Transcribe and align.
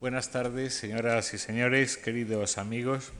Buenas 0.00 0.30
tardes, 0.30 0.74
señoras 0.74 1.34
y 1.34 1.38
señores, 1.38 1.96
queridos 1.96 2.56
amigos. 2.56 3.10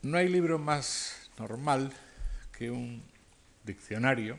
No 0.00 0.16
hay 0.16 0.30
libro 0.30 0.58
más 0.58 1.28
normal 1.38 1.92
que 2.56 2.70
un 2.70 3.02
diccionario, 3.64 4.38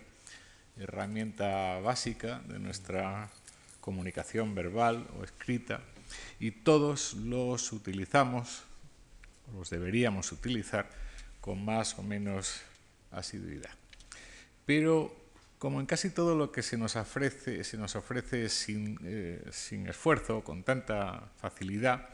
herramienta 0.76 1.80
básica 1.82 2.40
de 2.48 2.58
nuestra 2.58 3.30
comunicación 3.80 4.56
verbal 4.56 5.08
o 5.20 5.24
escrita, 5.24 5.82
y 6.40 6.50
todos 6.50 7.14
los 7.14 7.72
utilizamos, 7.72 8.64
los 9.54 9.70
deberíamos 9.70 10.32
utilizar, 10.32 10.90
con 11.42 11.64
más 11.64 12.00
o 12.00 12.02
menos 12.02 12.62
asiduidad. 13.12 13.70
Pero 14.66 15.16
como 15.58 15.80
en 15.80 15.86
casi 15.86 16.10
todo 16.10 16.36
lo 16.36 16.52
que 16.52 16.62
se 16.62 16.78
nos 16.78 16.96
ofrece, 16.96 17.64
se 17.64 17.78
nos 17.78 17.96
ofrece 17.96 18.50
sin, 18.50 19.00
eh, 19.04 19.44
sin 19.52 19.88
esfuerzo, 19.88 20.44
con 20.44 20.64
tanta 20.64 21.32
facilidad, 21.38 22.10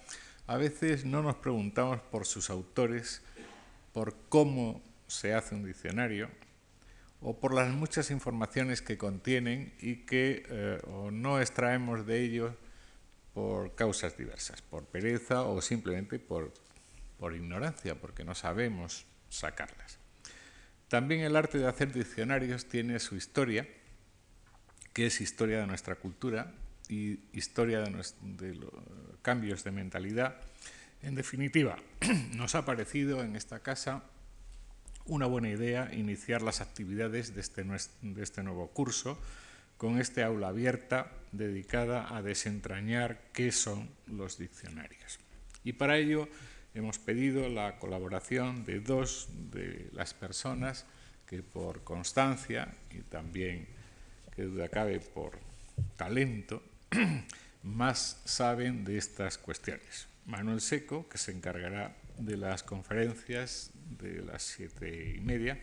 a 0.48 0.58
veces 0.58 1.06
no 1.06 1.22
nos 1.22 1.36
preguntamos 1.36 2.00
por 2.00 2.26
sus 2.26 2.50
autores, 2.50 3.22
por 3.92 4.16
cómo 4.30 4.82
se 5.08 5.34
hace 5.34 5.56
un 5.56 5.66
diccionario 5.66 6.30
o 7.22 7.40
por 7.40 7.54
las 7.54 7.70
muchas 7.70 8.12
informaciones 8.12 8.82
que 8.82 8.98
contienen 8.98 9.74
y 9.80 10.06
que 10.06 10.44
eh, 10.50 10.82
no 11.12 11.40
extraemos 11.40 12.06
de 12.06 12.22
ellos 12.22 12.54
por 13.34 13.76
causas 13.76 14.18
diversas, 14.18 14.62
por 14.62 14.86
pereza 14.86 15.44
o 15.44 15.62
simplemente 15.62 16.20
por 16.20 16.54
ignorancia, 17.34 17.96
porque 17.96 18.26
no 18.26 18.36
sabemos 18.36 19.06
sacarlas. 19.30 20.03
También 20.94 21.22
el 21.22 21.36
arte 21.36 21.58
de 21.58 21.68
hacer 21.68 21.92
diccionarios 21.92 22.68
tiene 22.68 23.00
su 23.00 23.16
historia, 23.16 23.68
que 24.94 25.08
es 25.08 25.22
historia 25.22 25.60
de 25.60 25.66
nuestra 25.66 25.96
cultura 25.96 26.54
y 26.88 27.18
historia 27.34 27.82
de, 27.82 28.54
los 28.54 28.70
cambios 29.24 29.64
de 29.64 29.72
mentalidad. 29.72 30.36
En 31.02 31.16
definitiva, 31.16 31.78
nos 32.36 32.54
ha 32.54 32.64
parecido 32.64 33.24
en 33.24 33.36
esta 33.36 33.62
casa 33.62 34.04
una 35.06 35.26
buena 35.26 35.50
idea 35.50 35.90
iniciar 35.92 36.44
las 36.44 36.62
actividades 36.62 37.34
de 37.34 37.42
este, 37.42 37.64
de 37.64 38.22
este 38.22 38.44
nuevo 38.44 38.68
curso 38.68 39.20
con 39.78 39.98
este 39.98 40.22
aula 40.22 40.50
abierta 40.50 41.12
dedicada 41.32 42.16
a 42.16 42.22
desentrañar 42.22 43.20
qué 43.34 43.52
son 43.52 43.90
los 44.06 44.38
diccionarios. 44.38 45.18
Y 45.64 45.74
para 45.74 45.98
ello 45.98 46.30
hemos 46.74 47.00
pedido 47.00 47.50
la 47.50 47.78
colaboración 47.78 48.66
de 48.66 48.80
dos 48.80 49.30
de 49.52 49.90
las 49.94 50.14
personas 50.14 50.86
que 51.28 51.44
por 51.44 51.84
constancia 51.84 52.74
y 52.92 53.00
también, 53.02 53.68
que 54.36 54.44
duda 54.44 54.70
cabe, 54.70 55.00
por 55.00 55.40
talento, 55.96 56.64
más 57.64 58.22
saben 58.26 58.84
de 58.84 58.98
estas 58.98 59.38
cuestiones. 59.38 60.08
Manuel 60.26 60.62
Seco, 60.62 61.08
que 61.10 61.18
se 61.18 61.32
encargará 61.32 61.96
de 62.18 62.38
las 62.38 62.64
conferencias 62.64 63.72
de 64.00 64.22
las 64.22 64.44
siete 64.44 65.16
y 65.16 65.22
media, 65.22 65.60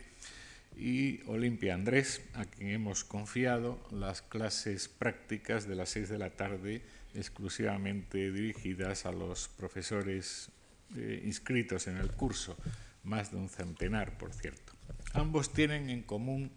y 0.77 1.21
Olimpia 1.27 1.73
Andrés, 1.73 2.21
a 2.33 2.45
quien 2.45 2.69
hemos 2.69 3.03
confiado 3.03 3.79
las 3.91 4.21
clases 4.21 4.87
prácticas 4.87 5.67
de 5.67 5.75
las 5.75 5.89
seis 5.89 6.09
de 6.09 6.17
la 6.17 6.29
tarde 6.31 6.81
exclusivamente 7.13 8.31
dirigidas 8.31 9.05
a 9.05 9.11
los 9.11 9.49
profesores 9.49 10.49
eh, 10.95 11.21
inscritos 11.25 11.87
en 11.87 11.97
el 11.97 12.11
curso, 12.11 12.57
más 13.03 13.31
de 13.31 13.37
un 13.37 13.49
centenar, 13.49 14.17
por 14.17 14.33
cierto. 14.33 14.73
Ambos 15.13 15.51
tienen 15.53 15.89
en 15.89 16.03
común 16.03 16.51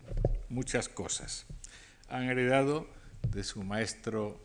muchas 0.48 0.88
cosas. 0.88 1.46
Han 2.08 2.24
heredado 2.24 2.88
de 3.30 3.44
su 3.44 3.62
maestro 3.64 4.40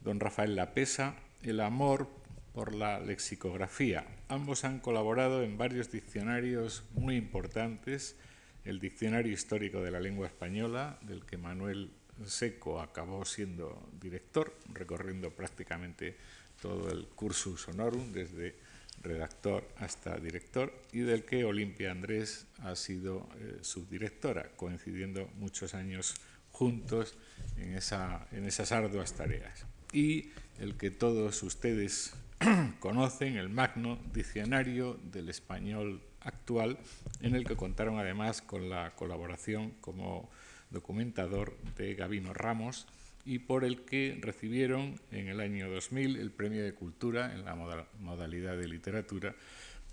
don 0.00 0.20
Rafael 0.20 0.56
Lapesa 0.56 1.16
el 1.42 1.60
amor 1.60 2.08
por 2.52 2.74
la 2.74 3.00
lexicografía. 3.00 4.06
Ambos 4.28 4.64
han 4.64 4.80
colaborado 4.80 5.42
en 5.42 5.56
varios 5.56 5.90
diccionarios 5.90 6.84
muy 6.92 7.16
importantes, 7.16 8.16
el 8.64 8.80
Diccionario 8.80 9.32
Histórico 9.32 9.80
de 9.80 9.90
la 9.90 10.00
Lengua 10.00 10.26
Española, 10.26 10.98
del 11.02 11.24
que 11.24 11.38
Manuel 11.38 11.92
Seco 12.26 12.80
acabó 12.80 13.24
siendo 13.24 13.88
director, 13.98 14.54
recorriendo 14.74 15.30
prácticamente 15.30 16.16
todo 16.60 16.90
el 16.90 17.06
cursus 17.06 17.68
honorum 17.68 18.12
desde 18.12 18.56
redactor 19.02 19.66
hasta 19.78 20.18
director, 20.18 20.72
y 20.92 21.00
del 21.00 21.24
que 21.24 21.44
Olimpia 21.44 21.90
Andrés 21.90 22.46
ha 22.62 22.76
sido 22.76 23.28
eh, 23.38 23.58
subdirectora, 23.62 24.50
coincidiendo 24.56 25.28
muchos 25.36 25.74
años 25.74 26.14
juntos 26.50 27.16
en, 27.56 27.74
esa, 27.74 28.26
en 28.32 28.44
esas 28.44 28.72
arduas 28.72 29.14
tareas. 29.14 29.64
Y 29.92 30.30
el 30.58 30.76
que 30.76 30.90
todos 30.90 31.42
ustedes 31.42 32.14
conocen, 32.80 33.36
el 33.36 33.48
Magno 33.48 33.98
Diccionario 34.12 34.98
del 35.12 35.28
Español 35.28 36.02
actual, 36.20 36.78
en 37.20 37.34
el 37.34 37.44
que 37.44 37.56
contaron 37.56 37.98
además 37.98 38.42
con 38.42 38.68
la 38.68 38.94
colaboración 38.94 39.70
como 39.80 40.30
documentador 40.70 41.56
de 41.76 41.94
Gabino 41.94 42.34
Ramos, 42.34 42.86
y 43.24 43.40
por 43.40 43.64
el 43.64 43.82
que 43.82 44.18
recibieron 44.20 44.98
en 45.10 45.28
el 45.28 45.40
año 45.40 45.70
2000 45.70 46.16
el 46.16 46.30
Premio 46.30 46.62
de 46.62 46.74
Cultura 46.74 47.34
en 47.34 47.44
la 47.44 47.54
modalidad 47.54 48.56
de 48.56 48.68
literatura 48.68 49.34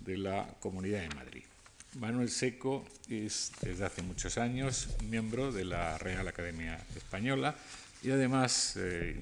de 0.00 0.16
la 0.16 0.54
Comunidad 0.60 1.02
de 1.02 1.14
Madrid. 1.14 1.44
Manuel 1.98 2.28
Seco 2.28 2.84
es 3.08 3.52
desde 3.62 3.84
hace 3.84 4.02
muchos 4.02 4.38
años 4.38 4.88
miembro 5.08 5.52
de 5.52 5.64
la 5.64 5.98
Real 5.98 6.28
Academia 6.28 6.78
Española 6.96 7.56
y 8.02 8.10
además 8.10 8.74
eh, 8.76 9.16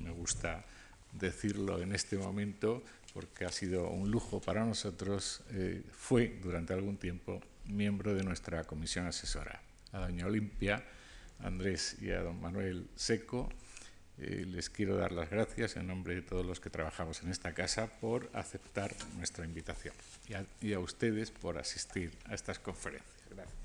me 0.00 0.10
gusta 0.10 0.64
decirlo 1.12 1.80
en 1.80 1.94
este 1.94 2.16
momento 2.16 2.82
porque 3.14 3.44
ha 3.44 3.52
sido 3.52 3.88
un 3.88 4.10
lujo 4.10 4.40
para 4.40 4.64
nosotros, 4.64 5.42
eh, 5.50 5.82
fue 5.92 6.38
durante 6.42 6.72
algún 6.72 6.96
tiempo 6.96 7.40
miembro 7.66 8.14
de 8.14 8.22
nuestra 8.22 8.64
comisión 8.64 9.06
asesora. 9.06 9.60
A 9.92 9.98
doña 9.98 10.26
Olimpia 10.26 10.84
Andrés 11.42 11.96
y 12.00 12.10
a 12.10 12.22
don 12.22 12.40
Manuel 12.40 12.88
Seco. 12.96 13.48
Eh, 14.18 14.44
les 14.46 14.68
quiero 14.68 14.96
dar 14.96 15.12
las 15.12 15.30
gracias 15.30 15.76
en 15.76 15.86
nombre 15.86 16.14
de 16.14 16.20
todos 16.20 16.44
los 16.44 16.60
que 16.60 16.68
trabajamos 16.68 17.22
en 17.22 17.30
esta 17.30 17.54
casa 17.54 17.86
por 18.00 18.28
aceptar 18.34 18.94
nuestra 19.16 19.46
invitación 19.46 19.94
y 20.60 20.74
a, 20.74 20.78
ustedes 20.78 21.30
por 21.30 21.56
asistir 21.56 22.12
a 22.26 22.34
estas 22.34 22.58
conferencias. 22.58 23.16
Gracias. 23.30 23.56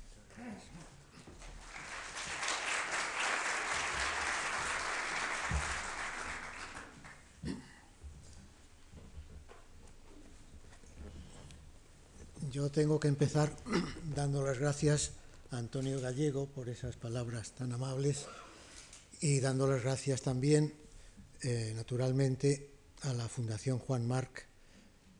Yo 12.50 12.70
tengo 12.70 12.98
que 12.98 13.08
empezar 13.08 13.52
dando 14.14 14.42
las 14.42 14.58
gracias 14.58 15.12
Antonio 15.50 16.00
Gallego 16.00 16.46
por 16.46 16.68
esas 16.68 16.96
palabras 16.96 17.52
tan 17.52 17.72
amables 17.72 18.26
y 19.20 19.40
dando 19.40 19.66
las 19.66 19.82
gracias 19.82 20.22
también, 20.22 20.74
eh, 21.42 21.72
naturalmente, 21.74 22.70
a 23.02 23.12
la 23.12 23.28
Fundación 23.28 23.78
Juan 23.78 24.06
Marc, 24.06 24.46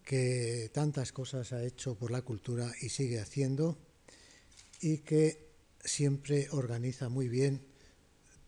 que 0.05 0.71
tantas 0.73 1.13
cosas 1.13 1.53
ha 1.53 1.63
hecho 1.65 1.95
por 1.95 2.11
la 2.11 2.23
cultura 2.23 2.73
y 2.81 2.89
sigue 2.89 3.21
haciendo, 3.21 3.79
y 4.81 4.99
que 4.99 5.49
siempre 5.85 6.49
organiza 6.51 7.09
muy 7.09 7.29
bien 7.29 7.65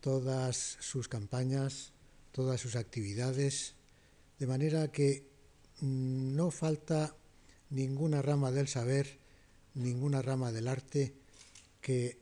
todas 0.01 0.77
sus 0.79 1.07
campañas, 1.07 1.93
todas 2.31 2.59
sus 2.59 2.75
actividades, 2.75 3.75
de 4.37 4.47
manera 4.47 4.91
que 4.91 5.29
mm, 5.81 6.35
no 6.35 6.51
falta 6.51 7.15
ninguna 7.69 8.21
rama 8.21 8.51
del 8.51 8.67
saber, 8.67 9.19
ninguna 9.73 10.21
rama 10.21 10.51
del 10.51 10.67
arte 10.67 11.13
que 11.81 12.17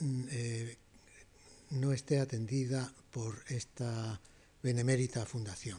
mm, 0.00 0.22
eh, 0.30 0.76
no 1.70 1.92
esté 1.92 2.20
atendida 2.20 2.92
por 3.10 3.42
esta 3.48 4.20
benemérita 4.62 5.24
fundación. 5.26 5.78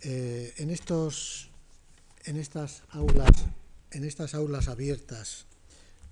Eh, 0.00 0.54
en, 0.56 0.70
estos, 0.70 1.50
en, 2.24 2.36
estas 2.36 2.82
aulas, 2.90 3.44
en 3.92 4.04
estas 4.04 4.34
aulas 4.34 4.68
abiertas 4.68 5.46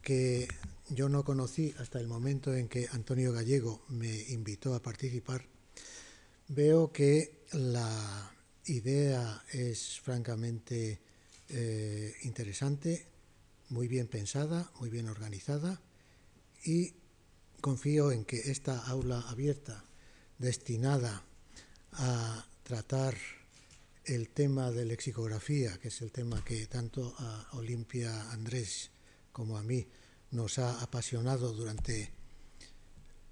que 0.02 0.48
yo 0.88 1.08
no 1.08 1.24
conocí 1.24 1.74
hasta 1.78 2.00
el 2.00 2.06
momento 2.06 2.54
en 2.54 2.68
que 2.68 2.88
Antonio 2.92 3.32
Gallego 3.32 3.82
me 3.88 4.22
invitó 4.28 4.74
a 4.74 4.82
participar, 4.82 5.44
veo 6.48 6.92
que 6.92 7.44
la 7.52 8.32
idea 8.66 9.44
es 9.52 10.00
francamente 10.00 11.00
eh, 11.48 12.14
interesante, 12.22 13.06
muy 13.70 13.88
bien 13.88 14.08
pensada, 14.08 14.70
muy 14.78 14.90
bien 14.90 15.08
organizada 15.08 15.81
y 16.64 16.94
confío 17.61 18.12
en 18.12 18.25
que 18.25 18.50
esta 18.50 18.78
aula 18.87 19.20
abierta 19.22 19.84
destinada 20.38 21.25
a 21.93 22.46
tratar 22.64 23.17
el 24.05 24.28
tema 24.31 24.70
de 24.70 24.84
lexicografía, 24.84 25.78
que 25.78 25.88
es 25.88 26.02
el 26.02 26.11
tema 26.11 26.44
que 26.44 26.67
tanto 26.67 27.14
a 27.19 27.49
Olimpia 27.52 28.31
Andrés 28.32 28.90
como 29.32 29.56
a 29.56 29.62
mí 29.62 29.87
nos 30.32 30.58
ha 30.58 30.81
apasionado 30.82 31.52
durante 31.52 32.12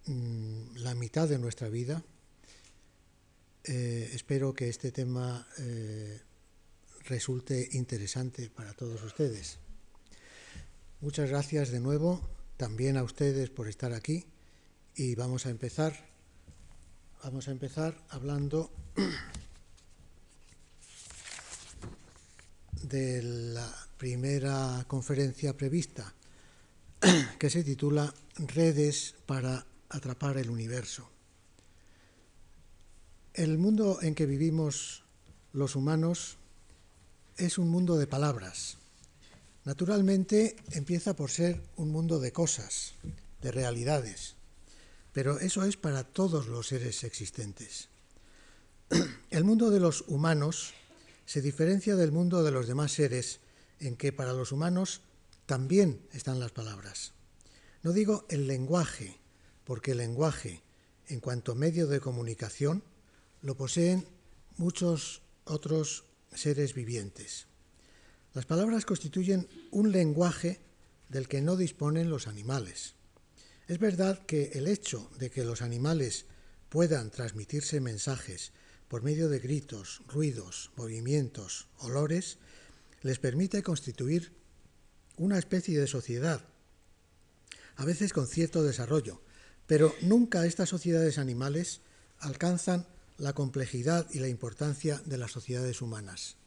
mm, 0.06 0.76
la 0.76 0.94
mitad 0.94 1.29
de 1.29 1.38
nuestra 1.38 1.69
vida. 1.69 2.02
Eh, 3.64 4.11
espero 4.12 4.55
que 4.55 4.69
este 4.69 4.93
tema 4.93 5.46
eh, 5.58 6.20
resulte 7.05 7.69
interesante 7.73 8.50
para 8.50 8.73
todos 8.73 9.02
ustedes. 9.02 9.58
Muchas 11.00 11.30
gracias 11.30 11.70
de 11.70 11.78
nuevo 11.78 12.28
también 12.56 12.96
a 12.96 13.04
ustedes 13.04 13.50
por 13.50 13.68
estar 13.68 13.92
aquí 13.92 14.26
y 14.96 15.14
vamos 15.14 15.46
a 15.46 15.50
empezar. 15.50 15.94
Vamos 17.22 17.46
a 17.46 17.52
empezar 17.52 17.96
hablando 18.08 18.72
de 22.82 23.22
la 23.22 23.72
primera 23.96 24.84
conferencia 24.88 25.56
prevista 25.56 26.12
que 27.38 27.48
se 27.48 27.62
titula 27.62 28.12
Redes 28.36 29.14
para 29.24 29.64
atrapar 29.90 30.36
el 30.36 30.50
universo. 30.50 31.08
El 33.34 33.56
mundo 33.56 34.02
en 34.02 34.16
que 34.16 34.26
vivimos 34.26 35.04
los 35.52 35.76
humanos 35.76 36.38
es 37.36 37.56
un 37.56 37.68
mundo 37.68 37.96
de 37.98 38.08
palabras. 38.08 38.77
Naturalmente 39.69 40.56
empieza 40.70 41.15
por 41.15 41.31
ser 41.31 41.61
un 41.76 41.91
mundo 41.91 42.20
de 42.20 42.32
cosas, 42.32 42.94
de 43.43 43.53
realidades, 43.53 44.35
pero 45.12 45.41
eso 45.41 45.62
es 45.65 45.76
para 45.76 46.05
todos 46.05 46.47
los 46.47 46.69
seres 46.69 47.05
existentes. 47.05 47.91
El 49.31 49.44
mundo 49.44 49.69
de 49.69 49.79
los 49.79 50.05
humanos 50.09 50.73
se 51.26 51.43
diferencia 51.43 51.97
del 51.97 52.12
mundo 52.12 52.43
de 52.43 52.50
los 52.50 52.67
demás 52.67 52.93
seres 52.93 53.41
en 53.79 53.97
que 53.97 54.11
para 54.11 54.32
los 54.32 54.53
humanos 54.53 55.03
también 55.44 56.00
están 56.15 56.41
las 56.41 56.53
palabras. 56.53 57.12
No 57.82 57.93
digo 57.93 58.25
el 58.31 58.47
lenguaje, 58.47 59.20
porque 59.65 59.91
el 59.91 59.99
lenguaje, 59.99 60.62
en 61.09 61.20
cuanto 61.20 61.55
medio 61.55 61.88
de 61.88 62.00
comunicación, 62.00 62.82
lo 63.43 63.55
poseen 63.55 64.09
muchos 64.56 65.20
otros 65.44 66.06
seres 66.32 66.73
vivientes. 66.73 67.47
Las 68.38 68.46
palabras 68.46 68.87
constituyen 68.87 69.49
un 69.73 69.90
lenguaje 69.90 70.61
del 71.08 71.26
que 71.26 71.43
no 71.43 71.56
disponen 71.56 72.08
los 72.08 72.29
animales. 72.29 72.94
Es 73.67 73.81
verdad 73.81 74.25
que 74.26 74.52
el 74.55 74.69
hecho 74.69 75.11
de 75.19 75.29
que 75.29 75.43
los 75.43 75.61
animales 75.61 76.25
puedan 76.69 77.11
transmitirse 77.11 77.81
mensajes 77.81 78.52
por 78.87 79.02
medio 79.02 79.29
de 79.29 79.40
gritos, 79.40 80.02
ruidos, 80.06 80.70
movimientos, 80.76 81.67
olores, 81.79 82.38
les 83.02 83.19
permite 83.19 83.64
constituir 83.64 84.32
una 85.17 85.37
especie 85.37 85.76
de 85.76 85.88
sociedad, 85.88 86.41
a 87.75 87.84
veces 87.84 88.12
con 88.12 88.29
cierto 88.29 88.62
desarrollo, 88.62 89.20
pero 89.67 89.93
nunca 90.02 90.46
estas 90.46 90.69
sociedades 90.69 91.19
animales 91.19 91.81
alcanzan 92.20 92.87
la 93.17 93.32
complejidad 93.32 94.06
y 94.12 94.20
la 94.20 94.29
importancia 94.29 95.02
de 95.06 95.19
las 95.19 95.32
sociedades 95.32 95.82
humanas. 95.82 96.38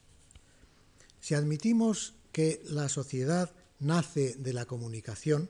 Si 1.21 1.35
admitimos 1.35 2.15
que 2.31 2.61
la 2.65 2.89
sociedad 2.89 3.53
nace 3.79 4.35
de 4.37 4.53
la 4.53 4.65
comunicación, 4.65 5.49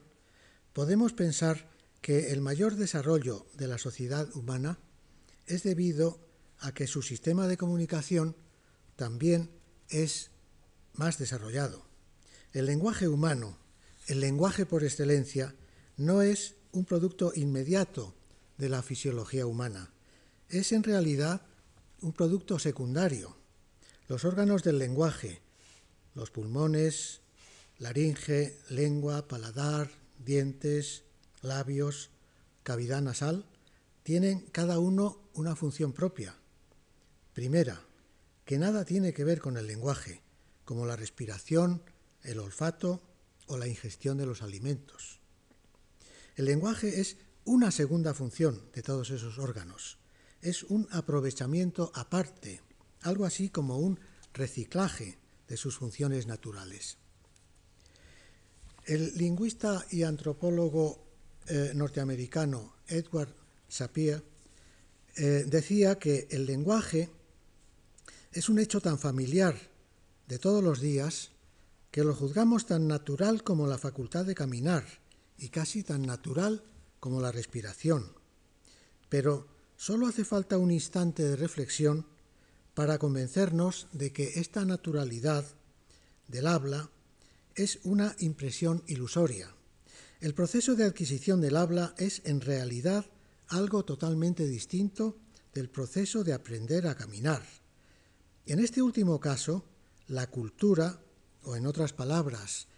podemos 0.72 1.12
pensar 1.12 1.68
que 2.02 2.32
el 2.32 2.40
mayor 2.40 2.76
desarrollo 2.76 3.46
de 3.54 3.68
la 3.68 3.78
sociedad 3.78 4.28
humana 4.36 4.78
es 5.46 5.62
debido 5.62 6.20
a 6.58 6.72
que 6.72 6.86
su 6.86 7.02
sistema 7.02 7.48
de 7.48 7.56
comunicación 7.56 8.36
también 8.96 9.50
es 9.88 10.30
más 10.94 11.18
desarrollado. 11.18 11.86
El 12.52 12.66
lenguaje 12.66 13.08
humano, 13.08 13.58
el 14.08 14.20
lenguaje 14.20 14.66
por 14.66 14.84
excelencia, 14.84 15.54
no 15.96 16.22
es 16.22 16.54
un 16.72 16.84
producto 16.84 17.32
inmediato 17.34 18.14
de 18.58 18.68
la 18.68 18.82
fisiología 18.82 19.46
humana, 19.46 19.90
es 20.48 20.72
en 20.72 20.82
realidad 20.82 21.42
un 22.02 22.12
producto 22.12 22.58
secundario. 22.58 23.36
Los 24.08 24.24
órganos 24.24 24.62
del 24.62 24.78
lenguaje, 24.78 25.40
los 26.14 26.30
pulmones, 26.30 27.20
laringe, 27.78 28.58
lengua, 28.68 29.26
paladar, 29.28 29.90
dientes, 30.18 31.04
labios, 31.40 32.10
cavidad 32.62 33.02
nasal, 33.02 33.46
tienen 34.02 34.40
cada 34.52 34.78
uno 34.78 35.20
una 35.34 35.56
función 35.56 35.92
propia. 35.92 36.36
Primera, 37.32 37.84
que 38.44 38.58
nada 38.58 38.84
tiene 38.84 39.12
que 39.12 39.24
ver 39.24 39.40
con 39.40 39.56
el 39.56 39.66
lenguaje, 39.66 40.22
como 40.64 40.86
la 40.86 40.96
respiración, 40.96 41.82
el 42.22 42.38
olfato 42.38 43.02
o 43.46 43.56
la 43.56 43.66
ingestión 43.66 44.18
de 44.18 44.26
los 44.26 44.42
alimentos. 44.42 45.20
El 46.36 46.46
lenguaje 46.46 47.00
es 47.00 47.16
una 47.44 47.70
segunda 47.70 48.14
función 48.14 48.62
de 48.72 48.82
todos 48.82 49.10
esos 49.10 49.38
órganos. 49.38 49.98
Es 50.40 50.62
un 50.64 50.88
aprovechamiento 50.90 51.90
aparte, 51.94 52.60
algo 53.00 53.24
así 53.24 53.48
como 53.48 53.78
un 53.78 53.98
reciclaje 54.32 55.18
de 55.52 55.58
sus 55.58 55.76
funciones 55.76 56.26
naturales. 56.26 56.96
El 58.86 59.12
lingüista 59.18 59.84
y 59.90 60.02
antropólogo 60.02 61.04
eh, 61.46 61.72
norteamericano 61.74 62.76
Edward 62.88 63.34
Sapir 63.68 64.24
eh, 65.14 65.44
decía 65.46 65.98
que 65.98 66.26
el 66.30 66.46
lenguaje 66.46 67.10
es 68.32 68.48
un 68.48 68.60
hecho 68.60 68.80
tan 68.80 68.98
familiar 68.98 69.54
de 70.26 70.38
todos 70.38 70.64
los 70.64 70.80
días 70.80 71.32
que 71.90 72.02
lo 72.02 72.14
juzgamos 72.14 72.64
tan 72.64 72.88
natural 72.88 73.44
como 73.44 73.66
la 73.66 73.76
facultad 73.76 74.24
de 74.24 74.34
caminar 74.34 74.86
y 75.36 75.50
casi 75.50 75.82
tan 75.82 76.00
natural 76.00 76.64
como 76.98 77.20
la 77.20 77.30
respiración. 77.30 78.10
Pero 79.10 79.48
solo 79.76 80.06
hace 80.06 80.24
falta 80.24 80.56
un 80.56 80.70
instante 80.70 81.22
de 81.22 81.36
reflexión 81.36 82.06
para 82.74 82.98
convencernos 82.98 83.88
de 83.92 84.12
que 84.12 84.40
esta 84.40 84.64
naturalidad 84.64 85.44
del 86.28 86.46
habla 86.46 86.90
es 87.54 87.80
una 87.84 88.16
impresión 88.18 88.82
ilusoria. 88.86 89.54
El 90.20 90.34
proceso 90.34 90.74
de 90.74 90.84
adquisición 90.84 91.40
del 91.40 91.56
habla 91.56 91.94
es 91.98 92.22
en 92.24 92.40
realidad 92.40 93.04
algo 93.48 93.84
totalmente 93.84 94.46
distinto 94.46 95.16
del 95.52 95.68
proceso 95.68 96.24
de 96.24 96.32
aprender 96.32 96.86
a 96.86 96.94
caminar. 96.94 97.42
En 98.46 98.58
este 98.58 98.80
último 98.80 99.20
caso, 99.20 99.64
la 100.08 100.28
cultura 100.28 101.00
o 101.44 101.56
en 101.56 101.66
otras 101.66 101.92
palabras, 101.92 102.68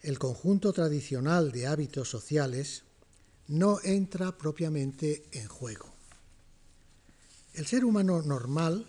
el 0.00 0.18
conjunto 0.18 0.72
tradicional 0.72 1.52
de 1.52 1.66
hábitos 1.66 2.08
sociales, 2.08 2.84
no 3.48 3.78
entra 3.82 4.38
propiamente 4.38 5.24
en 5.32 5.48
juego. 5.48 5.92
El 7.54 7.66
ser 7.66 7.84
humano 7.84 8.22
normal 8.22 8.86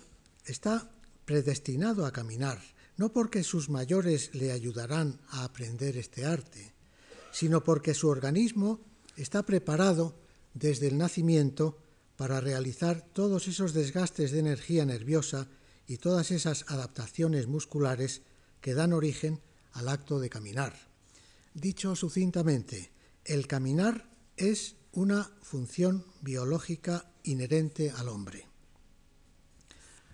está 0.50 0.92
predestinado 1.26 2.06
a 2.06 2.12
caminar, 2.12 2.60
no 2.98 3.14
porque 3.14 3.44
sus 3.44 3.70
mayores 3.70 4.34
le 4.34 4.52
ayudarán 4.52 5.22
a 5.30 5.44
aprender 5.44 5.96
este 5.96 6.26
arte, 6.26 6.74
sino 7.32 7.64
porque 7.64 7.94
su 7.94 8.10
organismo 8.10 8.82
está 9.16 9.44
preparado 9.44 10.20
desde 10.54 10.88
el 10.88 10.98
nacimiento 10.98 11.78
para 12.18 12.42
realizar 12.42 13.02
todos 13.14 13.48
esos 13.48 13.74
desgastes 13.74 14.32
de 14.32 14.40
energía 14.40 14.86
nerviosa 14.86 15.48
y 15.88 15.98
todas 15.98 16.32
esas 16.32 16.66
adaptaciones 16.68 17.48
musculares 17.48 18.24
que 18.60 18.74
dan 18.74 18.92
origen 18.92 19.40
al 19.72 19.88
acto 19.88 20.20
de 20.20 20.30
caminar. 20.30 20.90
Dicho 21.54 21.96
sucintamente, 21.96 22.92
el 23.24 23.48
caminar 23.48 24.10
es 24.36 24.76
una 24.92 25.32
función 25.42 26.06
biológica 26.22 27.12
inherente 27.24 27.92
al 27.92 28.10
hombre. 28.10 28.49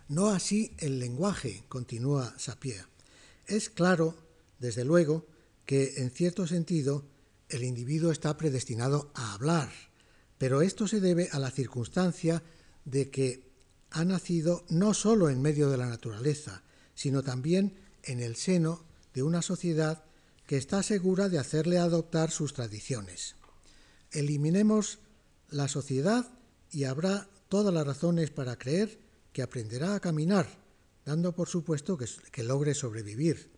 No 0.08 0.30
así 0.30 0.76
el 0.78 1.00
lenguaje, 1.00 1.64
continúa 1.68 2.36
Sapir. 2.38 2.86
Es 3.48 3.70
claro, 3.70 4.16
desde 4.60 4.86
luego, 4.86 5.26
que 5.66 5.96
en 5.98 6.12
cierto 6.12 6.46
sentido 6.46 7.06
el 7.50 7.64
individuo 7.64 8.12
está 8.12 8.38
predestinado 8.38 9.12
a 9.16 9.34
hablar, 9.34 9.72
pero 10.38 10.62
esto 10.62 10.88
se 10.88 11.00
debe 11.00 11.30
a 11.32 11.40
la 11.40 11.50
circunstancia 11.50 12.44
de 12.86 13.10
que 13.10 13.50
ha 13.90 14.06
nacido 14.06 14.64
no 14.70 14.94
sólo 14.94 15.30
en 15.30 15.42
medio 15.42 15.70
de 15.70 15.78
la 15.78 15.88
naturaleza, 15.88 16.64
sino 16.94 17.24
también 17.24 17.74
en 18.04 18.20
el 18.20 18.36
seno 18.36 18.84
de 19.14 19.24
una 19.24 19.42
sociedad 19.42 20.04
que 20.46 20.58
está 20.58 20.84
segura 20.84 21.30
de 21.30 21.40
hacerle 21.40 21.80
adoptar 21.80 22.30
sus 22.30 22.54
tradiciones. 22.54 23.36
Eliminemos 24.12 25.00
la 25.50 25.68
sociedad 25.68 26.32
y 26.72 26.84
habrá 26.84 27.28
todas 27.50 27.74
las 27.74 27.88
razones 27.88 28.30
para 28.30 28.58
creer 28.58 29.05
que 29.36 29.44
aprenderá 29.44 29.96
a 29.96 30.00
caminar, 30.00 30.48
dando 31.04 31.36
por 31.36 31.50
supuesto 31.52 32.00
que, 32.00 32.44
logre 32.44 32.74
sobrevivir. 32.74 33.52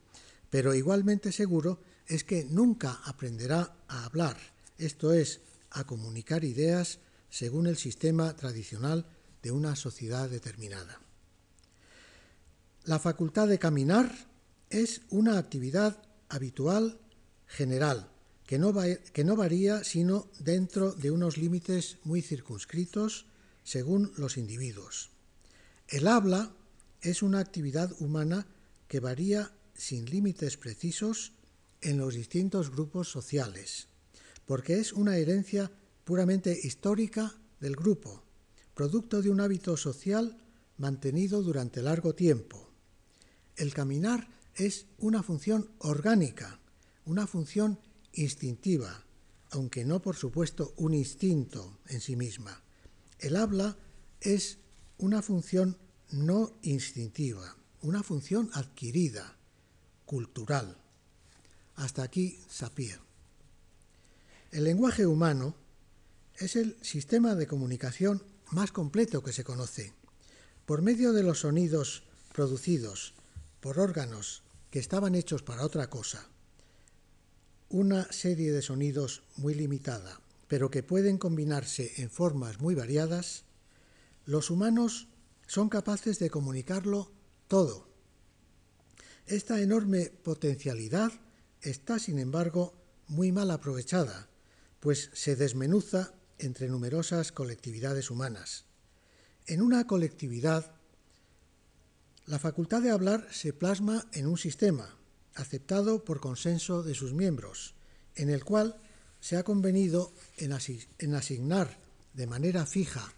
Pero 0.50 0.74
igualmente 0.74 1.32
seguro 1.32 1.78
es 2.08 2.24
que 2.24 2.46
nunca 2.50 2.98
aprenderá 3.06 3.78
a 3.88 4.06
hablar, 4.06 4.38
esto 4.80 5.14
es, 5.14 5.42
a 5.70 5.86
comunicar 5.86 6.44
ideas 6.44 6.98
según 7.30 7.68
el 7.68 7.78
sistema 7.78 8.36
tradicional 8.36 9.06
de 9.44 9.52
una 9.52 9.76
sociedad 9.76 10.28
determinada. 10.28 11.00
La 12.86 12.98
facultad 12.98 13.48
de 13.48 13.60
caminar 13.60 14.10
es 14.72 15.02
una 15.12 15.38
actividad 15.38 16.02
habitual, 16.28 16.98
general, 17.46 18.10
que 18.48 18.58
no, 18.58 18.74
varía 18.74 19.84
sino 19.84 20.26
dentro 20.40 20.94
de 20.94 21.12
unos 21.12 21.38
límites 21.38 21.98
muy 22.04 22.24
circunscritos 22.24 23.28
según 23.64 24.12
los 24.18 24.38
individuos. 24.38 25.12
El 25.88 26.08
habla 26.08 26.54
es 27.02 27.24
una 27.24 27.40
actividad 27.40 27.94
humana 28.02 28.46
que 28.90 29.00
varía 29.00 29.54
sin 29.74 30.06
límites 30.06 30.58
precisos 30.58 31.32
en 31.82 31.98
los 31.98 32.16
distintos 32.16 32.72
grupos 32.72 33.10
sociales, 33.10 33.88
porque 34.46 34.80
es 34.80 34.92
una 34.92 35.16
herencia 35.16 35.72
puramente 36.04 36.58
histórica 36.62 37.40
del 37.62 37.76
grupo, 37.76 38.24
producto 38.74 39.22
de 39.22 39.30
un 39.30 39.40
hábito 39.40 39.78
social 39.78 40.38
mantenido 40.78 41.42
durante 41.42 41.82
largo 41.82 42.14
tiempo. 42.14 42.70
El 43.56 43.74
caminar 43.74 44.28
es 44.56 44.88
una 44.98 45.24
función 45.24 45.70
orgánica, 45.80 46.60
una 47.06 47.28
función 47.28 47.80
instintiva, 48.12 49.06
aunque 49.52 49.86
no 49.86 50.02
por 50.02 50.18
supuesto 50.18 50.74
un 50.76 50.94
instinto 50.94 51.80
en 51.88 52.02
sí 52.02 52.18
misma. 52.18 52.62
El 53.20 53.38
habla 53.38 53.78
es 54.20 54.58
una 54.98 55.22
función 55.22 55.78
no 56.12 56.58
instintiva, 56.62 57.56
una 57.82 58.04
función 58.04 58.50
adquirida, 58.54 59.38
cultural. 60.06 60.78
Hasta 61.76 62.04
aquí 62.04 62.40
Sapir. 62.50 63.00
El 64.52 64.64
lenguaje 64.64 65.06
humano 65.06 65.56
es 66.36 66.56
el 66.56 66.78
sistema 66.82 67.36
de 67.36 67.48
comunicación 67.48 68.24
más 68.52 68.72
completo 68.72 69.24
que 69.24 69.34
se 69.34 69.44
conoce. 69.44 69.94
Por 70.66 70.82
medio 70.82 71.14
de 71.14 71.24
los 71.24 71.42
sonidos 71.42 72.04
producidos 72.34 73.14
por 73.60 73.80
órganos 73.80 74.44
que 74.72 74.80
estaban 74.80 75.16
hechos 75.16 75.44
para 75.44 75.66
otra 75.66 75.90
cosa, 75.90 76.30
una 77.70 78.12
serie 78.12 78.52
de 78.52 78.62
sonidos 78.62 79.24
muy 79.36 79.54
limitada, 79.54 80.22
pero 80.48 80.72
que 80.72 80.84
pueden 80.84 81.18
combinarse 81.18 81.94
en 81.98 82.10
formas 82.10 82.62
muy 82.62 82.76
variadas, 82.76 83.44
los 84.28 84.52
humanos 84.52 85.08
son 85.48 85.70
capaces 85.70 86.20
de 86.20 86.30
comunicarlo 86.30 87.14
todo. 87.48 87.88
Esta 89.26 89.62
enorme 89.62 90.12
potencialidad 90.22 91.14
está, 91.62 91.98
sin 91.98 92.20
embargo, 92.20 92.74
muy 93.08 93.32
mal 93.32 93.50
aprovechada, 93.52 94.30
pues 94.82 95.10
se 95.14 95.38
desmenuza 95.38 96.14
entre 96.40 96.68
numerosas 96.68 97.32
colectividades 97.32 98.12
humanas. 98.12 98.66
En 99.46 99.62
una 99.62 99.88
colectividad, 99.88 100.76
la 102.26 102.38
facultad 102.38 102.82
de 102.82 102.92
hablar 102.92 103.30
se 103.32 103.54
plasma 103.54 104.10
en 104.12 104.28
un 104.28 104.38
sistema, 104.38 104.98
aceptado 105.36 106.04
por 106.04 106.20
consenso 106.20 106.84
de 106.84 106.96
sus 106.96 107.14
miembros, 107.14 107.76
en 108.16 108.30
el 108.30 108.44
cual 108.44 108.82
se 109.22 109.38
ha 109.38 109.44
convenido 109.44 110.14
en, 110.38 110.52
asignar 110.52 111.80
de 112.14 112.28
manera 112.28 112.66
fija 112.66 113.14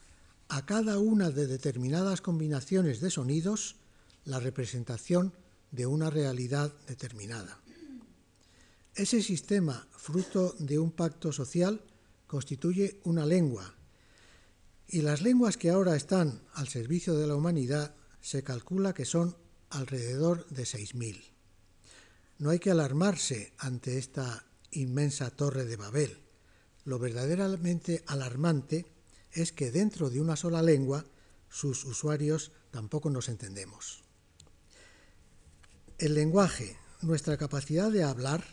a 0.49 0.65
cada 0.65 0.97
una 0.99 1.29
de 1.29 1.47
determinadas 1.47 2.21
combinaciones 2.21 2.99
de 3.01 3.11
sonidos 3.11 3.77
la 4.25 4.39
representación 4.39 5.33
de 5.71 5.85
una 5.85 6.09
realidad 6.09 6.73
determinada. 6.87 7.59
Ese 8.95 9.21
sistema, 9.21 9.87
fruto 9.95 10.55
de 10.59 10.79
un 10.79 10.91
pacto 10.91 11.31
social, 11.31 11.81
constituye 12.27 12.99
una 13.03 13.25
lengua, 13.25 13.75
y 14.87 15.01
las 15.03 15.21
lenguas 15.21 15.55
que 15.55 15.69
ahora 15.69 15.95
están 15.95 16.41
al 16.53 16.67
servicio 16.67 17.13
de 17.13 17.27
la 17.27 17.35
humanidad 17.35 17.93
se 18.21 18.43
calcula 18.43 18.93
que 18.93 19.05
son 19.05 19.37
alrededor 19.69 20.47
de 20.49 20.63
6.000. 20.63 21.21
No 22.39 22.49
hay 22.49 22.57
que 22.57 22.71
alarmarse 22.71 23.53
ante 23.59 23.99
esta 23.99 24.45
inmensa 24.71 25.29
torre 25.29 25.65
de 25.65 25.75
Babel. 25.75 26.17
Lo 26.85 26.97
verdaderamente 26.97 28.03
alarmante 28.07 28.87
es 29.31 29.51
que 29.51 29.71
dentro 29.71 30.09
de 30.09 30.21
una 30.21 30.35
sola 30.35 30.61
lengua 30.61 31.05
sus 31.49 31.85
usuarios 31.85 32.51
tampoco 32.71 33.09
nos 33.09 33.29
entendemos. 33.29 34.03
El 35.97 36.13
lenguaje, 36.13 36.77
nuestra 37.01 37.37
capacidad 37.37 37.91
de 37.91 38.03
hablar, 38.03 38.43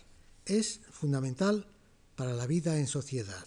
es 0.44 0.80
fundamental 0.90 1.66
para 2.16 2.34
la 2.34 2.46
vida 2.46 2.78
en 2.78 2.86
sociedad, 2.86 3.46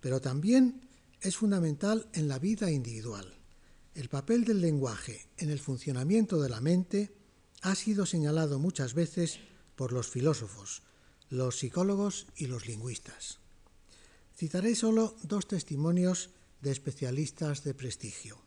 pero 0.00 0.20
también 0.20 0.88
es 1.20 1.36
fundamental 1.36 2.08
en 2.14 2.28
la 2.28 2.38
vida 2.38 2.70
individual. 2.70 3.34
El 3.94 4.08
papel 4.08 4.44
del 4.44 4.60
lenguaje 4.60 5.26
en 5.36 5.50
el 5.50 5.58
funcionamiento 5.58 6.40
de 6.40 6.48
la 6.48 6.60
mente 6.60 7.12
ha 7.62 7.74
sido 7.74 8.06
señalado 8.06 8.58
muchas 8.58 8.94
veces 8.94 9.38
por 9.76 9.92
los 9.92 10.08
filósofos, 10.08 10.82
los 11.28 11.58
psicólogos 11.58 12.26
y 12.36 12.46
los 12.46 12.66
lingüistas. 12.66 13.38
Citaré 14.36 14.74
solo 14.74 15.16
dos 15.22 15.46
testimonios 15.46 16.30
de 16.60 16.70
especialistas 16.70 17.64
de 17.64 17.74
prestigio. 17.74 18.38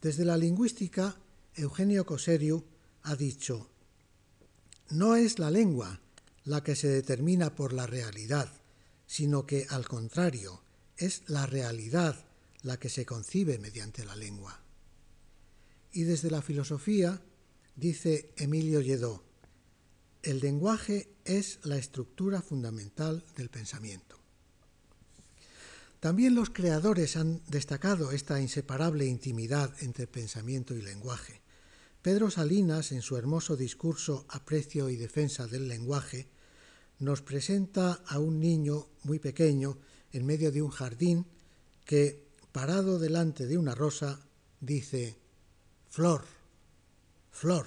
Desde 0.00 0.24
la 0.24 0.36
lingüística, 0.36 1.18
Eugenio 1.54 2.04
Coseriu 2.04 2.64
ha 3.02 3.16
dicho, 3.16 3.70
no 4.90 5.16
es 5.16 5.38
la 5.38 5.50
lengua 5.50 6.00
la 6.44 6.62
que 6.62 6.76
se 6.76 6.88
determina 6.88 7.54
por 7.54 7.72
la 7.72 7.86
realidad, 7.86 8.52
sino 9.06 9.46
que, 9.46 9.66
al 9.70 9.88
contrario, 9.88 10.62
es 10.96 11.22
la 11.26 11.46
realidad 11.46 12.24
la 12.62 12.78
que 12.78 12.88
se 12.88 13.04
concibe 13.04 13.58
mediante 13.58 14.04
la 14.04 14.16
lengua. 14.16 14.60
Y 15.92 16.04
desde 16.04 16.30
la 16.30 16.42
filosofía, 16.42 17.22
dice 17.74 18.32
Emilio 18.36 18.80
Lledó, 18.80 19.24
el 20.22 20.40
lenguaje 20.40 21.08
es 21.24 21.60
la 21.62 21.76
estructura 21.76 22.42
fundamental 22.42 23.24
del 23.36 23.48
pensamiento. 23.48 24.15
También 26.00 26.34
los 26.34 26.50
creadores 26.50 27.16
han 27.16 27.42
destacado 27.48 28.12
esta 28.12 28.40
inseparable 28.40 29.06
intimidad 29.06 29.72
entre 29.80 30.06
pensamiento 30.06 30.74
y 30.74 30.82
lenguaje. 30.82 31.40
Pedro 32.02 32.30
Salinas, 32.30 32.92
en 32.92 33.02
su 33.02 33.16
hermoso 33.16 33.56
discurso 33.56 34.26
Aprecio 34.28 34.90
y 34.90 34.96
Defensa 34.96 35.46
del 35.46 35.68
Lenguaje, 35.68 36.28
nos 36.98 37.22
presenta 37.22 38.02
a 38.06 38.18
un 38.18 38.38
niño 38.40 38.88
muy 39.02 39.18
pequeño 39.18 39.78
en 40.12 40.24
medio 40.24 40.52
de 40.52 40.62
un 40.62 40.70
jardín 40.70 41.26
que, 41.84 42.24
parado 42.52 42.98
delante 42.98 43.46
de 43.46 43.58
una 43.58 43.74
rosa, 43.74 44.20
dice, 44.60 45.18
Flor, 45.88 46.24
flor. 47.30 47.66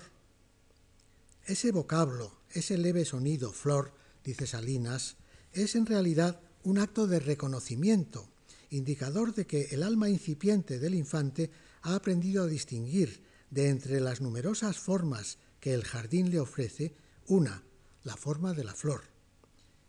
Ese 1.46 1.72
vocablo, 1.72 2.38
ese 2.52 2.78
leve 2.78 3.06
sonido, 3.06 3.52
flor, 3.52 3.94
dice 4.24 4.48
Salinas, 4.48 5.18
es 5.52 5.76
en 5.76 5.86
realidad 5.86 6.40
un 6.70 6.78
acto 6.78 7.08
de 7.08 7.20
reconocimiento, 7.20 8.30
indicador 8.70 9.34
de 9.34 9.48
que 9.48 9.70
el 9.72 9.82
alma 9.82 10.08
incipiente 10.08 10.78
del 10.78 10.94
infante 10.94 11.50
ha 11.82 11.96
aprendido 11.96 12.44
a 12.44 12.48
distinguir 12.48 13.24
de 13.50 13.70
entre 13.70 14.00
las 14.00 14.22
numerosas 14.22 14.78
formas 14.78 15.40
que 15.60 15.74
el 15.74 15.84
jardín 15.84 16.30
le 16.30 16.40
ofrece, 16.40 16.94
una, 17.26 17.64
la 18.04 18.16
forma 18.16 18.54
de 18.54 18.64
la 18.64 18.76
flor. 18.76 19.02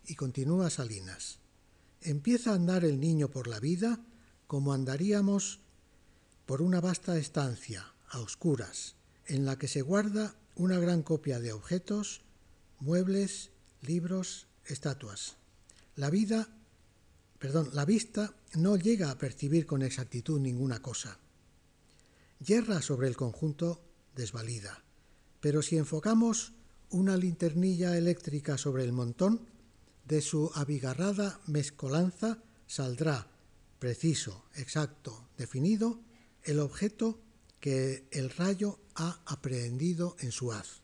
Y 0.07 0.15
continúa 0.15 0.71
Salinas. 0.71 1.39
Empieza 2.01 2.53
a 2.53 2.55
andar 2.55 2.87
el 2.87 2.99
niño 2.99 3.29
por 3.29 3.47
la 3.47 3.61
vida 3.61 4.01
como 4.47 4.73
andaríamos 4.73 5.61
por 6.47 6.63
una 6.63 6.81
vasta 6.81 7.19
estancia, 7.19 7.93
a 8.09 8.21
oscuras, 8.21 8.97
en 9.27 9.45
la 9.45 9.59
que 9.59 9.69
se 9.69 9.83
guarda 9.83 10.35
una 10.55 10.79
gran 10.79 11.03
copia 11.03 11.41
de 11.41 11.53
objetos, 11.53 12.23
muebles, 12.79 13.51
libros, 13.83 14.47
estatuas. 14.65 15.37
La 15.95 16.09
vida, 16.09 16.49
perdón, 17.41 17.71
la 17.73 17.87
vista 17.87 18.35
no 18.55 18.77
llega 18.77 19.11
a 19.11 19.19
percibir 19.19 19.67
con 19.67 19.83
exactitud 19.83 20.39
ninguna 20.39 20.81
cosa. 20.81 21.19
Yerra 22.39 22.83
sobre 22.83 23.09
el 23.09 23.17
conjunto 23.17 23.81
desvalida, 24.15 24.85
pero 25.41 25.63
si 25.63 25.79
enfocamos 25.79 26.53
una 26.91 27.17
linternilla 27.17 27.97
eléctrica 27.97 28.59
sobre 28.59 28.85
el 28.85 28.93
montón, 28.93 29.41
de 30.05 30.21
su 30.21 30.51
abigarrada 30.55 31.41
mezcolanza 31.47 32.43
saldrá 32.67 33.29
preciso, 33.79 34.45
exacto, 34.55 35.29
definido 35.39 36.01
el 36.43 36.61
objeto 36.61 37.21
que 37.59 38.07
el 38.11 38.31
rayo 38.31 38.81
ha 38.95 39.21
aprehendido 39.25 40.17
en 40.21 40.33
su 40.33 40.53
haz. 40.53 40.83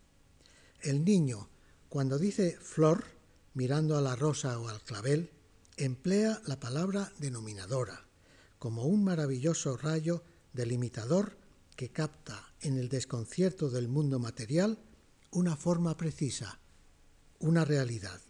El 0.81 1.05
niño, 1.05 1.51
cuando 1.89 2.19
dice 2.19 2.57
flor, 2.63 3.05
mirando 3.53 3.99
a 3.99 4.01
la 4.01 4.17
rosa 4.17 4.59
o 4.59 4.69
al 4.69 4.81
clavel, 4.83 5.31
emplea 5.76 6.40
la 6.47 6.59
palabra 6.59 7.12
denominadora, 7.18 8.06
como 8.59 8.85
un 8.85 9.04
maravilloso 9.04 9.76
rayo 9.76 10.23
delimitador 10.52 11.37
que 11.76 11.90
capta 11.90 12.52
en 12.61 12.78
el 12.78 12.88
desconcierto 12.88 13.68
del 13.68 13.88
mundo 13.88 14.18
material 14.18 14.78
una 15.30 15.56
forma 15.56 15.97
precisa, 15.97 16.59
una 17.38 17.64
realidad. 17.64 18.21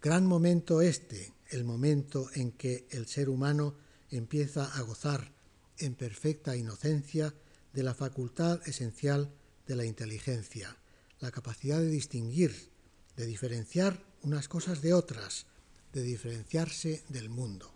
Gran 0.00 0.26
momento 0.26 0.80
este, 0.80 1.32
el 1.50 1.64
momento 1.64 2.30
en 2.34 2.52
que 2.52 2.86
el 2.90 3.06
ser 3.06 3.28
humano 3.28 3.74
empieza 4.10 4.64
a 4.64 4.80
gozar 4.82 5.32
en 5.78 5.94
perfecta 5.94 6.56
inocencia 6.56 7.34
de 7.72 7.82
la 7.82 7.94
facultad 7.94 8.60
esencial 8.68 9.32
de 9.66 9.76
la 9.76 9.84
inteligencia, 9.84 10.76
la 11.18 11.30
capacidad 11.30 11.80
de 11.80 11.88
distinguir, 11.88 12.70
de 13.16 13.26
diferenciar 13.26 14.04
unas 14.22 14.48
cosas 14.48 14.82
de 14.82 14.94
otras, 14.94 15.46
de 15.92 16.02
diferenciarse 16.02 17.02
del 17.08 17.28
mundo. 17.28 17.72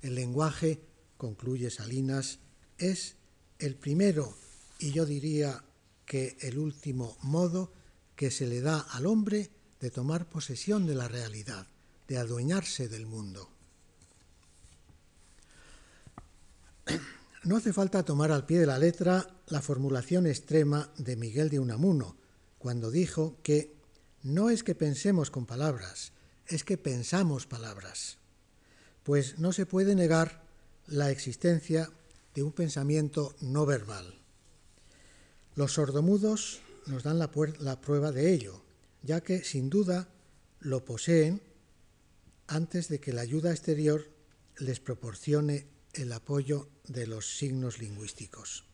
El 0.00 0.14
lenguaje, 0.14 0.80
concluye 1.16 1.70
Salinas, 1.70 2.38
es 2.78 3.16
el 3.58 3.76
primero 3.76 4.34
y 4.78 4.90
yo 4.90 5.06
diría 5.06 5.62
que 6.04 6.36
el 6.40 6.58
último 6.58 7.16
modo 7.22 7.72
que 8.16 8.30
se 8.30 8.46
le 8.46 8.60
da 8.60 8.80
al 8.80 9.06
hombre 9.06 9.50
de 9.80 9.90
tomar 9.90 10.26
posesión 10.26 10.86
de 10.86 10.94
la 10.94 11.08
realidad, 11.08 11.66
de 12.08 12.18
adueñarse 12.18 12.88
del 12.88 13.06
mundo. 13.06 13.48
No 17.44 17.56
hace 17.56 17.72
falta 17.72 18.04
tomar 18.04 18.30
al 18.30 18.46
pie 18.46 18.60
de 18.60 18.66
la 18.66 18.78
letra 18.78 19.26
la 19.48 19.60
formulación 19.60 20.26
extrema 20.26 20.92
de 20.96 21.16
Miguel 21.16 21.48
de 21.48 21.58
Unamuno, 21.58 22.16
cuando 22.58 22.90
dijo 22.90 23.36
que 23.42 23.74
no 24.22 24.50
es 24.50 24.62
que 24.62 24.76
pensemos 24.76 25.30
con 25.30 25.46
palabras, 25.46 26.12
es 26.46 26.64
que 26.64 26.78
pensamos 26.78 27.46
palabras, 27.46 28.18
pues 29.02 29.38
no 29.38 29.52
se 29.52 29.66
puede 29.66 29.94
negar 29.94 30.42
la 30.86 31.10
existencia 31.10 31.90
de 32.34 32.42
un 32.42 32.52
pensamiento 32.52 33.34
no 33.40 33.66
verbal. 33.66 34.18
Los 35.54 35.74
sordomudos 35.74 36.60
nos 36.86 37.02
dan 37.02 37.18
la, 37.18 37.30
prueba 37.80 38.12
de 38.12 38.32
ello, 38.32 38.62
ya 39.02 39.20
que 39.20 39.44
sin 39.44 39.70
duda 39.70 40.08
lo 40.60 40.84
poseen 40.84 41.42
antes 42.46 42.88
de 42.88 43.00
que 43.00 43.12
la 43.12 43.22
ayuda 43.22 43.50
exterior 43.50 44.08
les 44.58 44.80
proporcione 44.80 45.66
el 45.92 46.12
apoyo 46.12 46.68
de 46.88 47.06
los 47.06 47.36
signos 47.36 47.78
lingüísticos. 47.78 48.64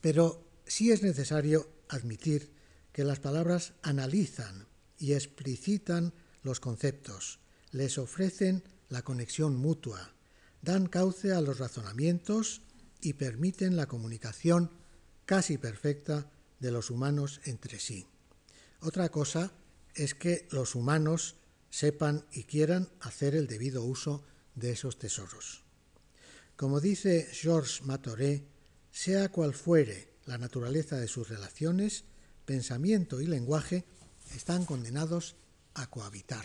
Pero 0.00 0.44
sí 0.66 0.92
es 0.92 1.02
necesario 1.02 1.68
admitir 1.88 2.52
que 2.92 3.04
las 3.04 3.20
palabras 3.20 3.74
analizan 3.82 4.66
y 4.98 5.12
explicitan 5.12 6.12
los 6.46 6.60
conceptos, 6.60 7.40
les 7.72 7.98
ofrecen 7.98 8.64
la 8.88 9.02
conexión 9.02 9.56
mutua, 9.56 10.14
dan 10.62 10.86
cauce 10.86 11.32
a 11.32 11.42
los 11.42 11.58
razonamientos 11.58 12.62
y 13.02 13.14
permiten 13.14 13.76
la 13.76 13.86
comunicación 13.86 14.70
casi 15.26 15.58
perfecta 15.58 16.30
de 16.60 16.70
los 16.70 16.90
humanos 16.90 17.40
entre 17.44 17.78
sí. 17.78 18.06
Otra 18.80 19.10
cosa 19.10 19.52
es 19.94 20.14
que 20.14 20.48
los 20.50 20.74
humanos 20.74 21.36
sepan 21.68 22.24
y 22.32 22.44
quieran 22.44 22.88
hacer 23.00 23.34
el 23.34 23.48
debido 23.48 23.82
uso 23.82 24.24
de 24.54 24.70
esos 24.70 24.98
tesoros. 24.98 25.64
Como 26.56 26.80
dice 26.80 27.28
Georges 27.32 27.82
Matoré, 27.82 28.46
sea 28.92 29.30
cual 29.30 29.52
fuere 29.52 30.14
la 30.24 30.38
naturaleza 30.38 30.96
de 30.96 31.08
sus 31.08 31.28
relaciones, 31.28 32.04
pensamiento 32.44 33.20
y 33.20 33.26
lenguaje 33.26 33.84
están 34.34 34.64
condenados 34.64 35.36
a 35.76 35.88
cohabitar. 35.88 36.44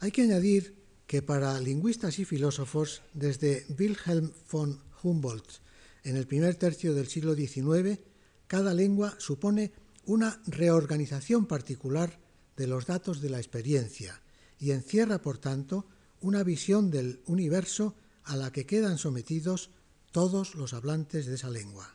Hay 0.00 0.10
que 0.10 0.22
añadir 0.22 0.74
que 1.06 1.22
para 1.22 1.60
lingüistas 1.60 2.18
y 2.18 2.24
filósofos, 2.24 3.02
desde 3.14 3.66
Wilhelm 3.78 4.30
von 4.50 4.80
Humboldt 5.02 5.60
en 6.04 6.16
el 6.16 6.26
primer 6.26 6.54
tercio 6.54 6.94
del 6.94 7.08
siglo 7.08 7.34
XIX, 7.34 7.98
cada 8.46 8.72
lengua 8.72 9.14
supone 9.18 9.72
una 10.06 10.40
reorganización 10.46 11.46
particular 11.46 12.18
de 12.56 12.66
los 12.66 12.86
datos 12.86 13.20
de 13.20 13.30
la 13.30 13.38
experiencia 13.38 14.20
y 14.58 14.70
encierra, 14.70 15.20
por 15.20 15.38
tanto, 15.38 15.86
una 16.20 16.42
visión 16.42 16.90
del 16.90 17.20
universo 17.26 17.94
a 18.24 18.36
la 18.36 18.52
que 18.52 18.66
quedan 18.66 18.98
sometidos 18.98 19.70
todos 20.12 20.54
los 20.54 20.72
hablantes 20.72 21.26
de 21.26 21.34
esa 21.34 21.50
lengua. 21.50 21.94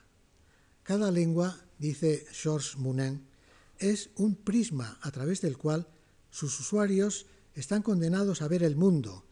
Cada 0.82 1.10
lengua, 1.10 1.58
dice 1.78 2.26
Georges 2.32 2.76
Mounin, 2.76 3.26
es 3.90 4.10
un 4.16 4.34
prisma 4.34 4.98
a 5.02 5.10
través 5.10 5.40
del 5.40 5.56
cual 5.56 5.88
sus 6.30 6.58
usuarios 6.60 7.26
están 7.54 7.82
condenados 7.82 8.42
a 8.42 8.48
ver 8.48 8.62
el 8.62 8.76
mundo 8.76 9.24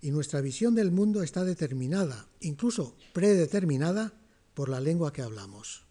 y 0.00 0.10
nuestra 0.10 0.40
visión 0.40 0.74
del 0.74 0.90
mundo 0.90 1.22
está 1.22 1.44
determinada, 1.44 2.28
incluso 2.40 2.96
predeterminada, 3.12 4.14
por 4.54 4.68
la 4.68 4.80
lengua 4.80 5.12
que 5.12 5.22
hablamos. 5.22 5.84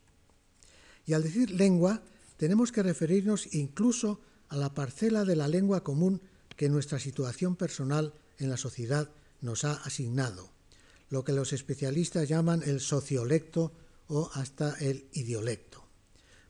Y 1.05 1.13
al 1.13 1.23
decir 1.23 1.51
lengua, 1.51 2.03
tenemos 2.37 2.71
que 2.71 2.83
referirnos 2.83 3.53
incluso 3.55 4.21
a 4.49 4.57
la 4.57 4.73
parcela 4.73 5.25
de 5.25 5.35
la 5.35 5.47
lengua 5.47 5.83
común 5.83 6.21
que 6.55 6.69
nuestra 6.69 6.99
situación 6.99 7.55
personal 7.55 8.13
en 8.37 8.49
la 8.49 8.57
sociedad 8.57 9.09
nos 9.41 9.63
ha 9.63 9.73
asignado, 9.73 10.51
lo 11.09 11.23
que 11.23 11.33
los 11.33 11.53
especialistas 11.53 12.27
llaman 12.27 12.61
el 12.63 12.79
sociolecto 12.79 13.71
o 14.07 14.29
hasta 14.33 14.75
el 14.79 15.07
idiolecto. 15.13 15.83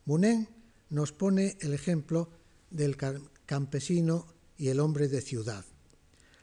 Munen 0.05 0.49
nos 0.89 1.11
pone 1.11 1.57
el 1.61 1.73
ejemplo 1.73 2.29
del 2.69 2.97
campesino 3.45 4.27
y 4.57 4.69
el 4.69 4.79
hombre 4.79 5.07
de 5.07 5.21
ciudad. 5.21 5.65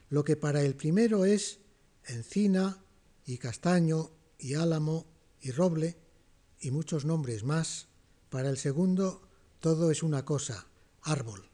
Lo 0.09 0.23
que 0.23 0.35
para 0.35 0.61
el 0.61 0.75
primero 0.75 1.25
es 1.25 1.59
encina 2.05 2.83
y 3.25 3.37
castaño 3.37 4.11
y 4.39 4.53
álamo 4.53 5.05
y 5.41 5.51
roble 5.51 5.97
y 6.59 6.71
muchos 6.71 7.05
nombres 7.05 7.43
más, 7.43 7.87
para 8.29 8.49
el 8.49 8.57
segundo 8.57 9.21
todo 9.59 9.91
es 9.91 10.03
una 10.03 10.25
cosa, 10.25 10.67
árbol. 11.01 11.49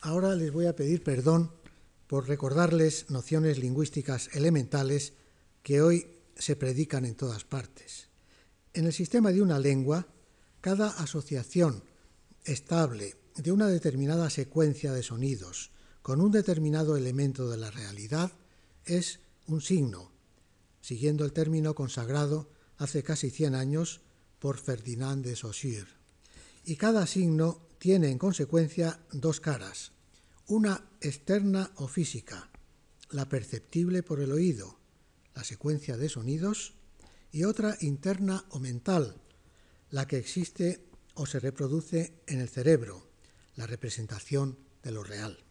Ahora 0.00 0.34
les 0.34 0.52
voy 0.52 0.66
a 0.66 0.76
pedir 0.76 1.02
perdón 1.02 1.52
por 2.06 2.28
recordarles 2.28 3.10
nociones 3.10 3.58
lingüísticas 3.58 4.30
elementales 4.34 5.14
que 5.62 5.82
hoy 5.82 6.06
se 6.36 6.54
predican 6.54 7.04
en 7.04 7.16
todas 7.16 7.44
partes. 7.44 8.08
En 8.72 8.86
el 8.86 8.92
sistema 8.92 9.32
de 9.32 9.42
una 9.42 9.58
lengua, 9.58 10.06
cada 10.66 10.88
asociación 10.88 11.84
estable 12.44 13.14
de 13.36 13.52
una 13.52 13.68
determinada 13.68 14.30
secuencia 14.30 14.92
de 14.92 15.04
sonidos 15.04 15.70
con 16.02 16.20
un 16.20 16.32
determinado 16.32 16.96
elemento 16.96 17.48
de 17.48 17.56
la 17.56 17.70
realidad 17.70 18.32
es 18.84 19.20
un 19.46 19.60
signo, 19.60 20.10
siguiendo 20.80 21.24
el 21.24 21.32
término 21.32 21.76
consagrado 21.76 22.50
hace 22.78 23.04
casi 23.04 23.30
100 23.30 23.54
años 23.54 24.00
por 24.40 24.58
Ferdinand 24.58 25.24
de 25.24 25.36
Saussure. 25.36 25.86
Y 26.64 26.74
cada 26.74 27.06
signo 27.06 27.60
tiene 27.78 28.10
en 28.10 28.18
consecuencia 28.18 28.98
dos 29.12 29.38
caras, 29.38 29.92
una 30.48 30.84
externa 31.00 31.70
o 31.76 31.86
física, 31.86 32.50
la 33.10 33.28
perceptible 33.28 34.02
por 34.02 34.18
el 34.18 34.32
oído, 34.32 34.80
la 35.32 35.44
secuencia 35.44 35.96
de 35.96 36.08
sonidos, 36.08 36.74
y 37.30 37.44
otra 37.44 37.78
interna 37.80 38.44
o 38.50 38.58
mental, 38.58 39.22
la 39.90 40.06
que 40.06 40.18
existe 40.18 40.86
o 41.14 41.26
se 41.26 41.40
reproduce 41.40 42.20
en 42.26 42.40
el 42.40 42.48
cerebro, 42.48 43.08
la 43.56 43.66
representación 43.66 44.58
de 44.82 44.90
lo 44.90 45.02
real. 45.02 45.44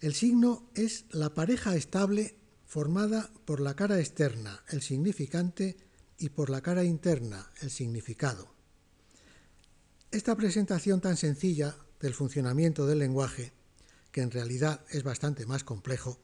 El 0.00 0.14
signo 0.14 0.70
es 0.74 1.06
la 1.10 1.34
pareja 1.34 1.74
estable 1.74 2.36
formada 2.66 3.32
por 3.44 3.60
la 3.60 3.74
cara 3.74 3.98
externa, 3.98 4.62
el 4.68 4.82
significante, 4.82 5.76
y 6.18 6.30
por 6.30 6.50
la 6.50 6.62
cara 6.62 6.84
interna, 6.84 7.50
el 7.60 7.70
significado. 7.70 8.54
Esta 10.10 10.34
presentación 10.34 11.00
tan 11.00 11.16
sencilla 11.16 11.76
del 12.00 12.14
funcionamiento 12.14 12.86
del 12.86 13.00
lenguaje 13.00 13.52
que 14.12 14.22
en 14.22 14.30
realidad 14.30 14.84
es 14.90 15.02
bastante 15.02 15.44
más 15.46 15.62
complejo, 15.62 16.18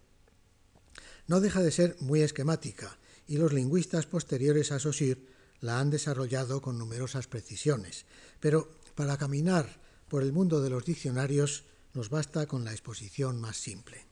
no 1.27 1.41
deja 1.41 1.63
de 1.63 1.71
ser 1.71 1.97
muy 2.01 2.23
esquemática 2.23 2.99
y 3.27 3.37
los 3.37 3.53
lingüistas 3.53 4.07
posteriores 4.07 4.73
a 4.73 4.79
Saussure 4.79 5.21
la 5.63 5.81
han 5.81 5.89
desarrollado 5.89 6.61
con 6.61 6.77
numerosas 6.77 7.27
precisiones. 7.27 8.05
Pero 8.41 8.77
para 8.95 9.17
caminar 9.17 9.81
por 10.09 10.23
el 10.23 10.35
mundo 10.35 10.61
de 10.61 10.69
los 10.69 10.85
diccionarios 10.85 11.65
nos 11.95 12.11
basta 12.11 12.47
con 12.47 12.65
la 12.65 12.73
exposición 12.73 13.41
más 13.41 13.57
simple. 13.57 14.05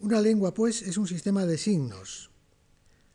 Una 0.00 0.20
lengua, 0.20 0.54
pues, 0.54 0.82
es 0.82 0.96
un 0.96 1.06
sistema 1.06 1.44
de 1.44 1.58
signos. 1.58 2.30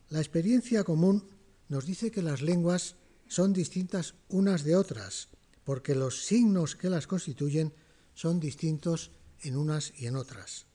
La 0.10 0.19
experiencia 0.19 0.84
común 0.84 1.28
nos 1.67 1.86
dice 1.86 2.12
que 2.12 2.22
las 2.22 2.41
lenguas 2.41 2.95
son 3.28 3.54
distintas 3.54 4.15
unas 4.28 4.63
de 4.63 4.76
otras, 4.76 5.30
porque 5.63 5.95
los 5.95 6.26
signos 6.26 6.76
que 6.76 6.89
las 6.89 7.08
constituyen 7.08 7.74
son 8.15 8.39
distintos 8.39 9.12
en 9.41 9.56
unas 9.56 9.93
y 9.98 10.08
en 10.08 10.15
otras. 10.15 10.65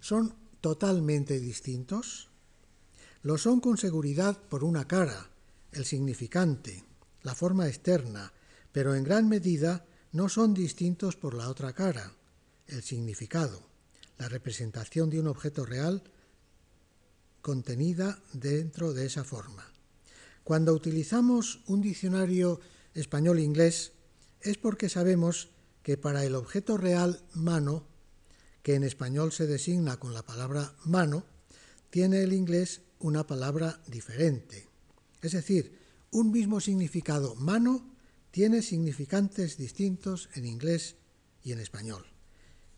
¿Son 0.00 0.34
totalmente 0.60 1.40
distintos? 1.40 2.28
Lo 3.24 3.38
son 3.38 3.60
con 3.60 3.78
seguridad 3.78 4.38
por 4.38 4.64
una 4.64 4.86
cara, 4.86 5.30
el 5.72 5.86
significante, 5.86 6.84
la 7.22 7.34
forma 7.34 7.66
externa, 7.66 8.34
pero 8.70 8.94
en 8.94 9.02
gran 9.02 9.30
medida 9.30 9.86
no 10.12 10.28
son 10.28 10.52
distintos 10.52 11.16
por 11.16 11.32
la 11.32 11.48
otra 11.48 11.72
cara, 11.72 12.12
el 12.66 12.82
significado, 12.82 13.62
la 14.18 14.28
representación 14.28 15.08
de 15.08 15.20
un 15.20 15.28
objeto 15.28 15.64
real 15.64 16.02
contenida 17.40 18.22
dentro 18.34 18.92
de 18.92 19.06
esa 19.06 19.24
forma. 19.24 19.72
Cuando 20.44 20.74
utilizamos 20.74 21.62
un 21.66 21.80
diccionario 21.80 22.60
español-inglés 22.92 23.92
es 24.42 24.58
porque 24.58 24.90
sabemos 24.90 25.48
que 25.82 25.96
para 25.96 26.26
el 26.26 26.34
objeto 26.34 26.76
real 26.76 27.22
mano, 27.32 27.86
que 28.62 28.74
en 28.74 28.84
español 28.84 29.32
se 29.32 29.46
designa 29.46 29.96
con 29.96 30.12
la 30.12 30.26
palabra 30.26 30.74
mano, 30.84 31.24
tiene 31.88 32.22
el 32.22 32.34
inglés 32.34 32.82
una 33.04 33.26
palabra 33.26 33.82
diferente. 33.86 34.66
Es 35.20 35.32
decir, 35.32 35.78
un 36.10 36.32
mismo 36.32 36.58
significado 36.58 37.34
mano 37.34 37.86
tiene 38.30 38.62
significantes 38.62 39.58
distintos 39.58 40.30
en 40.34 40.46
inglés 40.46 40.96
y 41.42 41.52
en 41.52 41.60
español. 41.60 42.06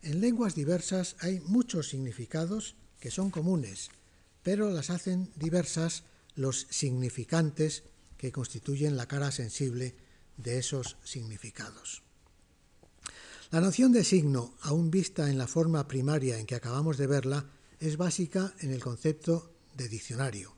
En 0.01 0.19
lenguas 0.19 0.53
diversas 0.53 1.15
hay 1.21 1.39
muchos 1.39 1.87
significados 1.87 2.75
que 2.99 3.09
son 3.09 3.31
comunes, 3.31 3.89
pero 4.43 4.69
las 4.69 4.89
hacen 4.89 5.31
diversas 5.37 6.03
los 6.35 6.67
significantes 6.69 7.83
que 8.17 8.33
constituyen 8.33 8.97
la 8.97 9.07
cara 9.07 9.31
sensible 9.31 9.95
de 10.35 10.57
esos 10.59 10.97
significados. 11.05 12.03
La 13.49 13.61
noción 13.61 13.93
de 13.93 14.03
signo, 14.03 14.55
aún 14.59 14.91
vista 14.91 15.29
en 15.29 15.37
la 15.37 15.47
forma 15.47 15.87
primaria 15.87 16.37
en 16.37 16.45
que 16.45 16.55
acabamos 16.55 16.97
de 16.97 17.07
verla, 17.07 17.45
es 17.79 17.95
básica 17.95 18.53
en 18.59 18.73
el 18.73 18.83
concepto 18.83 19.53
de 19.77 19.87
diccionario. 19.87 20.53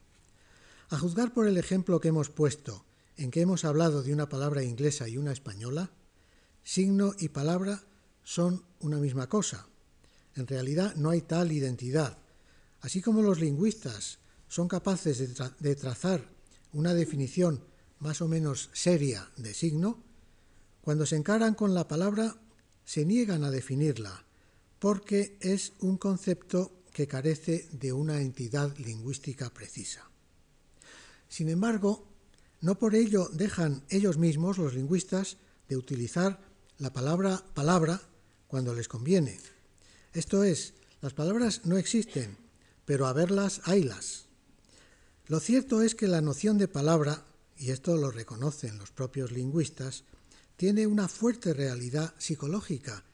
A 0.89 0.97
juzgar 0.97 1.33
por 1.33 1.47
el 1.47 1.57
ejemplo 1.57 1.99
que 1.99 2.07
hemos 2.07 2.29
puesto, 2.29 2.85
en 3.17 3.29
que 3.29 3.41
hemos 3.41 3.65
hablado 3.65 4.01
de 4.01 4.13
una 4.13 4.29
palabra 4.29 4.63
inglesa 4.63 5.07
y 5.07 5.17
una 5.17 5.33
española, 5.33 5.91
signo 6.63 7.13
y 7.19 7.29
palabra 7.29 7.83
son 8.23 8.63
una 8.79 8.97
misma 8.97 9.27
cosa. 9.27 9.67
En 10.35 10.47
realidad 10.47 10.95
no 10.95 11.09
hay 11.09 11.21
tal 11.21 11.51
identidad. 11.51 12.17
Así 12.81 13.01
como 13.01 13.21
los 13.21 13.39
lingüistas 13.39 14.19
son 14.47 14.67
capaces 14.67 15.35
de, 15.59 15.75
trazar 15.75 16.27
una 16.71 16.93
definición 16.93 17.63
más 17.99 18.21
o 18.21 18.27
menos 18.27 18.69
seria 18.73 19.29
de 19.35 19.53
signo, 19.53 20.01
cuando 20.81 21.05
se 21.05 21.17
encaran 21.17 21.55
con 21.55 21.73
la 21.73 21.87
palabra 21.87 22.37
se 22.85 23.05
niegan 23.05 23.43
a 23.43 23.51
definirla, 23.51 24.25
porque 24.79 25.37
es 25.41 25.73
un 25.79 25.97
concepto 25.97 26.78
que 26.93 27.07
carece 27.07 27.67
de 27.71 27.93
una 27.93 28.21
entidad 28.21 28.75
lingüística 28.77 29.49
precisa. 29.49 30.09
Sin 31.27 31.49
embargo, 31.49 32.07
no 32.61 32.77
por 32.77 32.95
ello 32.95 33.29
dejan 33.31 33.83
ellos 33.89 34.17
mismos, 34.17 34.57
los 34.57 34.73
lingüistas, 34.73 35.37
de 35.67 35.77
utilizar 35.77 36.41
la 36.77 36.91
palabra 36.91 37.43
palabra 37.53 38.01
cuando 38.47 38.73
les 38.73 38.87
conviene. 38.87 39.39
Esto 40.13 40.43
es, 40.43 40.73
las 41.01 41.13
palabras 41.13 41.61
no 41.65 41.77
existen, 41.77 42.37
pero 42.85 43.05
a 43.05 43.13
verlas 43.13 43.61
haylas. 43.65 44.25
Lo 45.27 45.39
cierto 45.39 45.83
es 45.83 45.93
que 45.93 46.07
la 46.07 46.21
noción 46.21 46.57
de 46.57 46.67
palabra, 46.67 47.23
y 47.57 47.69
esto 47.69 47.95
lo 47.95 48.09
reconocen 48.09 48.79
los 48.79 48.91
propios 48.91 49.31
lingüistas, 49.31 50.03
tiene 50.57 50.87
una 50.87 51.07
fuerte 51.07 51.53
realidad 51.53 52.13
psicológica 52.17 53.05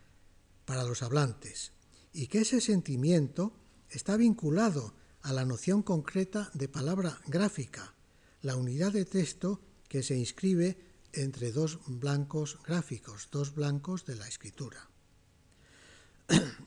para 0.66 0.84
los 0.84 1.04
hablantes 1.04 1.74
y 2.14 2.28
que 2.28 2.40
ese 2.40 2.62
sentimiento 2.62 3.54
está 3.96 4.18
vinculado 4.18 4.94
a 5.22 5.32
la 5.32 5.46
noción 5.46 5.82
concreta 5.82 6.52
de 6.54 6.68
palabra 6.68 7.18
gráfica, 7.28 7.96
la 8.42 8.58
unidad 8.58 8.92
de 8.92 9.06
texto 9.06 9.62
que 9.88 10.04
se 10.04 10.18
inscribe 10.18 10.78
entre 11.14 11.54
dos 11.54 11.80
blancos 11.88 12.60
gráficos, 12.68 13.30
dos 13.32 13.56
blancos 13.56 14.06
de 14.06 14.16
la 14.16 14.28
escritura. 14.28 14.90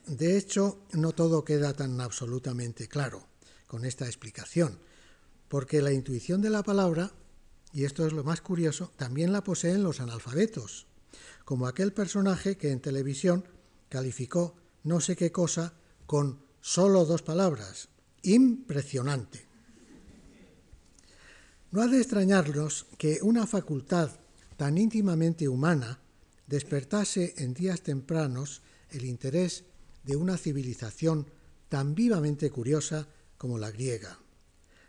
De 0.07 0.37
hecho, 0.37 0.81
no 0.93 1.11
todo 1.11 1.45
queda 1.45 1.73
tan 1.73 2.01
absolutamente 2.01 2.87
claro 2.87 3.27
con 3.67 3.85
esta 3.85 4.07
explicación, 4.07 4.79
porque 5.47 5.83
la 5.83 5.93
intuición 5.93 6.41
de 6.41 6.49
la 6.49 6.63
palabra, 6.63 7.11
y 7.71 7.85
esto 7.85 8.07
es 8.07 8.13
lo 8.13 8.23
más 8.23 8.41
curioso, 8.41 8.91
también 8.97 9.31
la 9.31 9.43
poseen 9.43 9.83
los 9.83 9.99
analfabetos, 9.99 10.87
como 11.45 11.67
aquel 11.67 11.93
personaje 11.93 12.57
que 12.57 12.71
en 12.71 12.81
televisión 12.81 13.47
calificó 13.87 14.55
no 14.83 14.99
sé 14.99 15.15
qué 15.15 15.31
cosa 15.31 15.73
con 16.07 16.48
solo 16.61 17.05
dos 17.05 17.21
palabras, 17.21 17.89
impresionante. 18.23 19.47
No 21.71 21.81
ha 21.81 21.87
de 21.87 21.99
extrañarnos 21.99 22.87
que 22.97 23.19
una 23.21 23.45
facultad 23.45 24.11
tan 24.57 24.77
íntimamente 24.77 25.47
humana 25.47 25.99
despertase 26.47 27.35
en 27.37 27.53
días 27.53 27.81
tempranos 27.81 28.61
el 28.89 29.05
interés 29.05 29.65
de 30.03 30.15
una 30.15 30.37
civilización 30.37 31.27
tan 31.69 31.93
vivamente 31.93 32.49
curiosa 32.49 33.07
como 33.37 33.59
la 33.59 33.69
griega. 33.69 34.17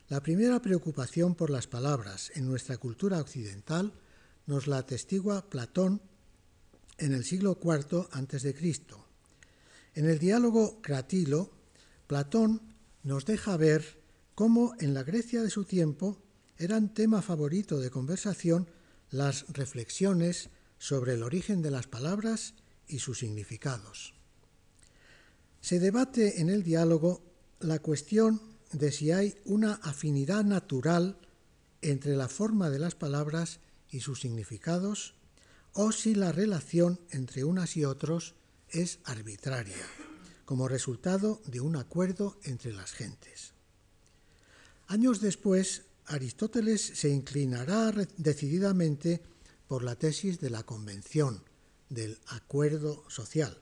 La 0.09 0.23
primera 0.23 0.61
preocupación 0.61 1.35
por 1.35 1.51
las 1.51 1.67
palabras 1.67 2.33
en 2.35 2.47
nuestra 2.49 2.79
cultura 2.79 3.21
occidental 3.21 3.93
nos 4.47 4.67
la 4.67 4.79
atestigua 4.79 5.49
Platón 5.49 6.01
en 6.99 7.13
el 7.13 7.25
siglo 7.25 7.59
IV 7.63 8.09
a.C. 8.11 8.75
En 9.95 10.09
el 10.09 10.19
diálogo 10.19 10.81
Cratilo, 10.83 11.53
Platón 12.11 12.61
nos 13.05 13.25
deja 13.25 13.57
ver 13.57 14.03
cómo 14.35 14.75
en 14.81 14.95
la 14.95 15.05
Grecia 15.05 15.45
de 15.45 15.49
su 15.49 15.63
tiempo 15.65 16.19
eran 16.59 16.93
tema 16.93 17.23
favorito 17.23 17.79
de 17.79 17.93
conversación 17.93 18.69
las 19.13 19.47
reflexiones 19.53 20.51
sobre 20.77 21.15
el 21.15 21.23
origen 21.23 21.63
de 21.63 21.71
las 21.71 21.87
palabras 21.87 22.55
y 22.89 22.99
sus 22.99 23.21
significados. 23.21 24.13
Se 25.61 25.79
debate 25.79 26.41
en 26.41 26.51
el 26.51 26.65
diálogo 26.65 27.23
la 27.61 27.79
cuestión 27.79 28.43
de 28.73 28.91
si 28.91 29.13
hay 29.13 29.37
una 29.45 29.75
afinidad 29.75 30.43
natural 30.43 31.17
entre 31.81 32.17
la 32.17 32.27
forma 32.27 32.71
de 32.71 32.81
las 32.81 32.97
palabras 32.97 33.61
y 33.89 34.01
sus 34.01 34.21
significados 34.21 35.15
o 35.75 35.93
si 35.93 36.17
la 36.17 36.33
relación 36.33 36.99
entre 37.13 37.45
unas 37.45 37.77
y 37.77 37.85
otros 37.85 38.35
es 38.69 38.99
arbitraria, 39.05 39.87
como 40.51 40.67
resultado 40.67 41.41
de 41.47 41.61
un 41.61 41.77
acuerdo 41.77 42.37
entre 42.43 42.73
las 42.73 42.91
gentes. 42.91 43.53
Años 44.89 45.21
después, 45.21 45.83
Aristóteles 46.07 46.81
se 46.83 47.09
inclinará 47.09 47.93
decididamente 48.17 49.23
por 49.69 49.85
la 49.85 49.95
tesis 49.95 50.41
de 50.41 50.51
la 50.51 50.65
convención, 50.65 51.45
del 51.89 52.19
acuerdo 52.27 53.05
social, 53.09 53.59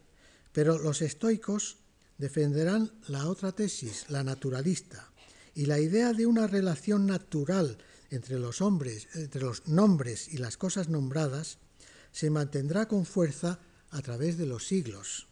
pero 0.53 0.79
los 0.79 1.03
estoicos 1.03 1.77
defenderán 2.16 2.90
la 3.07 3.29
otra 3.29 3.53
tesis, 3.53 4.07
la 4.09 4.24
naturalista, 4.24 5.12
y 5.55 5.66
la 5.66 5.81
idea 5.81 6.14
de 6.14 6.24
una 6.24 6.46
relación 6.46 7.05
natural 7.05 7.77
entre 8.09 8.38
los 8.38 8.62
hombres, 8.62 9.09
entre 9.12 9.42
los 9.42 9.68
nombres 9.68 10.29
y 10.33 10.38
las 10.38 10.57
cosas 10.57 10.88
nombradas, 10.88 11.59
se 12.12 12.31
mantendrá 12.31 12.88
con 12.88 13.05
fuerza 13.05 13.61
a 13.90 14.01
través 14.01 14.38
de 14.38 14.46
los 14.46 14.66
siglos. 14.66 15.29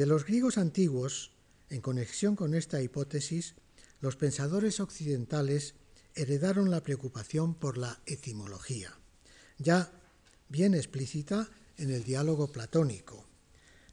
De 0.00 0.06
los 0.06 0.24
griegos 0.24 0.56
antiguos, 0.56 1.30
en 1.68 1.82
conexión 1.82 2.34
con 2.34 2.54
esta 2.54 2.80
hipótesis, 2.80 3.54
los 4.00 4.16
pensadores 4.16 4.80
occidentales 4.80 5.74
heredaron 6.14 6.70
la 6.70 6.82
preocupación 6.82 7.52
por 7.52 7.76
la 7.76 8.00
etimología, 8.06 8.98
ya 9.58 9.92
bien 10.48 10.72
explícita 10.72 11.50
en 11.76 11.90
el 11.90 12.02
diálogo 12.02 12.50
platónico, 12.50 13.26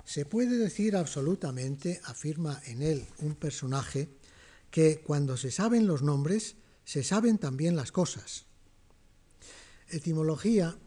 se 0.05 0.23
puede 0.23 0.57
decir 0.57 0.95
absolutamente, 0.95 1.99
afirma 2.05 2.61
en 2.67 2.83
él 2.83 3.05
un 3.19 3.35
personaje, 3.35 4.07
que 4.71 5.01
cuando 5.01 5.35
se 5.35 5.51
saben 5.51 5.87
los 5.87 6.03
nombres, 6.03 6.55
se 6.85 7.03
saben 7.03 7.37
también 7.37 7.75
las 7.75 7.91
cosas. 7.91 8.45
Etimología, 9.89 10.77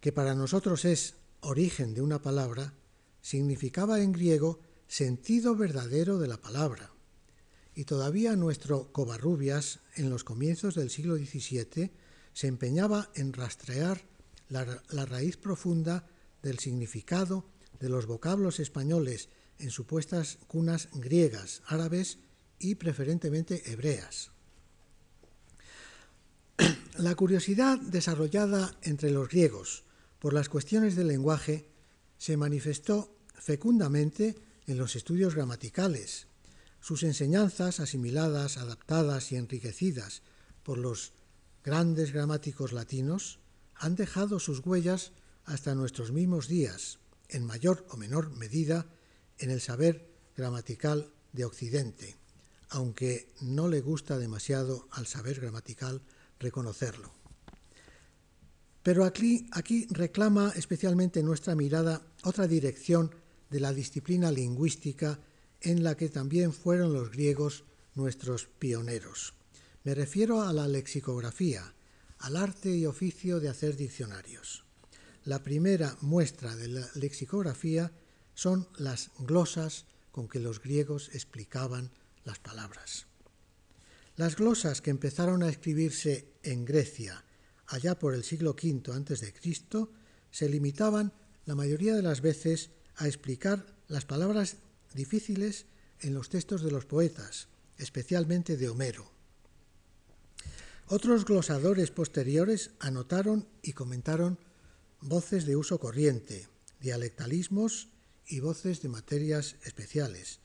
que 0.00 0.12
para 0.12 0.34
nosotros 0.34 0.86
es 0.86 1.16
origen 1.42 1.92
de 1.92 2.00
una 2.00 2.22
palabra, 2.22 2.72
significaba 3.26 4.00
en 4.02 4.12
griego 4.12 4.60
sentido 4.86 5.56
verdadero 5.56 6.20
de 6.20 6.28
la 6.28 6.40
palabra. 6.40 6.92
Y 7.74 7.82
todavía 7.82 8.36
nuestro 8.36 8.92
Covarrubias, 8.92 9.80
en 9.96 10.10
los 10.10 10.22
comienzos 10.22 10.76
del 10.76 10.90
siglo 10.90 11.16
XVII, 11.16 11.90
se 12.32 12.46
empeñaba 12.46 13.10
en 13.16 13.32
rastrear 13.32 14.00
la, 14.48 14.80
la 14.90 15.06
raíz 15.06 15.36
profunda 15.38 16.06
del 16.40 16.60
significado 16.60 17.44
de 17.80 17.88
los 17.88 18.06
vocablos 18.06 18.60
españoles 18.60 19.28
en 19.58 19.72
supuestas 19.72 20.38
cunas 20.46 20.88
griegas, 20.92 21.62
árabes 21.66 22.18
y 22.60 22.76
preferentemente 22.76 23.72
hebreas. 23.72 24.30
La 26.96 27.16
curiosidad 27.16 27.80
desarrollada 27.80 28.78
entre 28.82 29.10
los 29.10 29.28
griegos 29.28 29.82
por 30.20 30.32
las 30.32 30.48
cuestiones 30.48 30.94
del 30.94 31.08
lenguaje 31.08 31.66
se 32.18 32.36
manifestó 32.36 33.15
fecundamente 33.38 34.36
en 34.66 34.78
los 34.78 34.96
estudios 34.96 35.34
gramaticales. 35.34 36.26
Sus 36.80 37.02
enseñanzas, 37.02 37.80
asimiladas, 37.80 38.56
adaptadas 38.58 39.32
y 39.32 39.36
enriquecidas 39.36 40.22
por 40.62 40.78
los 40.78 41.12
grandes 41.64 42.12
gramáticos 42.12 42.72
latinos, 42.72 43.38
han 43.74 43.96
dejado 43.96 44.38
sus 44.40 44.60
huellas 44.64 45.12
hasta 45.44 45.74
nuestros 45.74 46.12
mismos 46.12 46.48
días 46.48 46.98
en 47.28 47.44
mayor 47.44 47.86
o 47.90 47.96
menor 47.96 48.30
medida 48.30 48.86
en 49.38 49.50
el 49.50 49.60
saber 49.60 50.08
gramatical 50.36 51.12
de 51.32 51.44
Occidente, 51.44 52.16
aunque 52.68 53.28
no 53.40 53.68
le 53.68 53.80
gusta 53.80 54.18
demasiado 54.18 54.88
al 54.90 55.06
saber 55.06 55.40
gramatical 55.40 56.02
reconocerlo. 56.38 57.12
Pero 58.82 59.04
aquí, 59.04 59.48
reclama 59.90 60.52
especialmente 60.54 61.22
nuestra 61.22 61.56
mirada 61.56 62.02
otra 62.22 62.46
dirección 62.46 63.12
de 63.50 63.60
la 63.60 63.72
disciplina 63.72 64.30
lingüística 64.30 65.20
en 65.60 65.82
la 65.82 65.96
que 65.96 66.08
también 66.08 66.52
fueron 66.52 66.92
los 66.92 67.10
griegos 67.10 67.64
nuestros 67.94 68.46
pioneros. 68.46 69.34
Me 69.84 69.94
refiero 69.94 70.42
a 70.42 70.52
la 70.52 70.68
lexicografía, 70.68 71.74
al 72.18 72.36
arte 72.36 72.76
y 72.76 72.86
oficio 72.86 73.40
de 73.40 73.48
hacer 73.48 73.76
diccionarios. 73.76 74.64
la 75.24 75.42
primera 75.42 75.96
muestra 76.02 76.54
de 76.54 76.68
la 76.68 76.88
lexicografía 76.94 77.90
son 78.34 78.68
las 78.78 79.10
glosas 79.18 79.86
con 80.12 80.28
que 80.28 80.38
los 80.38 80.62
griegos 80.62 81.10
explicaban 81.14 81.90
las 82.24 82.38
palabras. 82.38 83.06
Las 84.14 84.36
glosas 84.36 84.80
que 84.80 84.90
empezaron 84.90 85.42
a 85.42 85.48
escribirse 85.48 86.28
en 86.42 86.64
Grecia 86.64 87.24
allá 87.66 87.98
por 87.98 88.14
el 88.14 88.22
siglo 88.22 88.52
V 88.52 88.92
a.C. 88.92 89.34
se 90.30 90.48
limitaban 90.48 91.12
la 91.44 91.54
mayoría 91.54 91.94
de 91.94 92.02
las 92.02 92.20
veces 92.20 92.70
a 92.96 93.06
explicar 93.06 93.66
las 93.88 94.04
palabras 94.04 94.56
difíciles 94.94 95.66
en 96.00 96.14
los 96.14 96.28
textos 96.28 96.62
de 96.62 96.70
los 96.70 96.84
poetas, 96.84 97.48
especialmente 97.78 98.56
de 98.56 98.68
Homero. 98.68 99.10
Otros 100.88 101.24
glosadores 101.24 101.90
posteriores 101.90 102.70
anotaron 102.78 103.48
y 103.62 103.72
comentaron 103.72 104.38
voces 105.00 105.44
de 105.44 105.56
uso 105.56 105.80
corriente, 105.80 106.48
dialectalismos 106.80 107.88
y 108.26 108.40
voces 108.40 108.82
de 108.82 108.88
materias 108.88 109.56
especiales. 109.64 110.40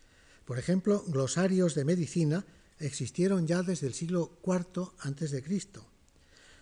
Por 0.45 0.59
ejemplo, 0.59 1.03
glosarios 1.07 1.75
de 1.75 1.85
medicina 1.85 2.45
existieron 2.79 3.47
ya 3.47 3.61
desde 3.61 3.87
el 3.87 3.93
siglo 3.93 4.39
IV 4.43 4.91
a.C. 4.99 5.43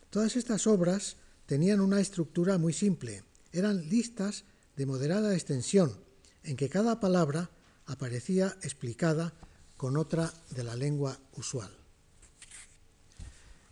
Todas 0.10 0.36
estas 0.36 0.68
obras 0.68 1.18
tenían 1.46 1.80
una 1.80 2.02
estructura 2.02 2.58
muy 2.58 2.74
simple. 2.74 3.24
Eran 3.52 3.90
listas 3.90 4.44
de 4.80 4.86
moderada 4.86 5.34
extensión, 5.34 6.00
en 6.42 6.56
que 6.56 6.70
cada 6.70 7.02
palabra 7.02 7.52
aparecía 7.86 8.56
explicada 8.62 9.34
con 9.76 9.98
otra 9.98 10.34
de 10.52 10.64
la 10.64 10.78
lengua 10.78 11.20
usual. 11.34 11.70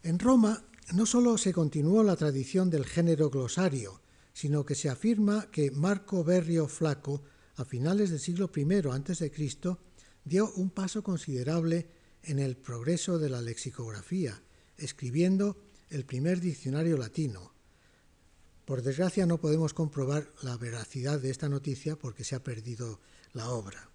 En 0.03 0.19
Roma 0.19 0.65
no 0.91 1.05
solo 1.05 1.37
se 1.37 1.53
continuó 1.53 2.03
la 2.03 2.17
tradición 2.17 2.69
del 2.69 2.85
género 2.85 3.29
glosario, 3.29 4.01
sino 4.33 4.65
que 4.65 4.75
se 4.75 4.89
afirma 4.89 5.49
que 5.49 5.71
Marco 5.71 6.25
Berrio 6.25 6.67
Flaco, 6.67 7.23
a 7.55 7.63
finales 7.63 8.09
del 8.09 8.19
siglo 8.19 8.51
I 8.53 8.63
a.C., 8.91 9.31
dio 10.25 10.51
un 10.55 10.71
paso 10.71 11.03
considerable 11.03 11.87
en 12.23 12.39
el 12.39 12.57
progreso 12.57 13.17
de 13.17 13.29
la 13.29 13.41
lexicografía, 13.41 14.43
escribiendo 14.75 15.55
el 15.89 16.03
primer 16.03 16.41
diccionario 16.41 16.97
latino. 16.97 17.56
Por 18.67 18.81
desgracia 18.81 19.25
no 19.25 19.39
podemos 19.39 19.73
comprobar 19.73 20.29
la 20.41 20.57
veracidad 20.57 21.21
de 21.21 21.29
esta 21.29 21.47
noticia 21.47 21.95
porque 21.95 22.25
se 22.25 22.35
ha 22.35 22.43
perdido 22.43 22.99
la 23.31 23.49
obra. 23.51 23.89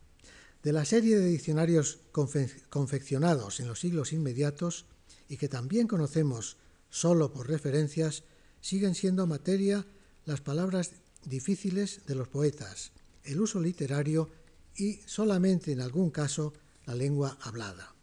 De 0.62 0.72
la 0.72 0.86
serie 0.86 1.18
de 1.18 1.26
diccionarios 1.26 1.98
confeccionados 2.10 3.60
en 3.60 3.68
los 3.68 3.80
siglos 3.80 4.14
inmediatos 4.14 4.86
y 5.28 5.36
que 5.36 5.50
también 5.50 5.86
conocemos 5.86 6.56
solo 6.88 7.30
por 7.34 7.48
referencias, 7.48 8.24
siguen 8.62 8.94
siendo 8.94 9.26
materia 9.26 9.84
las 10.24 10.40
palabras 10.40 10.92
difíciles 11.26 12.06
de 12.06 12.14
los 12.14 12.28
poetas, 12.28 12.92
el 13.24 13.42
uso 13.42 13.60
literario 13.60 14.30
y 14.74 15.00
solamente 15.04 15.72
en 15.72 15.82
algún 15.82 16.10
caso 16.10 16.54
la 16.86 16.94
lengua 16.94 17.36
hablada. 17.42 17.94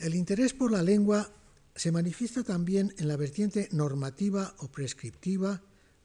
El 0.00 0.16
interés 0.16 0.54
por 0.54 0.72
la 0.72 0.82
lengua 0.82 1.30
se 1.74 1.92
manifiesta 1.92 2.42
también 2.42 2.94
en 2.98 3.08
la 3.08 3.16
vertiente 3.16 3.68
normativa 3.72 4.54
o 4.58 4.68
prescriptiva 4.68 5.62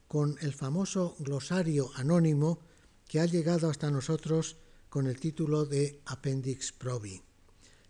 con 0.08 0.38
el 0.42 0.54
famoso 0.54 1.16
glosario 1.20 1.92
anónimo 1.96 2.60
que 3.08 3.20
ha 3.20 3.26
llegado 3.26 3.70
hasta 3.70 3.92
nosotros 3.92 4.58
con 4.90 5.08
el 5.08 5.20
título 5.20 5.66
de 5.66 6.02
Appendix 6.06 6.72
Probi. 6.72 7.22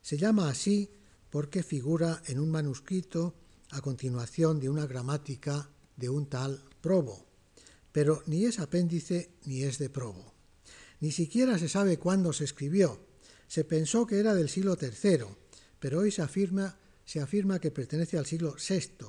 Se 0.01 0.17
llama 0.17 0.49
así 0.49 0.89
porque 1.29 1.63
figura 1.63 2.21
en 2.27 2.39
un 2.39 2.49
manuscrito 2.49 3.35
a 3.71 3.81
continuación 3.81 4.59
de 4.59 4.69
una 4.69 4.87
gramática 4.87 5.69
de 5.97 6.09
un 6.09 6.27
tal 6.27 6.63
Probo, 6.81 7.25
pero 7.91 8.23
ni 8.25 8.45
es 8.45 8.59
apéndice 8.59 9.31
ni 9.45 9.63
es 9.63 9.77
de 9.77 9.89
Probo. 9.89 10.33
Ni 10.99 11.11
siquiera 11.11 11.59
se 11.59 11.69
sabe 11.69 11.97
cuándo 11.97 12.33
se 12.33 12.45
escribió. 12.45 12.99
Se 13.47 13.63
pensó 13.63 14.07
que 14.07 14.19
era 14.19 14.33
del 14.33 14.49
siglo 14.49 14.77
III, 14.79 15.25
pero 15.79 15.99
hoy 15.99 16.11
se 16.11 16.21
afirma, 16.21 16.77
se 17.05 17.21
afirma 17.21 17.59
que 17.59 17.71
pertenece 17.71 18.17
al 18.17 18.25
siglo 18.25 18.55
VI 18.55 19.05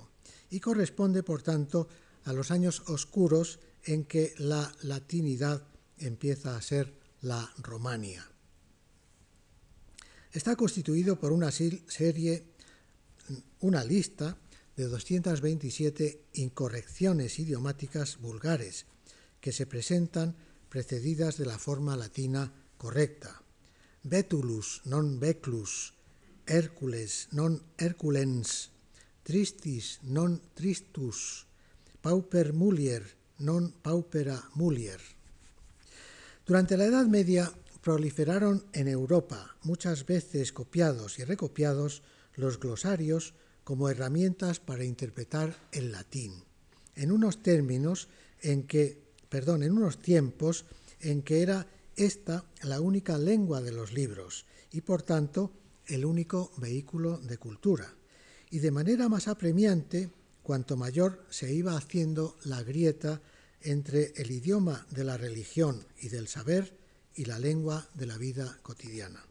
y 0.50 0.60
corresponde, 0.60 1.22
por 1.22 1.42
tanto, 1.42 1.88
a 2.24 2.32
los 2.32 2.50
años 2.50 2.82
oscuros 2.86 3.58
en 3.84 4.04
que 4.04 4.34
la 4.38 4.72
latinidad 4.82 5.66
empieza 5.98 6.56
a 6.56 6.62
ser 6.62 6.94
la 7.22 7.52
Romania. 7.58 8.28
Está 10.32 10.54
constituido 10.54 11.18
por 11.18 11.32
una 11.32 11.50
serie, 11.50 12.44
una 13.60 13.82
lista 13.82 14.36
de 14.76 14.84
227 14.84 16.26
incorrecciones 16.34 17.38
idiomáticas 17.38 18.18
vulgares 18.18 18.84
que 19.40 19.52
se 19.52 19.66
presentan 19.66 20.36
precedidas 20.68 21.38
de 21.38 21.46
la 21.46 21.58
forma 21.58 21.96
latina 21.96 22.52
correcta. 22.76 23.42
Betulus 24.02 24.82
non 24.84 25.18
beclus, 25.18 25.95
Hércules 26.46 27.28
non 27.34 27.58
Herculens, 27.76 28.70
Tristis 29.26 29.98
non 30.06 30.38
Tristus, 30.54 31.44
Pauper 31.98 32.54
mulier 32.54 33.02
non 33.42 33.74
Paupera 33.82 34.38
mulier. 34.54 35.02
Durante 36.46 36.78
la 36.78 36.86
Edad 36.86 37.06
Media 37.10 37.50
proliferaron 37.82 38.64
en 38.72 38.86
Europa, 38.86 39.56
muchas 39.62 40.06
veces 40.06 40.52
copiados 40.52 41.18
y 41.18 41.24
recopiados, 41.24 42.02
los 42.36 42.60
glosarios 42.60 43.34
como 43.64 43.88
herramientas 43.88 44.60
para 44.60 44.84
interpretar 44.84 45.56
el 45.72 45.90
latín, 45.90 46.44
en 46.94 47.10
unos 47.10 47.42
términos 47.42 48.08
en 48.40 48.62
que, 48.64 49.02
perdón, 49.28 49.62
en 49.64 49.72
unos 49.72 49.98
tiempos 49.98 50.64
en 51.00 51.22
que 51.22 51.42
era 51.42 51.66
esta 51.96 52.44
la 52.62 52.80
única 52.80 53.18
lengua 53.18 53.62
de 53.62 53.72
los 53.72 53.92
libros 53.92 54.46
y 54.70 54.82
por 54.82 55.02
tanto 55.02 55.50
el 55.86 56.04
único 56.04 56.52
vehículo 56.56 57.18
de 57.18 57.38
cultura. 57.38 57.94
Y 58.50 58.58
de 58.60 58.70
manera 58.70 59.08
más 59.08 59.28
apremiante, 59.28 60.10
cuanto 60.42 60.76
mayor 60.76 61.24
se 61.30 61.52
iba 61.52 61.76
haciendo 61.76 62.36
la 62.44 62.62
grieta 62.62 63.20
entre 63.60 64.12
el 64.16 64.30
idioma 64.30 64.86
de 64.90 65.04
la 65.04 65.16
religión 65.16 65.84
y 66.00 66.08
del 66.08 66.28
saber 66.28 66.76
y 67.14 67.24
la 67.24 67.38
lengua 67.38 67.88
de 67.94 68.06
la 68.06 68.16
vida 68.18 68.58
cotidiana. 68.62 69.24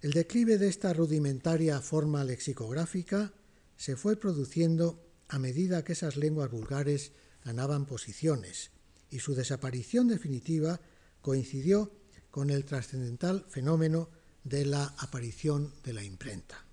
El 0.00 0.12
declive 0.12 0.58
de 0.58 0.68
esta 0.68 0.92
rudimentaria 0.92 1.80
forma 1.80 2.24
lexicográfica 2.24 3.32
se 3.76 3.96
fue 3.96 4.16
produciendo 4.16 5.02
a 5.28 5.38
medida 5.38 5.84
que 5.84 5.92
esas 5.92 6.16
lenguas 6.16 6.50
vulgares 6.50 7.12
ganaban 7.44 7.86
posiciones 7.86 8.70
y 9.10 9.20
su 9.20 9.34
desaparición 9.34 10.08
definitiva 10.08 10.80
coincidió 11.20 11.92
con 12.30 12.50
el 12.50 12.64
trascendental 12.64 13.44
fenómeno 13.48 14.10
de 14.44 14.64
la 14.64 14.94
aparición 14.98 15.72
de 15.82 15.92
la 15.92 16.04
imprenta. 16.04 16.64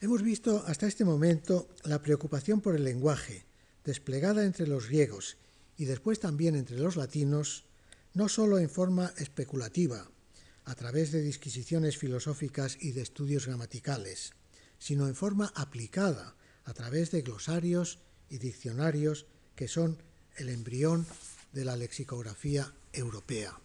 Hemos 0.00 0.22
visto 0.22 0.64
hasta 0.66 0.86
este 0.86 1.04
momento 1.04 1.68
la 1.84 2.02
preocupación 2.02 2.60
por 2.60 2.74
el 2.74 2.84
lenguaje, 2.84 3.46
desplegada 3.84 4.44
entre 4.44 4.66
los 4.66 4.88
griegos 4.88 5.36
y 5.76 5.84
después 5.84 6.20
también 6.20 6.56
entre 6.56 6.78
los 6.78 6.96
latinos, 6.96 7.64
no 8.12 8.28
sólo 8.28 8.58
en 8.58 8.68
forma 8.68 9.12
especulativa, 9.18 10.10
a 10.64 10.74
través 10.74 11.12
de 11.12 11.22
disquisiciones 11.22 11.98
filosóficas 11.98 12.78
y 12.80 12.92
de 12.92 13.02
estudios 13.02 13.46
gramaticales, 13.46 14.32
sino 14.78 15.08
en 15.08 15.14
forma 15.14 15.52
aplicada, 15.54 16.34
a 16.64 16.72
través 16.72 17.10
de 17.10 17.22
glosarios 17.22 17.98
y 18.30 18.38
diccionarios 18.38 19.26
que 19.54 19.68
son 19.68 20.02
el 20.36 20.48
embrión 20.48 21.06
de 21.52 21.64
la 21.64 21.76
lexicografía 21.76 22.72
europea. 22.92 23.58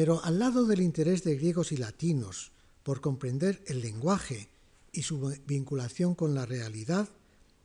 Pero 0.00 0.24
al 0.24 0.38
lado 0.38 0.64
del 0.64 0.80
interés 0.80 1.24
de 1.24 1.36
griegos 1.36 1.72
y 1.72 1.76
latinos 1.76 2.52
por 2.82 3.02
comprender 3.02 3.62
el 3.66 3.82
lenguaje 3.82 4.48
y 4.92 5.02
su 5.02 5.36
vinculación 5.44 6.14
con 6.14 6.34
la 6.34 6.46
realidad, 6.46 7.06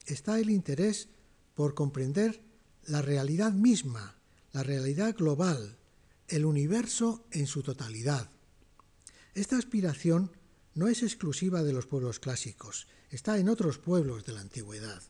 está 0.06 0.38
el 0.38 0.50
interés 0.50 1.08
por 1.54 1.74
comprender 1.76 2.42
la 2.88 3.02
realidad 3.02 3.54
misma, 3.54 4.18
la 4.52 4.64
realidad 4.64 5.16
global, 5.16 5.78
el 6.28 6.44
universo 6.44 7.26
en 7.32 7.48
su 7.48 7.64
totalidad. 7.64 8.30
Esta 9.34 9.58
aspiración 9.58 10.30
no 10.74 10.90
es 10.90 11.04
exclusiva 11.04 11.64
de 11.64 11.72
los 11.72 11.86
pueblos 11.86 12.20
clásicos, 12.20 12.86
está 13.12 13.38
en 13.38 13.48
otros 13.48 13.78
pueblos 13.78 14.26
de 14.26 14.34
la 14.34 14.42
antigüedad. 14.42 15.02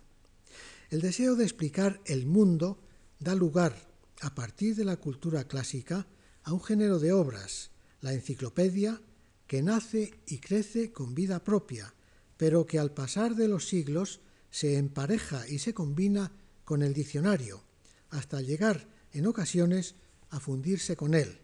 El 0.92 1.02
deseo 1.02 1.36
de 1.36 1.46
explicar 1.46 2.02
el 2.06 2.28
mundo 2.28 2.78
da 3.18 3.34
lugar, 3.34 3.76
a 4.22 4.36
partir 4.36 4.76
de 4.76 4.86
la 4.86 4.98
cultura 4.98 5.46
clásica, 5.46 6.06
a 6.46 6.54
un 6.54 6.64
género 6.64 7.00
de 7.00 7.12
obras, 7.12 7.72
la 8.02 8.14
enciclopedia, 8.14 9.02
que 9.48 9.64
nace 9.64 10.14
y 10.28 10.38
crece 10.38 10.94
con 10.94 11.16
vida 11.16 11.44
propia, 11.44 11.94
pero 12.38 12.66
que 12.66 12.80
al 12.80 12.94
pasar 12.94 13.36
de 13.36 13.48
los 13.48 13.68
siglos 13.68 14.22
se 14.52 14.78
empareja 14.78 15.48
y 15.48 15.60
se 15.60 15.74
combina 15.74 16.32
con 16.64 16.84
el 16.84 16.94
diccionario, 16.94 17.64
hasta 18.12 18.42
llegar 18.42 18.88
en 19.12 19.26
ocasiones 19.26 19.96
a 20.30 20.40
fundirse 20.40 20.96
con 20.96 21.16
él. 21.16 21.42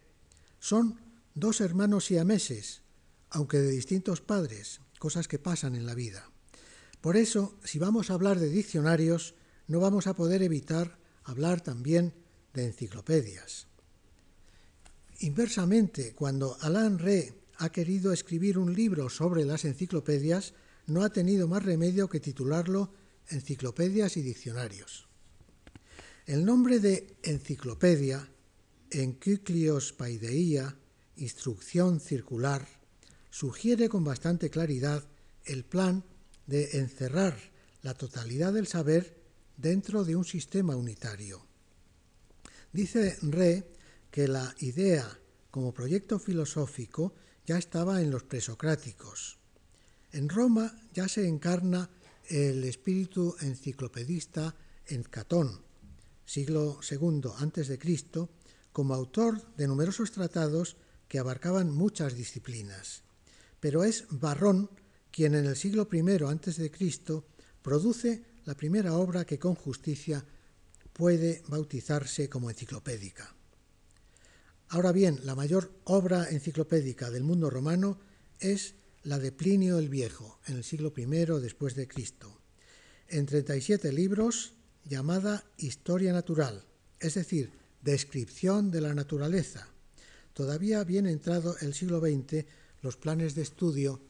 Son 0.60 1.00
dos 1.34 1.60
hermanos 1.60 2.06
siameses, 2.06 2.82
aunque 3.30 3.58
de 3.58 3.70
distintos 3.70 4.20
padres, 4.20 4.80
cosas 4.98 5.26
que 5.26 5.40
pasan 5.40 5.74
en 5.74 5.84
la 5.84 5.94
vida. 5.94 6.30
Por 7.00 7.16
eso, 7.16 7.58
si 7.64 7.80
vamos 7.80 8.10
a 8.10 8.14
hablar 8.14 8.38
de 8.38 8.50
diccionarios, 8.50 9.34
no 9.66 9.80
vamos 9.80 10.06
a 10.06 10.14
poder 10.14 10.42
evitar 10.42 10.98
hablar 11.24 11.60
también 11.60 12.14
de 12.54 12.66
enciclopedias. 12.66 13.71
Inversamente, 15.22 16.14
cuando 16.14 16.56
Alain 16.62 16.98
Rey 16.98 17.32
ha 17.58 17.70
querido 17.70 18.12
escribir 18.12 18.58
un 18.58 18.74
libro 18.74 19.08
sobre 19.08 19.44
las 19.44 19.64
enciclopedias, 19.64 20.52
no 20.86 21.04
ha 21.04 21.10
tenido 21.10 21.46
más 21.46 21.64
remedio 21.64 22.08
que 22.08 22.18
titularlo 22.18 22.92
Enciclopedias 23.28 24.16
y 24.16 24.22
Diccionarios. 24.22 25.06
El 26.26 26.44
nombre 26.44 26.80
de 26.80 27.18
enciclopedia, 27.22 28.28
Enciclios 28.90 29.92
Paideia, 29.92 30.76
instrucción 31.14 32.00
circular, 32.00 32.66
sugiere 33.30 33.88
con 33.88 34.02
bastante 34.02 34.50
claridad 34.50 35.04
el 35.44 35.64
plan 35.64 36.04
de 36.48 36.78
encerrar 36.78 37.38
la 37.82 37.94
totalidad 37.94 38.52
del 38.52 38.66
saber 38.66 39.22
dentro 39.56 40.02
de 40.02 40.16
un 40.16 40.24
sistema 40.24 40.74
unitario. 40.74 41.46
Dice 42.72 43.18
Re 43.22 43.71
que 44.12 44.28
la 44.28 44.54
idea 44.58 45.18
como 45.50 45.72
proyecto 45.72 46.18
filosófico 46.18 47.14
ya 47.46 47.58
estaba 47.58 48.02
en 48.02 48.10
los 48.10 48.22
presocráticos. 48.22 49.38
En 50.12 50.28
Roma 50.28 50.78
ya 50.92 51.08
se 51.08 51.26
encarna 51.26 51.90
el 52.28 52.62
espíritu 52.64 53.34
enciclopedista 53.40 54.54
en 54.86 55.02
Catón, 55.02 55.62
siglo 56.26 56.78
II 56.88 57.22
a.C., 57.38 57.78
como 58.70 58.94
autor 58.94 59.42
de 59.56 59.66
numerosos 59.66 60.12
tratados 60.12 60.76
que 61.08 61.18
abarcaban 61.18 61.70
muchas 61.70 62.14
disciplinas. 62.14 63.02
Pero 63.60 63.82
es 63.82 64.04
Barrón 64.10 64.70
quien 65.10 65.34
en 65.34 65.46
el 65.46 65.56
siglo 65.56 65.88
I 65.90 66.00
a.C. 66.00 66.70
produce 67.62 68.24
la 68.44 68.54
primera 68.54 68.94
obra 68.94 69.24
que 69.24 69.38
con 69.38 69.54
justicia 69.54 70.24
puede 70.92 71.42
bautizarse 71.48 72.28
como 72.28 72.50
enciclopédica. 72.50 73.34
Ahora 74.72 74.92
bien, 74.92 75.20
la 75.24 75.34
mayor 75.34 75.70
obra 75.84 76.30
enciclopédica 76.30 77.10
del 77.10 77.24
mundo 77.24 77.50
romano 77.50 77.98
es 78.40 78.74
la 79.02 79.18
de 79.18 79.30
Plinio 79.30 79.78
el 79.78 79.90
Viejo, 79.90 80.40
en 80.46 80.56
el 80.56 80.64
siglo 80.64 80.94
I 80.96 81.04
después 81.42 81.74
de 81.74 81.86
Cristo, 81.86 82.40
en 83.06 83.26
37 83.26 83.92
libros 83.92 84.54
llamada 84.84 85.44
Historia 85.58 86.14
Natural, 86.14 86.64
es 87.00 87.12
decir, 87.12 87.52
descripción 87.82 88.70
de 88.70 88.80
la 88.80 88.94
naturaleza. 88.94 89.68
Todavía 90.32 90.82
bien 90.84 91.06
entrado 91.06 91.54
el 91.60 91.74
siglo 91.74 92.00
XX, 92.00 92.46
los 92.80 92.96
planes 92.96 93.34
de 93.34 93.42
estudio 93.42 94.00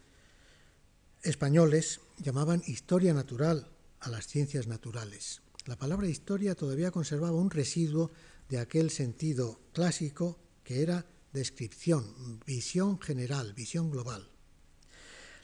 españoles 1.24 1.98
llamaban 2.18 2.62
historia 2.68 3.12
natural 3.14 3.66
a 3.98 4.10
las 4.10 4.28
ciencias 4.28 4.68
naturales. 4.68 5.42
La 5.66 5.74
palabra 5.74 6.06
historia 6.06 6.54
todavía 6.54 6.92
conservaba 6.92 7.36
un 7.36 7.50
residuo 7.50 8.12
de 8.48 8.60
aquel 8.60 8.90
sentido 8.90 9.58
clásico 9.72 10.38
que 10.72 10.80
era 10.80 11.04
descripción, 11.34 12.40
visión 12.46 12.98
general, 12.98 13.52
visión 13.52 13.90
global. 13.90 14.30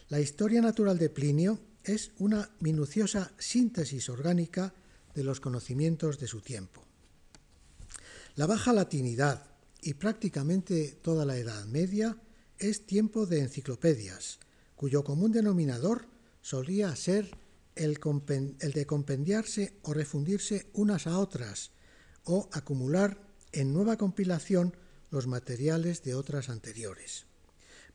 La 0.09 0.21
historia 0.21 0.63
natural 0.63 0.97
de 0.97 1.11
Plinio 1.11 1.61
es 1.85 2.13
una 2.19 2.49
minuciosa 2.61 3.33
síntesis 3.39 4.09
orgánica 4.09 4.73
de 5.15 5.25
los 5.25 5.41
conocimientos 5.41 6.19
de 6.19 6.29
su 6.29 6.41
tiempo. 6.41 6.83
La 8.37 8.47
baja 8.47 8.73
latinidad 8.73 9.45
y 9.83 9.95
prácticamente 9.95 10.99
toda 11.03 11.27
la 11.27 11.37
Edad 11.37 11.67
Media 11.67 12.17
es 12.59 12.87
tiempo 12.87 13.27
de 13.27 13.41
enciclopedias, 13.41 14.39
cuyo 14.77 15.05
común 15.05 15.31
denominador 15.31 16.07
solía 16.41 16.97
ser 16.97 17.37
el, 17.75 17.99
de 17.99 18.87
compendiarse 18.87 19.75
o 19.83 19.93
refundirse 19.93 20.71
unas 20.73 21.07
a 21.07 21.19
otras 21.19 21.73
o 22.25 22.49
acumular 22.51 23.21
en 23.53 23.75
nueva 23.75 23.99
compilación 23.99 24.75
los 25.11 25.27
materiales 25.27 26.03
de 26.03 26.15
otras 26.15 26.49
anteriores. 26.49 27.27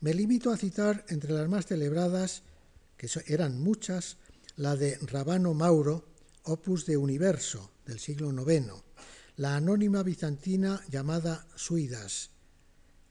Me 0.01 0.13
limito 0.13 0.51
a 0.51 0.57
citar 0.57 1.05
entre 1.09 1.31
las 1.31 1.47
más 1.47 1.65
celebradas, 1.65 2.43
que 2.97 3.09
eran 3.27 3.61
muchas, 3.61 4.17
la 4.55 4.75
de 4.75 4.97
Rabano 5.01 5.53
Mauro, 5.53 6.05
Opus 6.43 6.85
de 6.85 6.97
Universo, 6.97 7.71
del 7.85 7.99
siglo 7.99 8.29
IX, 8.31 8.73
la 9.37 9.55
anónima 9.55 10.03
bizantina 10.03 10.81
llamada 10.89 11.47
Suidas, 11.55 12.31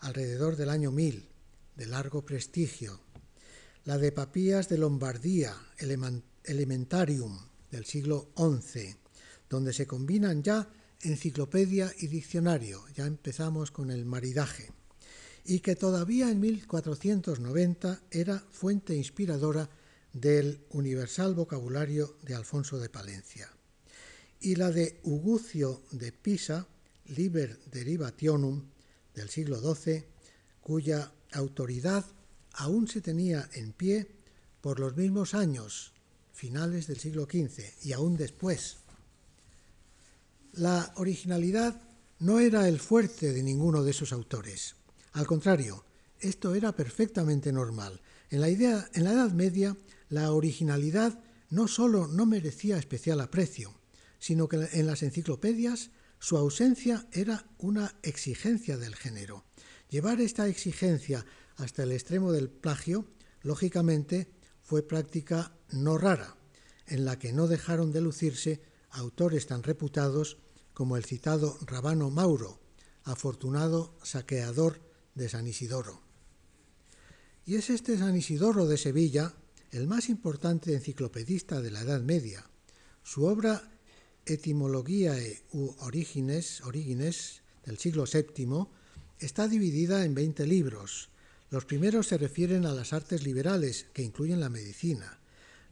alrededor 0.01 0.57
del 0.57 0.71
año 0.71 0.91
1000, 0.91 1.29
de 1.77 1.87
largo 1.87 2.25
prestigio, 2.25 3.01
la 3.85 3.99
de 3.99 4.13
Papías 4.13 4.69
de 4.69 4.79
Lombardía, 4.79 5.57
Elementarium, 6.45 7.39
del 7.71 7.85
siglo 7.87 8.31
XI, 8.37 8.97
donde 9.49 9.73
se 9.73 9.87
combinan 9.87 10.43
ya 10.43 10.69
enciclopedia 11.03 11.93
y 11.99 12.07
diccionario, 12.07 12.85
ya 12.95 13.07
empezamos 13.07 13.71
con 13.71 13.91
el 13.91 14.05
maridaje, 14.05 14.71
y 15.45 15.61
que 15.61 15.77
todavía 15.77 16.31
en 16.31 16.41
1490 16.41 18.03
era 18.11 18.39
fuente 18.51 18.95
inspiradora 18.95 19.69
del 20.13 20.65
universal 20.71 21.35
vocabulario 21.35 22.17
de 22.23 22.35
Alfonso 22.35 22.79
de 22.79 22.89
Palencia, 22.89 23.51
y 24.41 24.57
la 24.57 24.71
de 24.71 25.01
Ugucio 25.03 25.83
de 25.91 26.13
Pisa, 26.13 26.67
Liber 27.07 27.59
Derivationum, 27.71 28.63
del 29.15 29.29
siglo 29.29 29.61
XII, 29.61 30.05
cuya 30.61 31.13
autoridad 31.33 32.05
aún 32.55 32.89
se 32.89 33.01
tenía 33.01 33.49
en 33.55 33.73
pie 33.73 34.09
por 34.61 34.79
los 34.79 34.97
mismos 34.97 35.35
años, 35.35 35.93
finales 36.33 36.87
del 36.87 36.99
siglo 36.99 37.25
XV 37.25 37.63
y 37.83 37.93
aún 37.93 38.17
después. 38.17 38.82
La 40.53 40.93
originalidad 40.97 41.81
no 42.19 42.39
era 42.39 42.69
el 42.69 42.79
fuerte 42.79 43.33
de 43.33 43.43
ninguno 43.43 43.83
de 43.83 43.93
esos 43.93 44.13
autores. 44.13 44.77
Al 45.13 45.27
contrario, 45.27 45.87
esto 46.21 46.55
era 46.55 46.77
perfectamente 46.77 47.53
normal. 47.53 48.03
En 48.29 48.43
la, 48.43 48.49
Edad 48.49 49.33
Media, 49.33 49.75
la 50.11 50.31
originalidad 50.31 51.19
no 51.49 51.69
solo 51.69 52.07
no 52.07 52.27
merecía 52.27 52.77
especial 52.77 53.23
aprecio, 53.23 53.75
sino 54.19 54.47
que 54.47 54.69
en 54.73 54.87
las 54.87 55.03
enciclopedias 55.03 55.91
su 56.19 56.37
ausencia 56.37 57.09
era 57.13 57.47
una 57.57 57.97
exigencia 58.03 58.77
del 58.77 58.95
género. 58.95 59.47
Llevar 59.89 60.21
esta 60.21 60.49
exigencia 60.49 61.25
hasta 61.57 61.83
el 61.83 61.93
extremo 61.93 62.31
del 62.31 62.51
plagio, 62.51 63.07
lógicamente, 63.41 64.31
fue 64.61 64.87
práctica 64.87 65.57
no 65.71 65.97
rara, 65.97 66.37
en 66.87 67.07
la 67.07 67.19
que 67.19 67.33
no 67.33 67.49
dejaron 67.49 67.91
de 67.91 68.03
lucirse 68.03 68.72
autores 68.93 69.47
tan 69.47 69.63
reputados 69.63 70.39
como 70.75 70.97
el 70.97 71.05
citado 71.05 71.59
Rabano 71.67 72.11
Mauro, 72.11 72.61
afortunado 73.05 73.95
saqueador 74.03 74.81
de 75.15 75.29
San 75.29 75.47
Isidoro. 75.47 76.01
Y 77.45 77.57
es 77.57 77.71
este 77.71 77.99
San 77.99 78.17
Isidoro 78.17 78.67
de 78.67 78.79
Sevilla 78.79 79.35
el 79.71 79.87
más 79.87 80.09
importante 80.09 80.75
enciclopedista 80.75 81.61
de 81.61 81.71
la 81.71 81.81
Edad 81.81 82.03
Media. 82.03 82.49
Su 83.03 83.25
obra 83.25 83.71
Etimologiae 84.25 85.43
u 85.53 85.75
Origines, 85.81 86.61
Origines 86.61 87.43
del 87.65 87.79
siglo 87.79 88.05
VII 88.05 88.69
está 89.19 89.49
dividida 89.49 90.05
en 90.05 90.15
20 90.15 90.47
libros, 90.47 91.11
los 91.53 91.67
primeros 91.67 92.07
se 92.07 92.17
refieren 92.17 92.65
a 92.65 92.73
las 92.73 92.95
artes 92.95 93.25
liberales, 93.25 93.85
que 93.93 94.03
incluyen 94.03 94.41
la 94.41 94.49
medicina. 94.49 95.19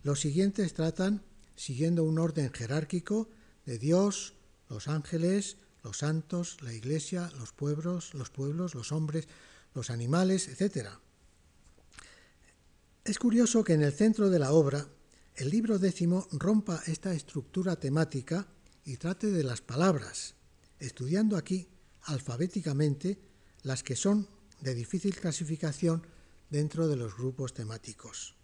Los 0.02 0.20
siguientes 0.20 0.74
tratan, 0.74 1.22
siguiendo 1.60 2.04
un 2.04 2.18
orden 2.18 2.50
jerárquico, 2.54 3.28
de 3.66 3.76
Dios, 3.76 4.32
los 4.70 4.88
ángeles, 4.88 5.58
los 5.84 5.98
santos, 5.98 6.56
la 6.62 6.72
iglesia, 6.72 7.30
los 7.38 7.52
pueblos, 7.52 8.14
los 8.14 8.30
pueblos, 8.30 8.74
los 8.74 8.92
hombres, 8.92 9.28
los 9.74 9.90
animales, 9.90 10.48
etc. 10.48 10.88
Es 13.04 13.18
curioso 13.18 13.62
que 13.62 13.74
en 13.74 13.82
el 13.82 13.92
centro 13.92 14.30
de 14.30 14.38
la 14.38 14.52
obra 14.52 14.88
el 15.34 15.50
libro 15.50 15.78
décimo 15.78 16.26
rompa 16.32 16.82
esta 16.86 17.12
estructura 17.12 17.76
temática 17.76 18.48
y 18.86 18.96
trate 18.96 19.30
de 19.30 19.44
las 19.44 19.60
palabras, 19.60 20.36
estudiando 20.78 21.36
aquí 21.36 21.68
alfabéticamente 22.04 23.20
las 23.64 23.82
que 23.82 23.96
son 23.96 24.26
de 24.62 24.74
difícil 24.74 25.14
clasificación 25.14 26.06
dentro 26.48 26.88
de 26.88 26.96
los 26.96 27.14
grupos 27.14 27.52
temáticos. 27.52 28.39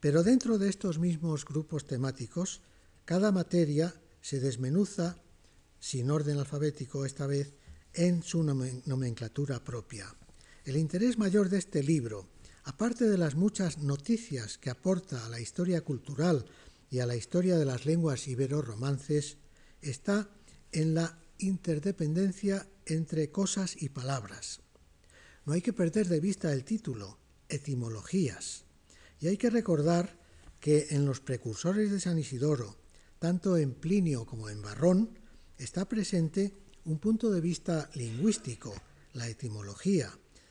Pero 0.00 0.22
dentro 0.22 0.58
de 0.58 0.68
estos 0.68 0.98
mismos 0.98 1.44
grupos 1.44 1.86
temáticos, 1.86 2.62
cada 3.04 3.32
materia 3.32 3.94
se 4.20 4.40
desmenuza, 4.40 5.16
sin 5.78 6.10
orden 6.10 6.38
alfabético 6.38 7.06
esta 7.06 7.26
vez, 7.26 7.54
en 7.94 8.22
su 8.22 8.42
nomenclatura 8.42 9.64
propia. 9.64 10.14
El 10.64 10.76
interés 10.76 11.16
mayor 11.16 11.48
de 11.48 11.58
este 11.58 11.82
libro, 11.82 12.28
aparte 12.64 13.08
de 13.08 13.16
las 13.16 13.36
muchas 13.36 13.78
noticias 13.78 14.58
que 14.58 14.70
aporta 14.70 15.24
a 15.24 15.28
la 15.28 15.40
historia 15.40 15.80
cultural 15.80 16.44
y 16.90 16.98
a 16.98 17.06
la 17.06 17.16
historia 17.16 17.56
de 17.56 17.64
las 17.64 17.86
lenguas 17.86 18.28
ibero-romances, 18.28 19.38
está 19.80 20.28
en 20.72 20.94
la 20.94 21.18
interdependencia 21.38 22.68
entre 22.84 23.30
cosas 23.30 23.80
y 23.80 23.88
palabras. 23.88 24.60
No 25.44 25.52
hay 25.52 25.62
que 25.62 25.72
perder 25.72 26.08
de 26.08 26.20
vista 26.20 26.52
el 26.52 26.64
título, 26.64 27.18
etimologías. 27.48 28.65
Y 29.20 29.28
hay 29.28 29.36
que 29.36 29.50
recordar 29.50 30.18
que 30.60 30.88
en 30.90 31.04
los 31.04 31.20
precursores 31.20 31.90
de 31.90 32.00
San 32.00 32.18
Isidoro, 32.18 32.76
tanto 33.18 33.56
en 33.56 33.74
Plinio 33.74 34.26
como 34.26 34.48
en 34.50 34.62
Barrón, 34.62 35.18
está 35.58 35.88
presente 35.88 36.52
un 36.84 36.98
punto 36.98 37.30
de 37.30 37.40
vista 37.40 37.90
lingüístico, 37.94 38.74
la 39.12 39.28
etimología, 39.28 40.10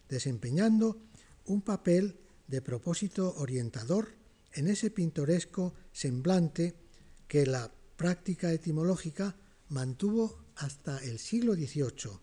desempeñando 0.09 1.01
un 1.45 1.61
papel 1.61 2.19
de 2.47 2.61
propósito 2.61 3.35
orientador 3.37 4.15
en 4.53 4.67
ese 4.67 4.89
pintoresco 4.89 5.73
semblante 5.91 6.75
que 7.27 7.45
la 7.45 7.71
práctica 7.97 8.51
etimológica 8.51 9.35
mantuvo 9.69 10.45
hasta 10.55 10.97
el 10.99 11.19
siglo 11.19 11.53
XVIII, 11.55 12.19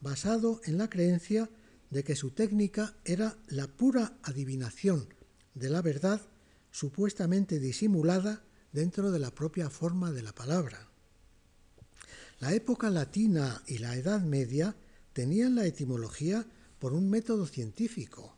basado 0.00 0.60
en 0.64 0.78
la 0.78 0.88
creencia 0.90 1.50
de 1.90 2.04
que 2.04 2.16
su 2.16 2.30
técnica 2.30 2.96
era 3.04 3.38
la 3.48 3.66
pura 3.66 4.18
adivinación 4.22 5.08
de 5.58 5.70
la 5.70 5.82
verdad 5.82 6.20
supuestamente 6.70 7.58
disimulada 7.58 8.44
dentro 8.72 9.10
de 9.10 9.18
la 9.18 9.34
propia 9.34 9.70
forma 9.70 10.12
de 10.12 10.22
la 10.22 10.34
palabra. 10.34 10.88
La 12.40 12.52
época 12.54 12.90
latina 12.90 13.62
y 13.66 13.78
la 13.78 13.96
Edad 13.96 14.20
Media 14.20 14.76
tenían 15.12 15.56
la 15.56 15.66
etimología 15.66 16.46
por 16.78 16.92
un 16.92 17.10
método 17.10 17.46
científico, 17.46 18.36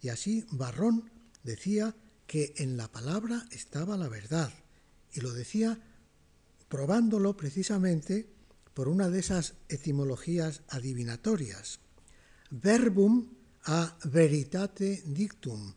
y 0.00 0.08
así 0.08 0.46
Barrón 0.50 1.10
decía 1.42 1.94
que 2.26 2.54
en 2.56 2.76
la 2.76 2.90
palabra 2.90 3.46
estaba 3.50 3.96
la 3.96 4.08
verdad, 4.08 4.52
y 5.12 5.20
lo 5.20 5.32
decía 5.32 5.78
probándolo 6.68 7.36
precisamente 7.36 8.30
por 8.72 8.88
una 8.88 9.10
de 9.10 9.18
esas 9.18 9.54
etimologías 9.68 10.62
adivinatorias. 10.68 11.80
Verbum 12.50 13.28
a 13.64 13.98
veritate 14.04 15.02
dictum, 15.04 15.74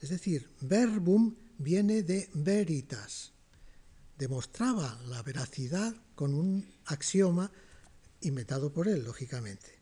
es 0.00 0.08
decir, 0.08 0.48
verbum 0.60 1.36
viene 1.58 2.02
de 2.02 2.30
veritas. 2.34 3.32
Demostraba 4.18 5.00
la 5.08 5.22
veracidad 5.22 5.94
con 6.14 6.34
un 6.34 6.66
axioma 6.86 7.50
inventado 8.22 8.72
por 8.72 8.88
él, 8.88 9.04
lógicamente. 9.04 9.80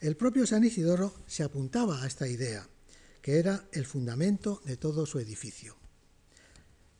El 0.00 0.16
propio 0.16 0.46
San 0.46 0.64
Isidoro 0.64 1.14
se 1.26 1.42
apuntaba 1.42 2.02
a 2.02 2.06
esta 2.06 2.28
idea, 2.28 2.68
que 3.22 3.38
era 3.38 3.68
el 3.72 3.86
fundamento 3.86 4.60
de 4.64 4.76
todo 4.76 5.06
su 5.06 5.18
edificio. 5.18 5.76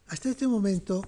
Hasta 0.06 0.30
este 0.30 0.46
momento 0.46 1.02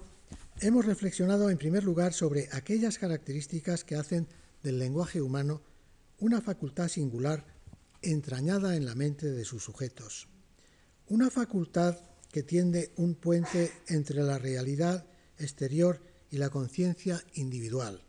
hemos 0.61 0.85
reflexionado 0.85 1.49
en 1.49 1.57
primer 1.57 1.83
lugar 1.83 2.13
sobre 2.13 2.47
aquellas 2.51 2.97
características 2.97 3.83
que 3.83 3.95
hacen 3.95 4.27
del 4.63 4.79
lenguaje 4.79 5.21
humano 5.21 5.61
una 6.19 6.41
facultad 6.41 6.87
singular 6.87 7.45
entrañada 8.01 8.75
en 8.75 8.85
la 8.85 8.95
mente 8.95 9.31
de 9.31 9.45
sus 9.45 9.63
sujetos. 9.63 10.27
Una 11.07 11.29
facultad 11.29 11.97
que 12.31 12.43
tiende 12.43 12.93
un 12.95 13.15
puente 13.15 13.71
entre 13.87 14.23
la 14.23 14.39
realidad 14.39 15.05
exterior 15.37 16.01
y 16.31 16.37
la 16.37 16.49
conciencia 16.49 17.23
individual, 17.33 18.01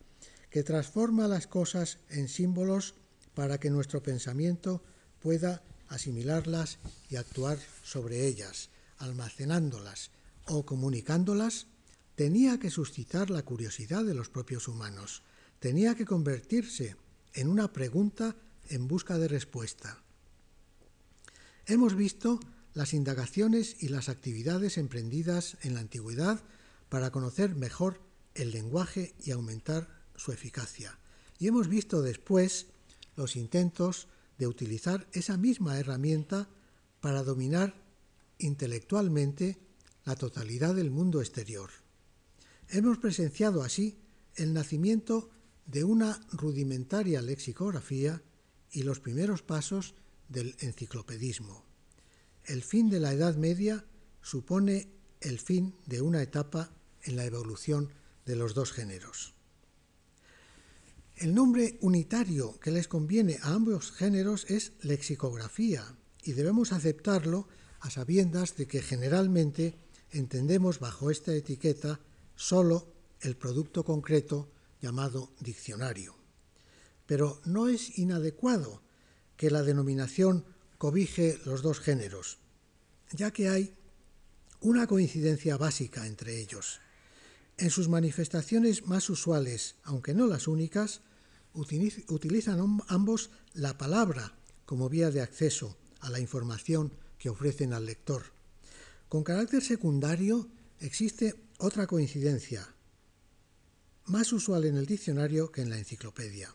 que 0.49 0.63
transforma 0.63 1.29
las 1.29 1.47
cosas 1.47 1.99
en 2.09 2.29
símbolos 2.29 2.95
para 3.35 3.59
que 3.59 3.71
nuestro 3.71 4.03
pensamiento 4.03 4.83
pueda 5.21 5.63
asimilarlas 5.89 6.79
y 7.11 7.17
actuar 7.17 7.59
sobre 7.83 8.27
ellas, 8.27 8.71
almacenándolas 8.99 10.11
o 10.47 10.65
comunicándolas, 10.65 11.67
tenía 12.15 12.59
que 12.59 12.71
suscitar 12.71 13.29
la 13.31 13.43
curiosidad 13.43 14.05
de 14.05 14.15
los 14.15 14.29
propios 14.29 14.69
humanos, 14.69 15.23
tenía 15.59 15.95
que 15.95 16.07
convertirse 16.07 16.97
en 17.35 17.49
una 17.49 17.73
pregunta 17.73 18.37
en 18.69 18.87
busca 18.87 19.19
de 19.19 19.29
respuesta. 19.29 20.03
Hemos 21.67 21.97
visto 21.97 22.39
las 22.75 22.93
indagaciones 22.93 23.77
y 23.83 23.89
las 23.89 24.09
actividades 24.09 24.79
emprendidas 24.79 25.57
en 25.63 25.75
la 25.75 25.81
antigüedad 25.81 26.43
para 26.89 27.11
conocer 27.11 27.55
mejor 27.55 28.01
el 28.35 28.51
lenguaje 28.51 29.15
y 29.25 29.31
aumentar 29.31 29.89
su 30.17 30.33
eficacia. 30.33 30.99
Y 31.39 31.47
hemos 31.47 31.69
visto 31.69 32.03
después 32.03 32.67
los 33.17 33.37
intentos 33.37 34.09
de 34.39 34.49
utilizar 34.49 35.07
esa 35.13 35.37
misma 35.37 35.79
herramienta 35.79 36.49
para 37.01 37.23
dominar 37.23 37.75
intelectualmente 38.39 39.59
la 40.05 40.17
totalidad 40.17 40.75
del 40.75 40.91
mundo 40.91 41.21
exterior. 41.21 41.71
Hemos 42.69 42.99
presenciado 42.99 43.63
así 43.63 43.99
el 44.35 44.53
nacimiento 44.53 45.31
de 45.67 45.85
una 45.85 46.21
rudimentaria 46.33 47.23
lexicografía 47.23 48.23
y 48.71 48.83
los 48.83 49.01
primeros 49.01 49.43
pasos 49.43 49.95
del 50.29 50.57
enciclopedismo. 50.59 51.64
El 52.45 52.63
fin 52.63 52.91
de 52.91 53.01
la 53.01 53.13
Edad 53.13 53.37
Media 53.37 53.87
supone 54.21 54.91
el 55.23 55.39
fin 55.39 55.75
de 55.87 56.03
una 56.03 56.21
etapa 56.21 56.71
en 57.03 57.17
la 57.17 57.25
evolución 57.25 57.91
de 58.27 58.37
los 58.37 58.53
dos 58.53 58.73
géneros. 58.73 59.35
El 61.17 61.35
nombre 61.35 61.79
unitario 61.81 62.59
que 62.61 62.71
les 62.71 62.87
conviene 62.87 63.39
a 63.43 63.55
ambos 63.55 63.93
géneros 63.93 64.45
es 64.51 64.73
lexicografía 64.83 65.97
y 66.23 66.33
debemos 66.33 66.73
aceptarlo 66.73 67.49
a 67.81 67.89
sabiendas 67.89 68.57
de 68.57 68.67
que 68.67 68.83
generalmente 68.83 69.79
entendemos 70.11 70.81
bajo 70.81 71.11
esta 71.11 71.35
etiqueta 71.35 72.01
solo 72.35 72.93
el 73.21 73.37
producto 73.37 73.85
concreto 73.85 74.51
llamado 74.83 75.33
diccionario. 75.41 76.15
Pero 77.07 77.41
no 77.45 77.69
es 77.69 77.99
inadecuado 77.99 78.83
que 79.37 79.51
la 79.51 79.63
denominación 79.63 80.45
cobije 80.85 81.41
los 81.47 81.63
dos 81.63 81.81
géneros, 81.81 82.37
ya 83.11 83.31
que 83.31 83.49
hay 83.49 83.75
una 84.61 84.87
coincidencia 84.87 85.57
básica 85.57 86.07
entre 86.07 86.39
ellos. 86.39 86.79
En 87.57 87.71
sus 87.71 87.89
manifestaciones 87.89 88.87
más 88.87 89.09
usuales, 89.09 89.77
aunque 89.85 90.13
no 90.13 90.27
las 90.27 90.47
únicas, 90.47 91.01
utilizan 91.55 92.83
ambos 92.89 93.31
la 93.55 93.79
palabra 93.79 94.37
como 94.67 94.91
vía 94.91 95.11
de 95.11 95.23
acceso 95.23 95.75
a 96.01 96.11
la 96.11 96.21
información 96.21 96.93
que 97.17 97.31
ofrecen 97.31 97.73
al 97.73 97.87
lector. 97.87 98.25
Con 99.09 99.25
carácter 99.25 99.63
secundario 99.63 100.51
existe 100.81 101.35
otra 101.57 101.87
coincidencia, 101.87 102.69
más 104.05 104.35
usual 104.35 104.67
en 104.67 104.77
el 104.77 104.85
diccionario 104.85 105.51
que 105.51 105.63
en 105.63 105.71
la 105.71 105.79
enciclopedia, 105.79 106.55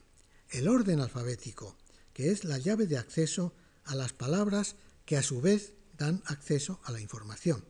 el 0.52 0.68
orden 0.68 1.00
alfabético, 1.00 1.76
que 2.14 2.30
es 2.30 2.44
la 2.44 2.60
llave 2.60 2.86
de 2.86 3.00
acceso 3.00 3.56
a 3.90 3.96
las 3.96 4.14
palabras 4.14 4.76
que 5.06 5.18
a 5.18 5.24
su 5.24 5.42
vez 5.42 5.74
dan 5.98 6.22
acceso 6.26 6.80
a 6.84 6.92
la 6.92 7.02
información. 7.02 7.66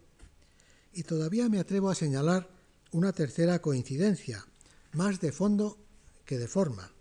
Y 0.94 1.04
todavía 1.04 1.48
me 1.48 1.60
atrevo 1.60 1.90
a 1.90 1.96
señalar 1.96 2.50
una 2.92 3.14
tercera 3.14 3.62
coincidencia, 3.62 4.46
más 4.92 5.22
de 5.22 5.32
fondo 5.32 5.78
que 6.26 6.38
de 6.38 6.48
forma, 6.48 6.92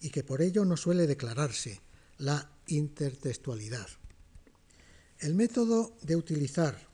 y 0.00 0.08
que 0.10 0.24
por 0.24 0.40
ello 0.40 0.64
no 0.64 0.76
suele 0.76 1.06
declararse, 1.06 1.82
la 2.16 2.50
intertextualidad. 2.66 3.86
El 5.18 5.34
método 5.34 5.94
de 6.02 6.16
utilizar 6.16 6.88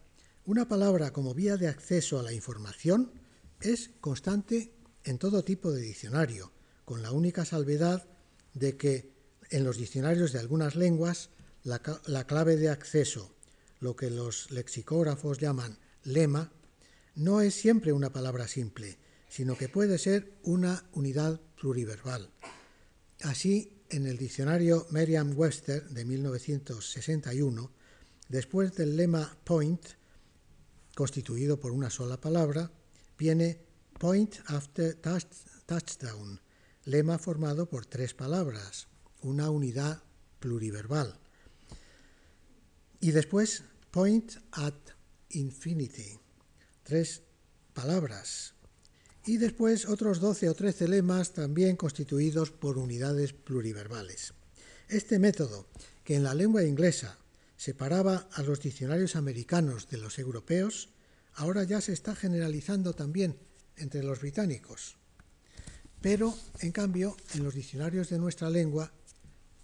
una 0.46 0.66
palabra 0.66 1.12
como 1.12 1.34
vía 1.34 1.56
de 1.56 1.68
acceso 1.68 2.18
a 2.18 2.22
la 2.22 2.32
información 2.32 3.12
es 3.60 3.90
constante 4.00 4.72
en 5.04 5.18
todo 5.18 5.44
tipo 5.44 5.70
de 5.70 5.82
diccionario, 5.82 6.50
con 6.84 7.02
la 7.02 7.12
única 7.12 7.44
salvedad 7.44 8.08
de 8.54 8.76
que 8.76 9.12
en 9.50 9.62
los 9.62 9.76
diccionarios 9.76 10.32
de 10.32 10.40
algunas 10.40 10.74
lenguas 10.74 11.30
la, 11.62 12.26
clave 12.26 12.56
de 12.56 12.68
acceso, 12.68 13.34
lo 13.80 13.96
que 13.96 14.10
los 14.10 14.50
lexicógrafos 14.50 15.38
llaman 15.38 15.78
lema, 16.04 16.52
no 17.14 17.40
es 17.40 17.54
siempre 17.54 17.92
una 17.92 18.12
palabra 18.12 18.48
simple, 18.48 18.98
sino 19.28 19.56
que 19.56 19.68
puede 19.68 19.98
ser 19.98 20.38
una 20.42 20.88
unidad 20.92 21.40
pluriverbal. 21.60 22.30
Así, 23.22 23.84
en 23.90 24.06
el 24.06 24.16
diccionario 24.16 24.86
Merriam-Webster 24.90 25.88
de 25.90 26.04
1961, 26.04 27.70
después 28.28 28.74
del 28.74 28.96
lema 28.96 29.36
point, 29.44 29.84
constituido 30.94 31.60
por 31.60 31.72
una 31.72 31.90
sola 31.90 32.20
palabra, 32.20 32.70
viene 33.18 33.60
point 33.98 34.36
after 34.46 34.98
touchdown, 35.66 36.40
lema 36.84 37.18
formado 37.18 37.68
por 37.68 37.84
tres 37.84 38.14
palabras, 38.14 38.88
una 39.20 39.50
unidad 39.50 40.02
pluriverbal. 40.38 41.20
Y 43.00 43.12
después 43.12 43.64
point 43.90 44.32
at 44.52 44.74
infinity, 45.30 46.18
tres 46.82 47.22
palabras. 47.72 48.54
Y 49.24 49.38
después 49.38 49.86
otros 49.86 50.20
12 50.20 50.48
o 50.48 50.54
13 50.54 50.88
lemas 50.88 51.32
también 51.32 51.76
constituidos 51.76 52.50
por 52.50 52.78
unidades 52.78 53.32
pluriverbales. 53.32 54.34
Este 54.88 55.18
método, 55.18 55.66
que 56.04 56.16
en 56.16 56.24
la 56.24 56.34
lengua 56.34 56.64
inglesa 56.64 57.18
separaba 57.56 58.28
a 58.32 58.42
los 58.42 58.60
diccionarios 58.60 59.16
americanos 59.16 59.88
de 59.88 59.98
los 59.98 60.18
europeos, 60.18 60.90
ahora 61.34 61.64
ya 61.64 61.80
se 61.80 61.92
está 61.92 62.14
generalizando 62.14 62.94
también 62.94 63.38
entre 63.76 64.02
los 64.02 64.20
británicos. 64.20 64.96
Pero, 66.00 66.34
en 66.60 66.72
cambio, 66.72 67.16
en 67.34 67.44
los 67.44 67.54
diccionarios 67.54 68.08
de 68.08 68.18
nuestra 68.18 68.48
lengua 68.50 68.92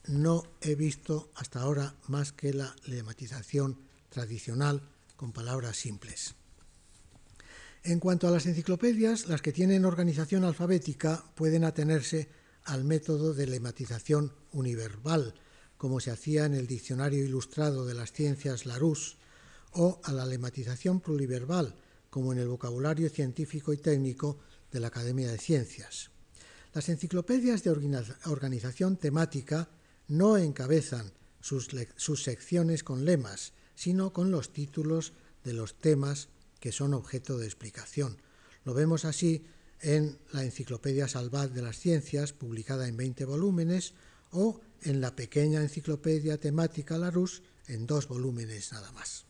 no 0.08 0.44
he 0.60 0.74
visto 0.74 1.30
hasta 1.34 1.60
ahora 1.60 1.94
más 2.08 2.32
que 2.32 2.52
la 2.52 2.74
lematización 2.86 3.78
tradicional 4.08 4.82
con 5.16 5.32
palabras 5.32 5.76
simples. 5.76 6.34
En 7.82 8.00
cuanto 8.00 8.26
a 8.26 8.30
las 8.30 8.46
enciclopedias, 8.46 9.26
las 9.28 9.42
que 9.42 9.52
tienen 9.52 9.84
organización 9.84 10.44
alfabética 10.44 11.24
pueden 11.34 11.64
atenerse 11.64 12.28
al 12.64 12.84
método 12.84 13.32
de 13.32 13.46
lematización 13.46 14.32
universal, 14.52 15.34
como 15.76 16.00
se 16.00 16.10
hacía 16.10 16.46
en 16.46 16.54
el 16.54 16.66
Diccionario 16.66 17.24
Ilustrado 17.24 17.86
de 17.86 17.94
las 17.94 18.12
Ciencias 18.12 18.66
Larousse, 18.66 19.16
o 19.72 20.00
a 20.02 20.12
la 20.12 20.26
lematización 20.26 21.00
pluriverbal, 21.00 21.76
como 22.10 22.32
en 22.32 22.38
el 22.38 22.48
vocabulario 22.48 23.10
científico 23.10 23.72
y 23.72 23.76
técnico 23.76 24.38
de 24.72 24.80
la 24.80 24.88
Academia 24.88 25.30
de 25.30 25.38
Ciencias. 25.38 26.10
Las 26.72 26.88
enciclopedias 26.88 27.62
de 27.62 27.70
organización 28.24 28.96
temática 28.96 29.68
no 30.08 30.36
encabezan 30.36 31.12
sus, 31.40 31.68
secciones 32.22 32.82
con 32.82 33.04
lemas, 33.04 33.52
sino 33.74 34.12
con 34.12 34.30
los 34.30 34.52
títulos 34.52 35.12
de 35.44 35.52
los 35.52 35.74
temas 35.74 36.28
que 36.60 36.72
son 36.72 36.94
objeto 36.94 37.38
de 37.38 37.46
explicación. 37.46 38.18
Lo 38.64 38.74
vemos 38.74 39.04
así 39.04 39.44
en 39.80 40.18
la 40.32 40.44
Enciclopedia 40.44 41.06
Salvat 41.06 41.52
de 41.52 41.62
las 41.62 41.78
Ciencias, 41.78 42.32
publicada 42.32 42.88
en 42.88 42.96
20 42.96 43.24
volúmenes, 43.26 43.94
o 44.32 44.60
en 44.82 45.00
la 45.00 45.14
pequeña 45.14 45.62
Enciclopedia 45.62 46.38
Temática 46.38 46.98
Larousse, 46.98 47.42
en 47.68 47.86
dos 47.86 48.08
volúmenes 48.08 48.72
nada 48.72 48.90
más. 48.92 49.24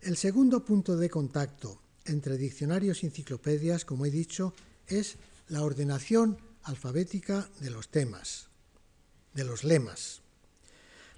El 0.00 0.16
segundo 0.16 0.64
punto 0.64 0.96
de 0.96 1.10
contacto 1.10 1.80
entre 2.04 2.36
diccionarios 2.36 3.02
y 3.02 3.06
enciclopedias, 3.06 3.84
como 3.84 4.06
he 4.06 4.10
dicho, 4.10 4.54
es 4.86 5.16
la 5.48 5.62
ordenación 5.62 6.38
alfabética 6.62 7.48
de 7.60 7.70
los 7.70 7.88
temas, 7.88 8.48
de 9.34 9.44
los 9.44 9.64
lemas. 9.64 10.22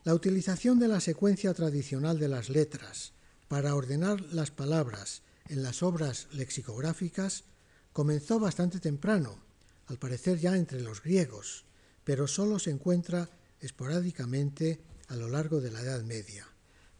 La 0.05 0.14
utilización 0.14 0.79
de 0.79 0.89
la 0.89 1.01
secuencia 1.01 1.53
tradicional 1.55 2.19
de 2.19 2.29
las 2.29 2.49
letras 2.49 3.12
para 3.49 3.75
ordenar 3.75 4.21
las 4.33 4.51
palabras 4.51 5.23
en 5.49 5.62
las 5.62 5.83
obras 5.83 6.29
lexicográficas 6.33 7.45
comenzó 7.93 8.39
bastante 8.41 8.81
temprano, 8.81 9.39
al 9.87 9.99
parecer 9.99 10.39
ya 10.39 10.57
entre 10.57 10.81
los 10.81 11.03
griegos, 11.03 11.64
pero 12.05 12.27
solo 12.27 12.59
se 12.59 12.71
encuentra 12.71 13.31
esporádicamente 13.61 14.81
a 15.09 15.17
lo 15.17 15.29
largo 15.29 15.61
de 15.61 15.71
la 15.71 15.81
Edad 15.81 16.03
Media. 16.03 16.47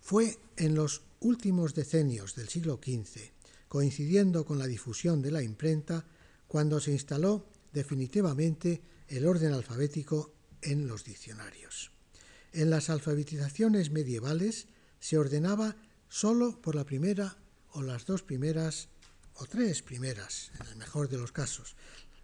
Fue 0.01 0.39
en 0.57 0.75
los 0.75 1.03
últimos 1.21 1.75
decenios 1.75 2.35
del 2.35 2.49
siglo 2.49 2.81
XV, 2.83 3.33
coincidiendo 3.69 4.45
con 4.45 4.59
la 4.59 4.67
difusión 4.67 5.23
de 5.23 5.33
la 5.33 5.43
imprenta, 5.43 6.05
cuando 6.47 6.81
se 6.81 6.93
instaló 6.93 7.45
definitivamente 7.73 8.81
el 9.09 9.27
orden 9.27 9.53
alfabético 9.53 10.33
en 10.63 10.87
los 10.87 11.05
diccionarios. 11.05 11.91
En 12.53 12.71
las 12.71 12.91
alfabetizaciones 12.91 13.91
medievales 13.91 14.69
se 15.01 15.19
ordenaba 15.19 15.77
solo 16.09 16.61
por 16.61 16.75
la 16.75 16.85
primera 16.85 17.37
o 17.73 17.83
las 17.83 18.07
dos 18.07 18.23
primeras 18.23 18.89
o 19.35 19.47
tres 19.47 19.83
primeras, 19.83 20.51
en 20.61 20.67
el 20.69 20.77
mejor 20.77 21.09
de 21.09 21.19
los 21.19 21.33
casos, 21.33 21.77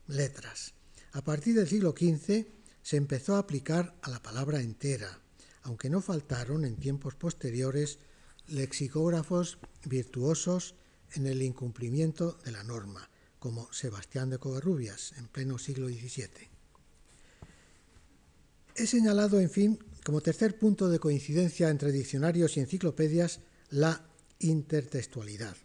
letras. 0.06 0.74
A 1.12 1.22
partir 1.22 1.54
del 1.54 1.68
siglo 1.68 1.94
XV 1.96 2.46
se 2.82 2.96
empezó 2.96 3.36
a 3.36 3.40
aplicar 3.40 3.94
a 4.02 4.10
la 4.10 4.22
palabra 4.22 4.60
entera, 4.60 5.20
aunque 5.62 5.90
no 5.90 6.00
faltaron 6.00 6.64
en 6.64 6.76
tiempos 6.76 7.14
posteriores 7.14 7.98
lexicógrafos 8.48 9.58
virtuosos 9.84 10.74
en 11.12 11.26
el 11.26 11.42
incumplimiento 11.42 12.38
de 12.44 12.52
la 12.52 12.64
norma, 12.64 13.10
como 13.38 13.72
Sebastián 13.72 14.30
de 14.30 14.38
Covarrubias 14.38 15.12
en 15.18 15.28
pleno 15.28 15.58
siglo 15.58 15.88
XVII. 15.88 16.51
He 18.74 18.86
señalado, 18.86 19.38
en 19.38 19.50
fin, 19.50 19.78
como 20.02 20.22
tercer 20.22 20.58
punto 20.58 20.88
de 20.88 20.98
coincidencia 20.98 21.68
entre 21.68 21.92
diccionarios 21.92 22.56
y 22.56 22.60
enciclopedias, 22.60 23.40
la 23.68 24.08
intertextualidad. 24.38 25.56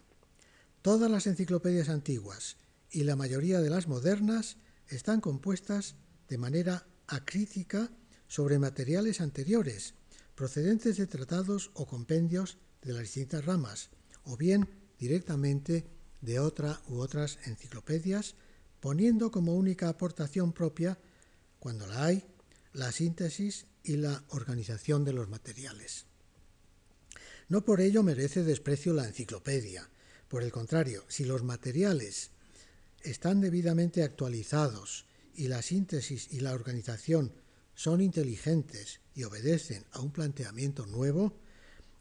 Todas 0.82 1.10
las 1.10 1.26
enciclopedias 1.26 1.88
antiguas 1.88 2.56
y 2.90 3.04
la 3.04 3.16
mayoría 3.16 3.60
de 3.60 3.70
las 3.70 3.88
modernas 3.88 4.58
están 4.88 5.20
compuestas 5.20 5.96
de 6.28 6.36
manera 6.36 6.86
acrítica 7.06 7.90
sobre 8.26 8.58
materiales 8.58 9.22
anteriores, 9.22 9.94
procedentes 10.34 10.98
de 10.98 11.06
tratados 11.06 11.70
o 11.74 11.86
compendios 11.86 12.58
de 12.82 12.92
las 12.92 13.02
distintas 13.02 13.46
ramas, 13.46 13.88
o 14.24 14.36
bien 14.36 14.68
directamente 14.98 15.86
de 16.20 16.40
otra 16.40 16.80
u 16.88 16.98
otras 16.98 17.38
enciclopedias, 17.46 18.34
poniendo 18.80 19.30
como 19.30 19.54
única 19.54 19.88
aportación 19.88 20.52
propia, 20.52 20.98
cuando 21.58 21.86
la 21.86 22.04
hay, 22.04 22.24
la 22.72 22.92
síntesis 22.92 23.66
y 23.82 23.96
la 23.96 24.24
organización 24.28 25.04
de 25.04 25.12
los 25.12 25.28
materiales. 25.28 26.06
No 27.48 27.64
por 27.64 27.80
ello 27.80 28.02
merece 28.02 28.42
desprecio 28.42 28.92
la 28.92 29.06
enciclopedia. 29.06 29.88
Por 30.28 30.42
el 30.42 30.52
contrario, 30.52 31.04
si 31.08 31.24
los 31.24 31.42
materiales 31.42 32.30
están 33.02 33.40
debidamente 33.40 34.02
actualizados 34.02 35.06
y 35.34 35.48
la 35.48 35.62
síntesis 35.62 36.28
y 36.30 36.40
la 36.40 36.52
organización 36.52 37.32
son 37.74 38.00
inteligentes 38.00 39.00
y 39.14 39.24
obedecen 39.24 39.84
a 39.92 40.00
un 40.00 40.10
planteamiento 40.10 40.84
nuevo, 40.86 41.38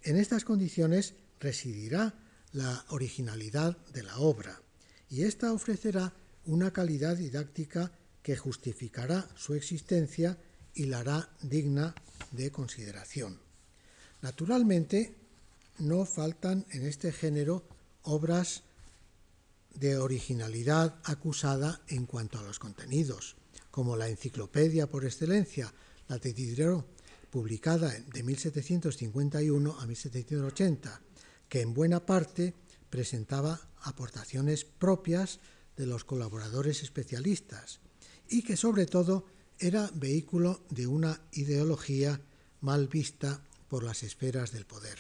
en 0.04 0.18
estas 0.18 0.44
condiciones 0.44 1.14
residirá 1.40 2.20
la 2.52 2.86
originalidad 2.90 3.78
de 3.94 4.04
la 4.04 4.18
obra 4.18 4.62
y 5.10 5.24
ésta 5.24 5.54
ofrecerá 5.54 6.14
una 6.46 6.74
calidad 6.74 7.16
didáctica 7.16 7.92
que 8.24 8.36
justificará 8.36 9.30
su 9.36 9.54
existencia 9.54 10.38
y 10.78 10.86
la 10.86 11.00
hará 11.00 11.30
digna 11.42 11.96
de 12.32 12.52
consideración. 12.52 13.40
Naturalmente, 14.22 15.16
no 15.80 16.06
faltan 16.06 16.66
en 16.72 16.86
este 16.86 17.12
género 17.12 17.64
obras 18.04 18.64
de 19.74 19.98
originalidad 19.98 21.00
acusada 21.04 21.82
en 21.88 22.06
cuanto 22.06 22.40
a 22.40 22.44
los 22.44 22.60
contenidos, 22.60 23.36
como 23.72 23.98
la 23.98 24.08
enciclopedia 24.08 24.88
por 24.88 25.04
excelencia, 25.04 25.74
la 26.08 26.20
de 26.20 26.34
Diderot, 26.34 26.86
publicada 27.32 27.92
de 27.92 28.24
1751 28.24 29.80
a 29.80 29.86
1780, 29.86 31.02
que 31.50 31.62
en 31.62 31.74
buena 31.74 32.06
parte 32.06 32.54
presentaba 32.90 33.60
aportaciones 33.82 34.64
propias 34.64 35.40
de 35.76 35.88
los 35.88 36.04
colaboradores 36.04 36.84
especialistas 36.84 37.80
y 38.30 38.44
que 38.44 38.58
sobre 38.58 38.86
todo 38.86 39.26
era 39.60 39.90
vehículo 39.94 40.62
de 40.70 40.88
una 40.88 41.22
ideología 41.32 42.22
mal 42.62 42.88
vista 42.88 43.42
por 43.68 43.84
las 43.84 44.04
esferas 44.04 44.52
del 44.52 44.66
poder. 44.66 44.98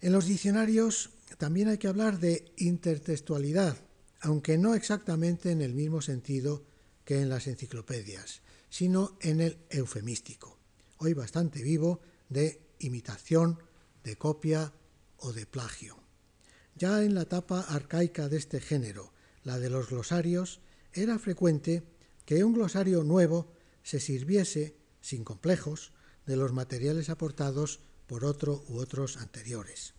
En 0.00 0.12
los 0.12 0.26
diccionarios 0.26 1.10
también 1.38 1.68
hay 1.68 1.78
que 1.78 1.88
hablar 1.88 2.18
de 2.18 2.52
intertextualidad, 2.56 3.76
aunque 4.20 4.58
no 4.58 4.74
exactamente 4.74 5.50
en 5.50 5.62
el 5.62 5.74
mismo 5.74 6.00
sentido 6.02 6.64
que 7.04 7.20
en 7.20 7.28
las 7.28 7.46
enciclopedias, 7.46 8.42
sino 8.68 9.16
en 9.20 9.40
el 9.40 9.58
eufemístico, 9.70 10.58
hoy 10.98 11.14
bastante 11.14 11.62
vivo, 11.62 12.00
de 12.28 12.60
imitación, 12.80 13.58
de 14.04 14.16
copia 14.16 14.72
o 15.18 15.32
de 15.32 15.46
plagio. 15.46 15.96
Ya 16.74 17.02
en 17.02 17.14
la 17.14 17.22
etapa 17.22 17.60
arcaica 17.60 18.28
de 18.28 18.36
este 18.36 18.60
género, 18.60 19.12
la 19.44 19.58
de 19.58 19.70
los 19.70 19.88
glosarios, 19.88 20.60
era 20.92 21.18
frecuente 21.18 21.82
que 22.26 22.44
un 22.44 22.52
glosario 22.52 23.02
nuevo 23.04 23.52
se 23.82 24.00
sirviese, 24.00 24.76
sin 25.00 25.24
complejos, 25.24 25.92
de 26.26 26.36
los 26.36 26.52
materiales 26.52 27.08
aportados 27.08 27.80
por 28.06 28.24
otro 28.24 28.64
u 28.68 28.78
otros 28.78 29.16
anteriores. 29.16 29.94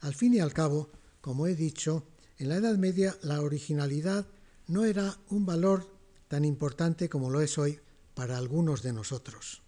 Al 0.00 0.14
fin 0.14 0.34
y 0.34 0.40
al 0.40 0.54
cabo, 0.54 0.90
como 1.20 1.46
he 1.46 1.54
dicho, 1.54 2.06
en 2.38 2.48
la 2.48 2.56
Edad 2.56 2.76
Media 2.78 3.16
la 3.22 3.42
originalidad 3.42 4.26
no 4.66 4.84
era 4.84 5.18
un 5.28 5.44
valor 5.44 5.90
tan 6.28 6.44
importante 6.44 7.08
como 7.08 7.30
lo 7.30 7.40
es 7.40 7.58
hoy 7.58 7.80
para 8.14 8.38
algunos 8.38 8.82
de 8.82 8.92
nosotros. 8.92 9.62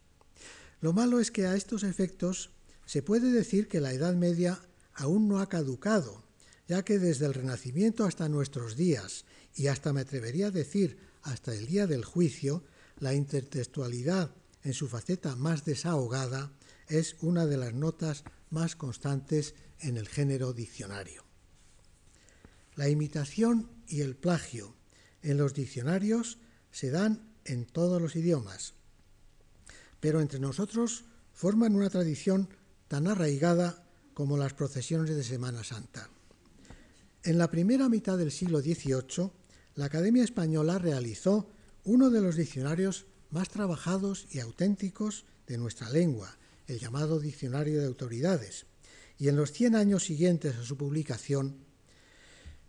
Lo 0.80 0.92
malo 0.92 1.20
es 1.20 1.30
que 1.30 1.46
a 1.46 1.56
estos 1.56 1.82
efectos 1.82 2.50
se 2.86 3.02
puede 3.02 3.32
decir 3.32 3.66
que 3.66 3.80
la 3.80 3.92
Edad 3.92 4.14
Media 4.14 4.60
aún 4.94 5.26
no 5.28 5.40
ha 5.40 5.48
caducado, 5.48 6.22
ya 6.68 6.84
que 6.84 6.98
desde 6.98 7.26
el 7.26 7.34
Renacimiento 7.34 8.04
hasta 8.04 8.28
nuestros 8.28 8.76
días, 8.76 9.24
y 9.54 9.68
hasta 9.68 9.92
me 9.92 10.02
atrevería 10.02 10.48
a 10.48 10.50
decir 10.50 10.98
hasta 11.26 11.52
el 11.52 11.66
día 11.66 11.86
del 11.86 12.04
juicio, 12.04 12.64
la 12.98 13.12
intertextualidad 13.12 14.30
en 14.62 14.72
su 14.72 14.88
faceta 14.88 15.34
más 15.36 15.64
desahogada 15.64 16.52
es 16.88 17.16
una 17.20 17.46
de 17.46 17.56
las 17.56 17.74
notas 17.74 18.24
más 18.50 18.76
constantes 18.76 19.54
en 19.80 19.96
el 19.96 20.08
género 20.08 20.52
diccionario. 20.52 21.24
La 22.76 22.88
imitación 22.88 23.70
y 23.88 24.02
el 24.02 24.16
plagio 24.16 24.74
en 25.22 25.36
los 25.36 25.52
diccionarios 25.52 26.38
se 26.70 26.90
dan 26.90 27.34
en 27.44 27.66
todos 27.66 28.00
los 28.00 28.14
idiomas, 28.14 28.74
pero 29.98 30.20
entre 30.20 30.38
nosotros 30.38 31.04
forman 31.32 31.74
una 31.74 31.90
tradición 31.90 32.48
tan 32.86 33.08
arraigada 33.08 33.84
como 34.14 34.36
las 34.36 34.54
procesiones 34.54 35.16
de 35.16 35.24
Semana 35.24 35.64
Santa. 35.64 36.08
En 37.24 37.38
la 37.38 37.50
primera 37.50 37.88
mitad 37.88 38.16
del 38.16 38.30
siglo 38.30 38.60
XVIII, 38.60 39.32
la 39.76 39.86
Academia 39.86 40.24
Española 40.24 40.78
realizó 40.78 41.48
uno 41.84 42.10
de 42.10 42.22
los 42.22 42.34
diccionarios 42.34 43.06
más 43.30 43.50
trabajados 43.50 44.26
y 44.30 44.40
auténticos 44.40 45.26
de 45.46 45.58
nuestra 45.58 45.90
lengua, 45.90 46.36
el 46.66 46.80
llamado 46.80 47.20
Diccionario 47.20 47.80
de 47.80 47.86
Autoridades, 47.86 48.66
y 49.18 49.28
en 49.28 49.36
los 49.36 49.52
100 49.52 49.76
años 49.76 50.04
siguientes 50.04 50.56
a 50.56 50.64
su 50.64 50.76
publicación, 50.76 51.58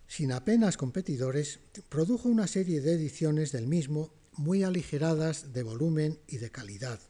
sin 0.06 0.32
apenas 0.32 0.76
competidores, 0.76 1.60
produjo 1.88 2.28
una 2.28 2.46
serie 2.46 2.80
de 2.80 2.92
ediciones 2.92 3.52
del 3.52 3.66
mismo 3.66 4.12
muy 4.36 4.62
aligeradas 4.62 5.52
de 5.52 5.62
volumen 5.62 6.20
y 6.28 6.36
de 6.36 6.50
calidad. 6.50 7.00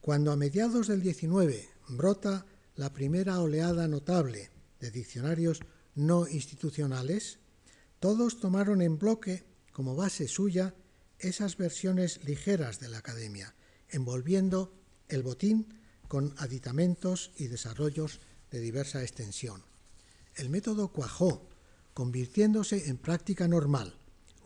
Cuando 0.00 0.32
a 0.32 0.36
mediados 0.36 0.88
del 0.88 1.02
19 1.02 1.68
brota 1.88 2.46
la 2.76 2.92
primera 2.92 3.40
oleada 3.40 3.88
notable 3.88 4.50
de 4.80 4.90
diccionarios 4.90 5.60
no 5.94 6.26
institucionales, 6.26 7.38
todos 8.02 8.40
tomaron 8.40 8.82
en 8.82 8.98
bloque 8.98 9.44
como 9.70 9.94
base 9.94 10.26
suya 10.26 10.74
esas 11.20 11.56
versiones 11.56 12.24
ligeras 12.24 12.80
de 12.80 12.88
la 12.88 12.98
academia, 12.98 13.54
envolviendo 13.90 14.74
el 15.06 15.22
botín 15.22 15.78
con 16.08 16.34
aditamentos 16.38 17.30
y 17.36 17.46
desarrollos 17.46 18.18
de 18.50 18.58
diversa 18.58 19.02
extensión. 19.02 19.62
El 20.34 20.50
método 20.50 20.88
cuajó, 20.88 21.48
convirtiéndose 21.94 22.88
en 22.88 22.98
práctica 22.98 23.46
normal. 23.46 23.94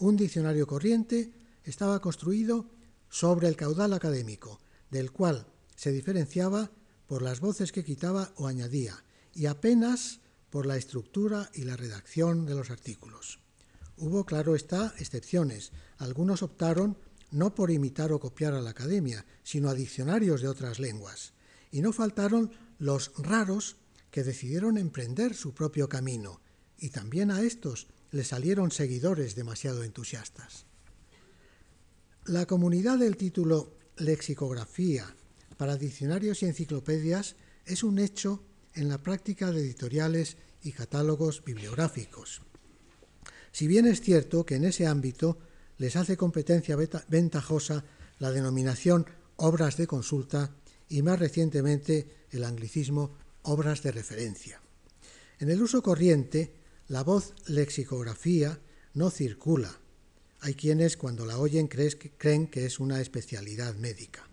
Un 0.01 0.19
diccionario 0.19 0.67
corriente 0.67 1.33
estaba 1.65 2.03
construido 2.03 2.69
sobre 3.09 3.49
el 3.49 3.57
caudal 3.57 3.95
académico, 3.95 4.61
del 4.91 5.13
cual 5.13 5.47
se 5.77 5.93
diferenciaba 5.93 6.71
por 7.07 7.23
las 7.23 7.41
voces 7.41 7.73
que 7.73 7.85
quitaba 7.85 8.35
o 8.37 8.49
añadía, 8.49 9.03
y 9.35 9.47
apenas 9.47 10.21
por 10.51 10.67
la 10.67 10.77
estructura 10.77 11.51
y 11.55 11.63
la 11.63 11.79
redacción 11.79 12.45
de 12.45 12.55
los 12.55 12.71
artículos. 12.71 13.46
Hubo, 13.99 14.27
claro 14.27 14.55
está, 14.55 14.95
excepciones. 14.99 15.73
Algunos 15.99 16.43
optaron 16.43 16.99
no 17.31 17.55
por 17.55 17.71
imitar 17.71 18.13
o 18.13 18.21
copiar 18.21 18.55
a 18.55 18.61
la 18.61 18.71
academia, 18.71 19.25
sino 19.43 19.69
a 19.69 19.75
diccionarios 19.75 20.43
de 20.43 20.49
otras 20.49 20.79
lenguas. 20.79 21.33
Y 21.71 21.81
no 21.81 21.93
faltaron 21.93 22.53
los 22.79 23.13
raros 23.17 23.77
que 24.11 24.23
decidieron 24.23 24.79
emprender 24.79 25.35
su 25.35 25.55
propio 25.55 25.89
camino, 25.89 26.41
y 26.79 26.91
también 26.91 27.31
a 27.31 27.43
estos 27.43 27.89
les 28.11 28.29
salieron 28.29 28.71
seguidores 28.71 29.35
demasiado 29.35 29.83
entusiastas. 29.83 30.67
La 32.25 32.47
comunidad 32.47 32.99
del 32.99 33.17
título 33.17 33.77
Lexicografía 33.97 35.15
para 35.57 35.77
diccionarios 35.77 36.43
y 36.43 36.47
enciclopedias 36.47 37.37
es 37.65 37.83
un 37.83 37.99
hecho 37.99 38.43
en 38.75 38.89
la 38.89 38.99
práctica 38.99 39.51
de 39.51 39.61
editoriales 39.61 40.37
y 40.63 40.73
catálogos 40.73 41.43
bibliográficos. 41.45 42.43
Si 43.57 43.67
bien 43.67 43.87
es 43.87 44.03
cierto 44.03 44.45
que 44.45 44.57
en 44.57 44.65
ese 44.65 44.87
ámbito 44.87 45.39
les 45.79 45.97
hace 45.97 46.19
competencia 46.19 46.77
ventajosa 47.09 47.87
la 48.19 48.31
denominación 48.31 49.07
obras 49.37 49.79
de 49.79 49.87
consulta 49.87 50.55
y 50.91 51.01
más 51.01 51.19
recientemente 51.19 52.27
el 52.33 52.45
anglicismo 52.45 53.17
obras 53.45 53.83
de 53.83 53.93
referencia. 53.93 54.61
En 55.39 55.49
el 55.49 55.63
uso 55.63 55.83
corriente, 55.83 56.53
la 56.89 57.03
voz 57.03 57.33
lexicografía 57.47 58.61
no 58.93 59.09
circula. 59.09 59.81
Hay 60.41 60.53
quienes 60.53 60.99
cuando 60.99 61.25
la 61.25 61.39
oyen 61.39 61.67
creen 61.67 62.49
que 62.49 62.67
es 62.67 62.79
una 62.79 63.01
especialidad 63.01 63.75
médica 63.77 64.29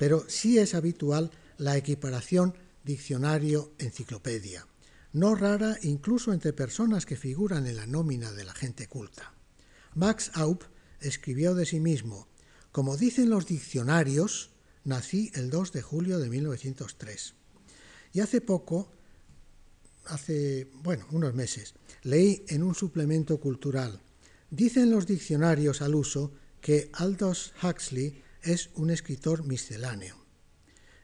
pero 0.00 0.24
sí 0.28 0.58
es 0.58 0.74
habitual 0.74 1.30
la 1.58 1.76
equiparación 1.76 2.54
diccionario-enciclopedia, 2.84 4.66
no 5.12 5.34
rara 5.34 5.76
incluso 5.82 6.32
entre 6.32 6.52
personas 6.52 7.06
que 7.06 7.16
figuran 7.16 7.66
en 7.66 7.76
la 7.76 7.86
nómina 7.86 8.32
de 8.32 8.44
la 8.44 8.54
gente 8.54 8.86
culta. 8.86 9.32
Max 9.94 10.30
Aup 10.34 10.62
escribió 11.00 11.54
de 11.54 11.66
sí 11.66 11.80
mismo, 11.80 12.28
como 12.72 12.96
dicen 12.96 13.30
los 13.30 13.46
diccionarios, 13.46 14.50
nací 14.84 15.32
el 15.34 15.50
2 15.50 15.72
de 15.72 15.82
julio 15.82 16.18
de 16.18 16.28
1903. 16.28 17.34
Y 18.12 18.20
hace 18.20 18.40
poco, 18.40 18.92
hace, 20.06 20.70
bueno, 20.82 21.06
unos 21.10 21.34
meses, 21.34 21.74
leí 22.02 22.44
en 22.48 22.62
un 22.62 22.74
suplemento 22.74 23.40
cultural, 23.40 24.00
dicen 24.50 24.90
los 24.90 25.06
diccionarios 25.06 25.82
al 25.82 25.94
uso 25.94 26.32
que 26.60 26.90
Aldous 26.92 27.52
Huxley 27.62 28.22
es 28.42 28.70
un 28.74 28.90
escritor 28.90 29.44
misceláneo. 29.44 30.16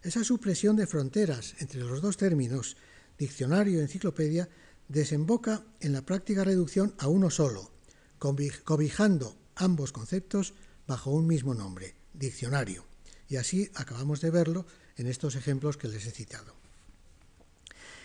Esa 0.02 0.22
supresión 0.22 0.76
de 0.76 0.86
fronteras 0.86 1.54
entre 1.58 1.80
los 1.80 2.00
dos 2.00 2.16
términos, 2.16 2.76
diccionario 3.18 3.80
enciclopedia, 3.80 4.48
desemboca 4.88 5.64
en 5.80 5.92
la 5.92 6.02
práctica 6.02 6.44
reducción 6.44 6.94
a 6.98 7.08
uno 7.08 7.30
solo, 7.30 7.70
cobijando 8.18 9.36
ambos 9.54 9.92
conceptos 9.92 10.54
bajo 10.86 11.10
un 11.10 11.26
mismo 11.26 11.54
nombre, 11.54 11.94
diccionario. 12.14 12.86
Y 13.28 13.36
así 13.36 13.70
acabamos 13.74 14.20
de 14.20 14.30
verlo 14.30 14.66
en 14.96 15.06
estos 15.06 15.34
ejemplos 15.34 15.76
que 15.76 15.88
les 15.88 16.06
he 16.06 16.10
citado. 16.10 16.54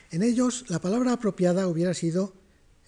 En 0.09 0.24
ellos, 0.24 0.66
la 0.68 0.82
palabra 0.82 1.14
apropiada 1.14 1.68
hubiera 1.68 1.93
sido, 1.93 2.34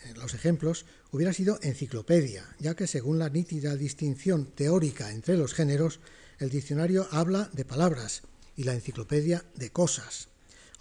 en 0.04 0.16
los 0.20 0.34
ejemplos, 0.34 0.86
hubiera 1.12 1.32
sido 1.32 1.60
enciclopedia, 1.62 2.44
ya 2.60 2.76
que 2.76 2.88
según 2.88 3.20
la 3.20 3.30
nítida 3.30 3.76
distinción 3.76 4.48
teórica 4.48 5.12
entre 5.12 5.38
los 5.38 5.54
géneros, 5.54 6.00
el 6.40 6.50
diccionario 6.50 7.08
habla 7.12 7.50
de 7.54 7.64
palabras 7.64 8.24
y 8.58 8.64
la 8.64 8.74
enciclopedia 8.74 9.46
de 9.56 9.70
cosas. 9.70 10.33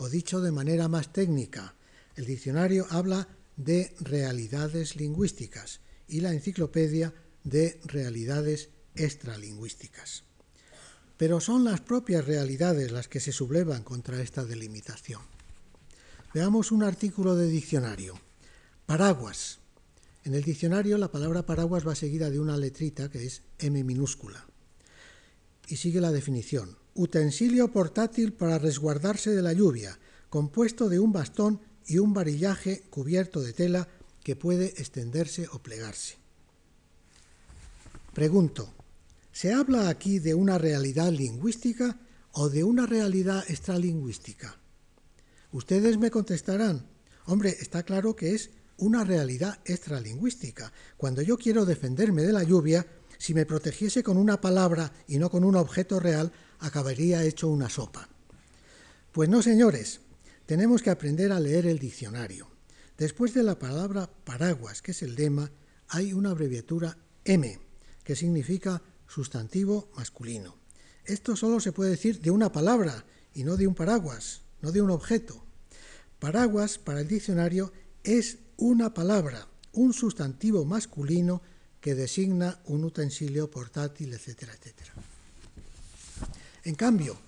O 0.02 0.08
dicho 0.08 0.40
de 0.40 0.50
manera 0.50 0.88
más 0.88 1.12
técnica, 1.12 1.76
el 2.16 2.26
diccionario 2.26 2.88
habla 2.90 3.28
de 3.54 3.94
realidades 4.00 4.96
lingüísticas 4.96 5.78
y 6.08 6.22
la 6.22 6.32
enciclopedia 6.32 7.14
de 7.44 7.78
realidades 7.84 8.70
extralingüísticas. 8.96 10.24
Pero 11.16 11.38
son 11.38 11.62
las 11.62 11.82
propias 11.82 12.24
realidades 12.24 12.90
las 12.90 13.06
que 13.06 13.20
se 13.20 13.30
sublevan 13.30 13.84
contra 13.84 14.20
esta 14.20 14.44
delimitación. 14.44 15.22
Veamos 16.34 16.72
un 16.72 16.82
artículo 16.82 17.36
de 17.36 17.46
diccionario. 17.46 18.18
Paraguas. 18.86 19.60
En 20.24 20.34
el 20.34 20.42
diccionario 20.42 20.98
la 20.98 21.12
palabra 21.12 21.46
paraguas 21.46 21.86
va 21.86 21.94
seguida 21.94 22.28
de 22.28 22.40
una 22.40 22.56
letrita 22.56 23.08
que 23.08 23.24
es 23.24 23.42
M 23.60 23.84
minúscula 23.84 24.48
y 25.68 25.76
sigue 25.76 26.00
la 26.00 26.10
definición. 26.10 26.81
Utensilio 26.94 27.72
portátil 27.72 28.32
para 28.32 28.58
resguardarse 28.58 29.30
de 29.30 29.42
la 29.42 29.52
lluvia, 29.52 29.98
compuesto 30.28 30.88
de 30.88 30.98
un 30.98 31.12
bastón 31.12 31.60
y 31.86 31.98
un 31.98 32.12
varillaje 32.12 32.82
cubierto 32.90 33.40
de 33.40 33.52
tela 33.52 33.88
que 34.22 34.36
puede 34.36 34.66
extenderse 34.76 35.48
o 35.52 35.58
plegarse. 35.58 36.16
Pregunto, 38.12 38.72
¿se 39.32 39.52
habla 39.52 39.88
aquí 39.88 40.18
de 40.18 40.34
una 40.34 40.58
realidad 40.58 41.10
lingüística 41.10 41.98
o 42.32 42.48
de 42.50 42.62
una 42.62 42.86
realidad 42.86 43.44
extralingüística? 43.48 44.58
Ustedes 45.50 45.98
me 45.98 46.10
contestarán, 46.10 46.86
hombre, 47.26 47.56
está 47.60 47.82
claro 47.82 48.14
que 48.14 48.34
es 48.34 48.50
una 48.76 49.04
realidad 49.04 49.58
extralingüística. 49.64 50.72
Cuando 50.96 51.22
yo 51.22 51.38
quiero 51.38 51.64
defenderme 51.64 52.22
de 52.22 52.32
la 52.32 52.42
lluvia, 52.42 52.86
si 53.18 53.34
me 53.34 53.46
protegiese 53.46 54.02
con 54.02 54.16
una 54.16 54.40
palabra 54.40 54.92
y 55.06 55.18
no 55.18 55.30
con 55.30 55.44
un 55.44 55.56
objeto 55.56 56.00
real, 56.00 56.32
acabaría 56.62 57.24
hecho 57.24 57.48
una 57.48 57.68
sopa. 57.68 58.08
Pues 59.12 59.28
no, 59.28 59.42
señores, 59.42 60.00
tenemos 60.46 60.82
que 60.82 60.90
aprender 60.90 61.32
a 61.32 61.40
leer 61.40 61.66
el 61.66 61.78
diccionario. 61.78 62.48
Después 62.96 63.34
de 63.34 63.42
la 63.42 63.58
palabra 63.58 64.08
paraguas, 64.24 64.80
que 64.80 64.92
es 64.92 65.02
el 65.02 65.14
lema, 65.14 65.50
hay 65.88 66.12
una 66.12 66.30
abreviatura 66.30 66.96
M, 67.24 67.58
que 68.04 68.16
significa 68.16 68.82
sustantivo 69.06 69.90
masculino. 69.96 70.56
Esto 71.04 71.36
solo 71.36 71.60
se 71.60 71.72
puede 71.72 71.90
decir 71.90 72.20
de 72.20 72.30
una 72.30 72.52
palabra 72.52 73.04
y 73.34 73.44
no 73.44 73.56
de 73.56 73.66
un 73.66 73.74
paraguas, 73.74 74.42
no 74.60 74.72
de 74.72 74.80
un 74.80 74.90
objeto. 74.90 75.44
Paraguas 76.18 76.78
para 76.78 77.00
el 77.00 77.08
diccionario 77.08 77.72
es 78.04 78.38
una 78.56 78.94
palabra, 78.94 79.48
un 79.72 79.92
sustantivo 79.92 80.64
masculino 80.64 81.42
que 81.80 81.96
designa 81.96 82.60
un 82.66 82.84
utensilio 82.84 83.50
portátil, 83.50 84.14
etcétera, 84.14 84.54
etcétera. 84.54 84.94
En 86.64 86.74
cambio, 86.74 87.18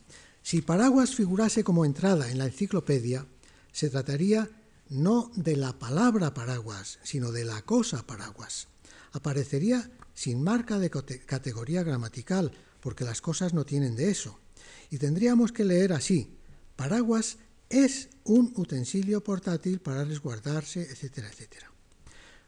si 0.43 0.63
paraguas 0.63 1.15
figurase 1.15 1.65
como 1.65 1.85
entrada 1.85 2.31
en 2.31 2.39
la 2.39 2.47
enciclopedia, 2.47 3.27
se 3.73 3.91
trataría 3.91 4.49
no 4.91 5.33
de 5.35 5.57
la 5.57 5.73
palabra 5.79 6.35
paraguas, 6.35 6.99
sino 7.03 7.33
de 7.33 7.45
la 7.45 7.63
cosa 7.63 8.07
paraguas. 8.07 8.69
Aparecería 9.13 9.91
sin 10.15 10.43
marca 10.43 10.79
de 10.79 10.91
categoría 10.91 11.83
gramatical, 11.83 12.53
porque 12.81 13.05
las 13.05 13.21
cosas 13.21 13.55
no 13.55 13.65
tienen 13.65 13.97
de 13.97 14.11
eso. 14.11 14.39
Y 14.91 14.99
tendríamos 14.99 15.51
que 15.51 15.65
leer 15.65 15.93
así, 15.93 16.37
paraguas 16.77 17.39
es 17.69 18.11
un 18.25 18.53
utensilio 18.57 19.25
portátil 19.25 19.81
para 19.81 20.05
resguardarse, 20.05 20.83
etcétera, 20.83 21.29
etcétera. 21.29 21.73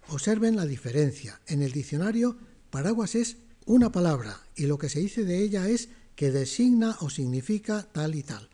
Observen 0.09 0.55
la 0.55 0.66
diferencia. 0.66 1.41
En 1.47 1.62
el 1.62 1.72
diccionario, 1.72 2.37
paraguas 2.70 3.16
es 3.16 3.39
una 3.64 3.91
palabra 3.91 4.41
y 4.55 4.66
lo 4.66 4.78
que 4.78 4.89
se 4.89 5.01
dice 5.01 5.24
de 5.24 5.43
ella 5.43 5.68
es 5.68 5.89
que 6.17 6.33
designa 6.33 6.97
o 7.01 7.11
significa 7.11 7.87
tal 7.93 8.14
y 8.14 8.23
tal. 8.23 8.49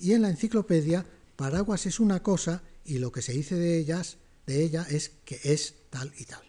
Y 0.00 0.12
en 0.12 0.22
la 0.22 0.30
enciclopedia, 0.30 1.06
paraguas 1.36 1.86
es 1.86 2.00
una 2.00 2.22
cosa 2.22 2.62
y 2.84 2.98
lo 2.98 3.12
que 3.12 3.22
se 3.22 3.32
dice 3.32 3.54
de 3.54 3.78
ellas 3.78 4.18
de 4.46 4.62
ella 4.62 4.86
es 4.90 5.12
que 5.24 5.38
es 5.44 5.74
tal 5.90 6.12
y 6.18 6.24
tal. 6.24 6.42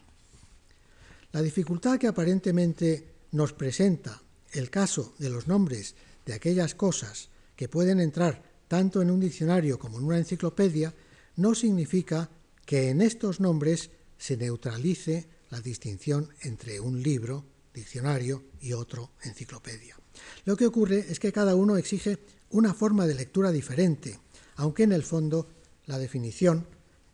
La 1.32 1.42
dificultad 1.42 2.00
que 2.00 2.08
aparentemente 2.08 3.08
nos 3.32 3.54
presenta 3.54 4.22
el 4.52 4.70
caso 4.70 5.14
de 5.20 5.30
los 5.30 5.48
nombres 5.48 5.96
de 6.26 6.34
aquellas 6.34 6.76
cosas 6.76 7.30
que 7.56 7.70
pueden 7.70 8.00
entrar 8.00 8.44
tanto 8.68 9.02
en 9.02 9.12
un 9.12 9.20
diccionario 9.20 9.78
como 9.78 10.00
en 10.00 10.06
una 10.06 10.18
enciclopedia 10.18 10.94
no 11.36 11.54
significa 11.56 12.30
que 12.66 12.90
en 12.90 13.02
estos 13.02 13.40
nombres 13.40 13.90
se 14.18 14.38
neutralice 14.38 15.28
la 15.50 15.60
distinción 15.60 16.30
entre 16.42 16.80
un 16.80 17.02
libro, 17.02 17.46
diccionario, 17.74 18.44
y 18.62 18.74
otro, 18.74 19.12
enciclopedia. 19.24 20.03
Lo 20.46 20.56
que 20.56 20.66
ocurre 20.66 21.06
es 21.10 21.20
que 21.20 21.32
cada 21.32 21.56
uno 21.56 21.78
exige 21.78 22.20
una 22.50 22.74
forma 22.74 23.08
de 23.08 23.16
lectura 23.16 23.52
diferente, 23.52 24.20
aunque 24.56 24.84
en 24.84 24.92
el 24.92 25.04
fondo 25.04 25.48
la 25.86 25.98
definición, 25.98 26.68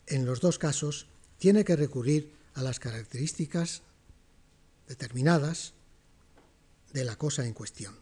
en 0.07 0.25
los 0.25 0.41
dos 0.41 0.59
casos, 0.59 1.07
tiene 1.37 1.63
que 1.63 1.75
recurrir 1.75 2.33
a 2.55 2.61
las 2.61 2.79
características 2.79 3.81
determinadas 4.87 5.73
de 6.93 7.05
la 7.05 7.15
cosa 7.15 7.45
en 7.45 7.53
cuestión. 7.53 7.95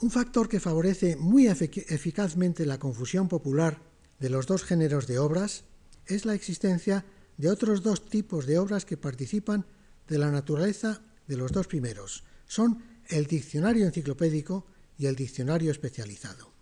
Un 0.00 0.10
factor 0.10 0.48
que 0.48 0.60
favorece 0.60 1.16
muy 1.16 1.48
eficazmente 1.48 2.66
la 2.66 2.78
confusión 2.78 3.28
popular 3.28 3.80
de 4.20 4.30
los 4.30 4.46
dos 4.46 4.64
géneros 4.64 5.06
de 5.06 5.18
obras 5.18 5.64
es 6.06 6.24
la 6.24 6.34
existencia 6.34 7.04
de 7.36 7.50
otros 7.50 7.82
dos 7.82 8.08
tipos 8.08 8.46
de 8.46 8.58
obras 8.58 8.84
que 8.84 8.96
participan 8.96 9.64
de 10.08 10.18
la 10.18 10.30
naturaleza 10.30 11.00
de 11.26 11.36
los 11.36 11.52
dos 11.52 11.66
primeros. 11.66 12.24
Son 12.46 12.82
el 13.08 13.26
diccionario 13.26 13.86
enciclopédico 13.86 14.66
y 14.98 15.06
el 15.06 15.16
diccionario 15.16 15.70
especializado. 15.70 16.52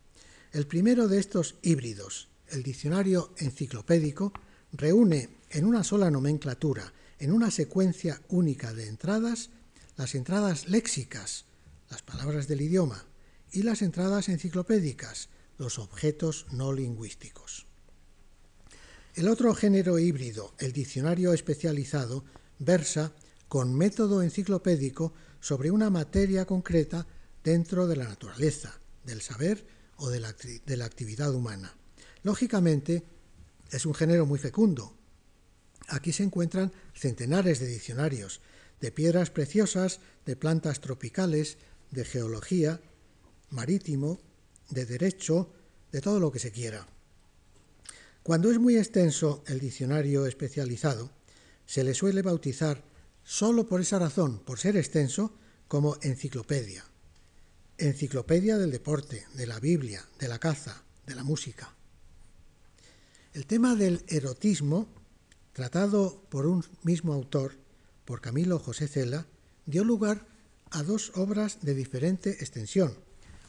El 0.52 0.66
primero 0.66 1.08
de 1.08 1.18
estos 1.18 1.56
híbridos, 1.62 2.28
el 2.48 2.62
diccionario 2.62 3.32
enciclopédico, 3.38 4.32
reúne 4.72 5.28
en 5.50 5.64
una 5.64 5.82
sola 5.82 6.10
nomenclatura, 6.10 6.92
en 7.18 7.32
una 7.32 7.50
secuencia 7.50 8.22
única 8.28 8.72
de 8.72 8.88
entradas, 8.88 9.50
las 9.96 10.14
entradas 10.14 10.68
léxicas, 10.68 11.46
las 11.90 12.02
palabras 12.02 12.46
del 12.46 12.60
idioma, 12.60 13.04
y 13.50 13.62
las 13.62 13.82
entradas 13.82 14.28
enciclopédicas, 14.28 15.28
los 15.58 15.78
objetos 15.78 16.46
no 16.52 16.72
lingüísticos. 16.72 17.66
El 19.14 19.28
otro 19.28 19.54
género 19.54 19.98
híbrido, 19.98 20.52
el 20.58 20.72
diccionario 20.72 21.32
especializado, 21.32 22.24
versa 22.58 23.12
con 23.48 23.74
método 23.74 24.22
enciclopédico 24.22 25.14
sobre 25.40 25.70
una 25.70 25.90
materia 25.90 26.44
concreta 26.44 27.06
dentro 27.42 27.86
de 27.86 27.96
la 27.96 28.04
naturaleza, 28.04 28.80
del 29.04 29.20
saber 29.20 29.66
o 29.96 30.10
de 30.10 30.20
la, 30.20 30.34
de 30.66 30.76
la 30.76 30.84
actividad 30.84 31.32
humana. 31.34 31.76
Lógicamente, 32.22 33.04
es 33.70 33.86
un 33.86 33.94
género 33.94 34.26
muy 34.26 34.38
fecundo. 34.38 34.96
Aquí 35.88 36.12
se 36.12 36.24
encuentran 36.24 36.72
centenares 36.94 37.60
de 37.60 37.66
diccionarios, 37.66 38.40
de 38.80 38.92
piedras 38.92 39.30
preciosas, 39.30 40.00
de 40.24 40.36
plantas 40.36 40.80
tropicales, 40.80 41.58
de 41.90 42.04
geología, 42.04 42.80
marítimo, 43.50 44.20
de 44.70 44.84
derecho, 44.86 45.52
de 45.92 46.00
todo 46.00 46.20
lo 46.20 46.32
que 46.32 46.38
se 46.38 46.50
quiera. 46.50 46.86
Cuando 48.22 48.50
es 48.50 48.58
muy 48.58 48.76
extenso 48.76 49.44
el 49.46 49.60
diccionario 49.60 50.26
especializado, 50.26 51.10
se 51.64 51.84
le 51.84 51.94
suele 51.94 52.22
bautizar 52.22 52.82
solo 53.26 53.66
por 53.66 53.80
esa 53.80 53.98
razón, 53.98 54.38
por 54.38 54.60
ser 54.60 54.76
extenso, 54.76 55.32
como 55.66 55.96
enciclopedia. 56.00 56.84
Enciclopedia 57.76 58.56
del 58.56 58.70
deporte, 58.70 59.26
de 59.34 59.46
la 59.48 59.58
Biblia, 59.58 60.06
de 60.20 60.28
la 60.28 60.38
caza, 60.38 60.84
de 61.06 61.16
la 61.16 61.24
música. 61.24 61.74
El 63.34 63.44
tema 63.46 63.74
del 63.74 64.04
erotismo, 64.06 64.86
tratado 65.52 66.22
por 66.30 66.46
un 66.46 66.64
mismo 66.84 67.12
autor, 67.12 67.56
por 68.04 68.20
Camilo 68.20 68.60
José 68.60 68.86
Cela, 68.86 69.26
dio 69.66 69.82
lugar 69.82 70.24
a 70.70 70.84
dos 70.84 71.10
obras 71.16 71.58
de 71.62 71.74
diferente 71.74 72.30
extensión, 72.30 72.94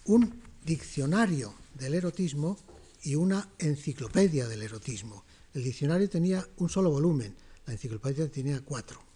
un 0.05 0.41
diccionario 0.65 1.53
del 1.75 1.93
erotismo 1.93 2.57
y 3.03 3.13
una 3.13 3.47
enciclopedia 3.59 4.47
del 4.47 4.63
erotismo. 4.63 5.23
El 5.53 5.63
diccionario 5.63 6.09
tenía 6.09 6.47
un 6.57 6.69
solo 6.69 6.89
volumen, 6.89 7.35
la 7.67 7.73
enciclopedia 7.73 8.27
tenía 8.29 8.59
cuatro. 8.61 9.06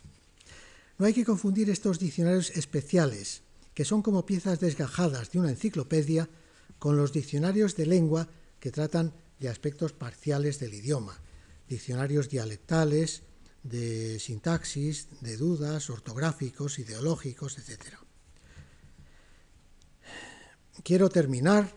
No 0.97 1.05
hay 1.05 1.13
que 1.13 1.25
confundir 1.25 1.69
estos 1.69 1.99
diccionarios 1.99 2.51
especiales, 2.51 3.41
que 3.73 3.85
son 3.85 4.01
como 4.01 4.25
piezas 4.25 4.59
desgajadas 4.59 5.31
de 5.31 5.39
una 5.39 5.49
enciclopedia, 5.49 6.29
con 6.79 6.97
los 6.97 7.13
diccionarios 7.13 7.75
de 7.75 7.85
lengua 7.85 8.27
que 8.59 8.71
tratan 8.71 9.13
de 9.39 9.49
aspectos 9.49 9.93
parciales 9.93 10.59
del 10.59 10.73
idioma, 10.73 11.19
diccionarios 11.67 12.29
dialectales, 12.29 13.23
de 13.63 14.19
sintaxis, 14.19 15.07
de 15.21 15.37
dudas, 15.37 15.89
ortográficos, 15.89 16.79
ideológicos, 16.79 17.57
etc. 17.57 17.95
Quiero 20.83 21.09
terminar 21.09 21.71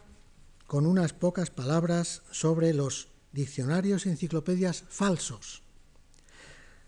con 0.66 0.86
unas 0.86 1.12
pocas 1.12 1.50
palabras 1.50 2.22
sobre 2.30 2.72
los 2.72 3.08
diccionarios 3.32 4.06
y 4.06 4.10
enciclopedias 4.10 4.84
falsos. 4.88 5.62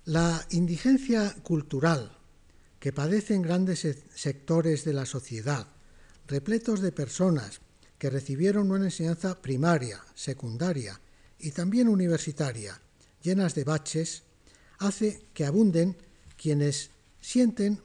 La 0.04 0.46
indigencia 0.50 1.34
cultural 1.42 2.15
que 2.78 2.92
padecen 2.92 3.42
grandes 3.42 3.86
sectores 4.14 4.84
de 4.84 4.92
la 4.92 5.06
sociedad, 5.06 5.68
repletos 6.26 6.80
de 6.80 6.92
personas 6.92 7.60
que 7.98 8.10
recibieron 8.10 8.70
una 8.70 8.84
enseñanza 8.84 9.40
primaria, 9.40 10.04
secundaria 10.14 11.00
y 11.38 11.50
también 11.52 11.88
universitaria, 11.88 12.80
llenas 13.22 13.54
de 13.54 13.64
baches, 13.64 14.22
hace 14.78 15.22
que 15.32 15.44
abunden 15.44 15.96
quienes 16.36 16.90
sienten 17.20 17.80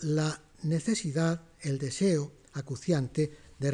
la 0.00 0.42
necesidad, 0.62 1.42
el 1.60 1.78
deseo 1.78 2.32
acuciante 2.52 3.32
de, 3.58 3.70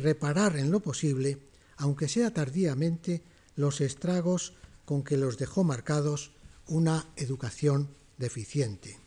reparar 0.00 0.56
en 0.56 0.70
lo 0.70 0.80
posible, 0.80 1.38
aunque 1.76 2.08
sea 2.08 2.32
tardíamente, 2.32 3.22
los 3.54 3.80
estragos 3.80 4.54
con 4.84 5.04
que 5.04 5.16
los 5.16 5.38
dejó 5.38 5.62
marcados 5.62 6.32
una 6.66 7.08
educación 7.16 7.94
deficiente. 8.18 9.01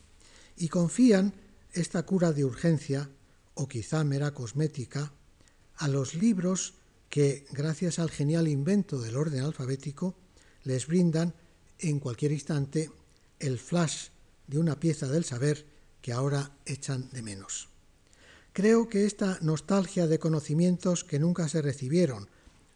Y 0.56 0.70
confían 0.70 1.34
esta 1.74 2.04
cura 2.04 2.32
de 2.32 2.46
urgencia, 2.46 3.10
o 3.54 3.68
quizá 3.68 4.04
mera 4.04 4.34
cosmética, 4.34 5.12
a 5.78 5.88
los 5.88 6.16
libros 6.16 6.76
que, 7.10 7.46
gracias 7.52 8.00
al 8.00 8.10
genial 8.10 8.48
invento 8.48 9.00
del 9.00 9.18
orden 9.18 9.44
alfabético, 9.44 10.16
les 10.64 10.88
brindan 10.88 11.34
en 11.80 12.00
cualquier 12.00 12.32
instante 12.32 12.90
el 13.40 13.60
flash 13.60 14.10
de 14.48 14.60
una 14.60 14.80
pieza 14.80 15.08
del 15.08 15.26
saber 15.26 15.66
que 16.02 16.14
ahora 16.14 16.52
echan 16.66 17.10
de 17.12 17.22
menos. 17.22 17.70
Creo 18.54 18.88
que 18.88 19.06
esta 19.06 19.38
nostalgia 19.42 20.08
de 20.08 20.20
conocimientos 20.20 21.04
que 21.04 21.20
nunca 21.20 21.50
se 21.50 21.62
recibieron, 21.62 22.30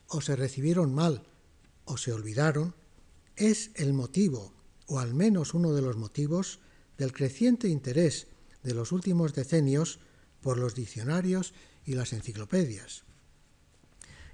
o 0.08 0.20
se 0.20 0.36
recibieron 0.36 0.94
mal, 0.94 1.24
o 1.86 1.98
se 1.98 2.12
olvidaron, 2.12 2.76
es 3.36 3.72
el 3.76 3.94
motivo, 3.94 4.54
o 4.88 5.00
al 5.00 5.14
menos 5.14 5.54
uno 5.54 5.74
de 5.74 5.82
los 5.82 5.96
motivos, 5.96 6.60
del 7.00 7.14
creciente 7.14 7.68
interés 7.68 8.28
de 8.62 8.76
los 8.76 8.92
últimos 8.92 9.34
decenios 9.34 10.00
por 10.42 10.60
los 10.60 10.76
diccionarios 10.76 11.54
y 11.86 11.94
las 11.94 12.14
enciclopedias. 12.14 13.04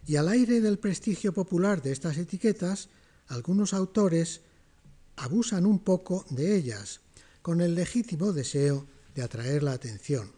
Y 0.05 0.17
al 0.17 0.27
aire 0.27 0.59
del 0.59 0.77
prestigio 0.77 1.33
popular 1.33 1.81
de 1.81 1.91
estas 1.91 2.17
etiquetas, 2.17 2.89
algunos 3.27 3.73
autores 3.73 4.41
abusan 5.15 5.65
un 5.65 5.79
poco 5.79 6.25
de 6.29 6.55
ellas, 6.55 6.99
con 7.41 7.61
el 7.61 7.75
legítimo 7.75 8.33
deseo 8.33 8.85
de 9.13 9.21
atraer 9.23 9.63
la 9.63 9.71
atención. 9.71 10.31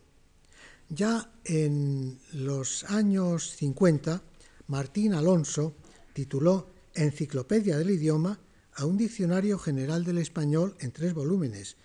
Ya 0.89 1.31
en 1.43 2.19
los 2.33 2.83
años 2.85 3.55
50, 3.55 4.21
Martín 4.67 5.13
Alonso 5.13 5.73
tituló 6.13 6.69
Enciclopedia 6.93 7.77
del 7.77 7.91
Idioma 7.91 8.39
a 8.73 8.85
un 8.85 8.97
diccionario 8.97 9.57
general 9.57 10.03
del 10.03 10.17
español 10.19 10.75
en 10.79 10.91
tres 10.91 11.13
volúmenes, 11.13 11.75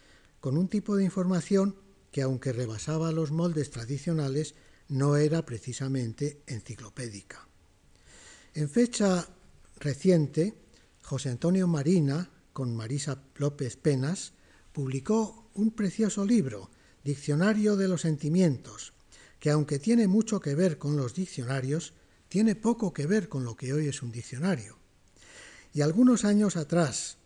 con 0.43 0.59
un 0.59 0.67
tipo 0.67 0.97
de 0.97 1.05
información 1.05 1.77
que, 2.11 2.21
aunque 2.21 2.53
rebasaba 2.53 3.13
los 3.13 3.31
moldes 3.31 3.71
tradicionales, 3.71 4.57
no 4.89 5.15
era 5.17 5.47
precisamente 5.47 6.43
enciclopédica. 6.49 7.47
En 8.53 8.69
fecha 8.69 9.29
reciente, 9.79 10.59
José 11.01 11.29
Antonio 11.31 11.69
Marina, 11.69 12.29
con 12.53 12.75
Marisa 12.75 13.23
López 13.37 13.77
Penas, 13.77 14.33
publicó 14.73 15.49
un 15.55 15.71
precioso 15.71 16.27
libro, 16.27 16.73
Diccionario 17.05 17.77
de 17.77 17.87
los 17.87 18.01
Sentimientos, 18.01 18.95
que 19.39 19.51
aunque 19.51 19.79
tiene 19.79 20.09
mucho 20.09 20.41
que 20.41 20.57
ver 20.57 20.77
con 20.77 20.97
los 20.97 21.15
diccionarios, 21.15 21.95
tiene 22.29 22.57
poco 22.57 22.93
que 22.93 23.07
ver 23.07 23.29
con 23.29 23.45
lo 23.45 23.55
que 23.55 23.73
hoy 23.73 23.87
es 23.87 24.03
un 24.03 24.11
diccionario. 24.11 24.77
Y 25.73 25.83
algunos 25.83 26.25
años 26.25 26.57
atrás, 26.57 27.19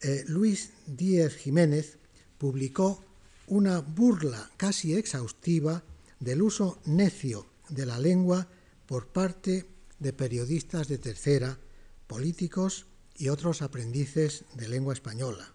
eh, 0.00 0.24
Luis 0.28 0.70
Díez 0.86 1.34
Jiménez 1.34 1.98
publicó 2.40 3.04
una 3.48 3.80
burla 3.80 4.50
casi 4.56 4.94
exhaustiva 4.94 5.84
del 6.20 6.40
uso 6.40 6.80
necio 6.86 7.46
de 7.68 7.84
la 7.84 7.98
lengua 7.98 8.48
por 8.86 9.08
parte 9.08 9.66
de 9.98 10.14
periodistas 10.14 10.88
de 10.88 10.96
tercera, 10.96 11.58
políticos 12.06 12.86
y 13.14 13.28
otros 13.28 13.60
aprendices 13.60 14.46
de 14.54 14.68
lengua 14.68 14.94
española. 14.94 15.52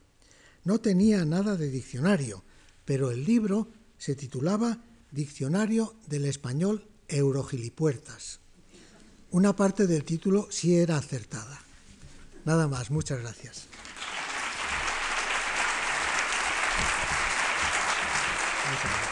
No 0.64 0.80
tenía 0.80 1.26
nada 1.26 1.58
de 1.58 1.72
diccionario, 1.72 2.44
pero 2.86 3.10
el 3.10 3.26
libro 3.26 3.68
se 3.98 4.14
titulaba 4.14 4.84
Diccionario 5.10 5.96
del 6.08 6.26
Español 6.26 6.88
Eurogilipuertas. 7.08 8.42
Una 9.32 9.56
parte 9.56 9.88
del 9.88 10.04
título 10.04 10.48
sí 10.52 10.76
era 10.76 10.98
acertada. 10.98 11.64
Nada 12.46 12.68
más, 12.68 12.92
muchas 12.92 13.22
gracias. 13.22 13.68
Muchas 18.76 18.92
gracias. 18.92 19.05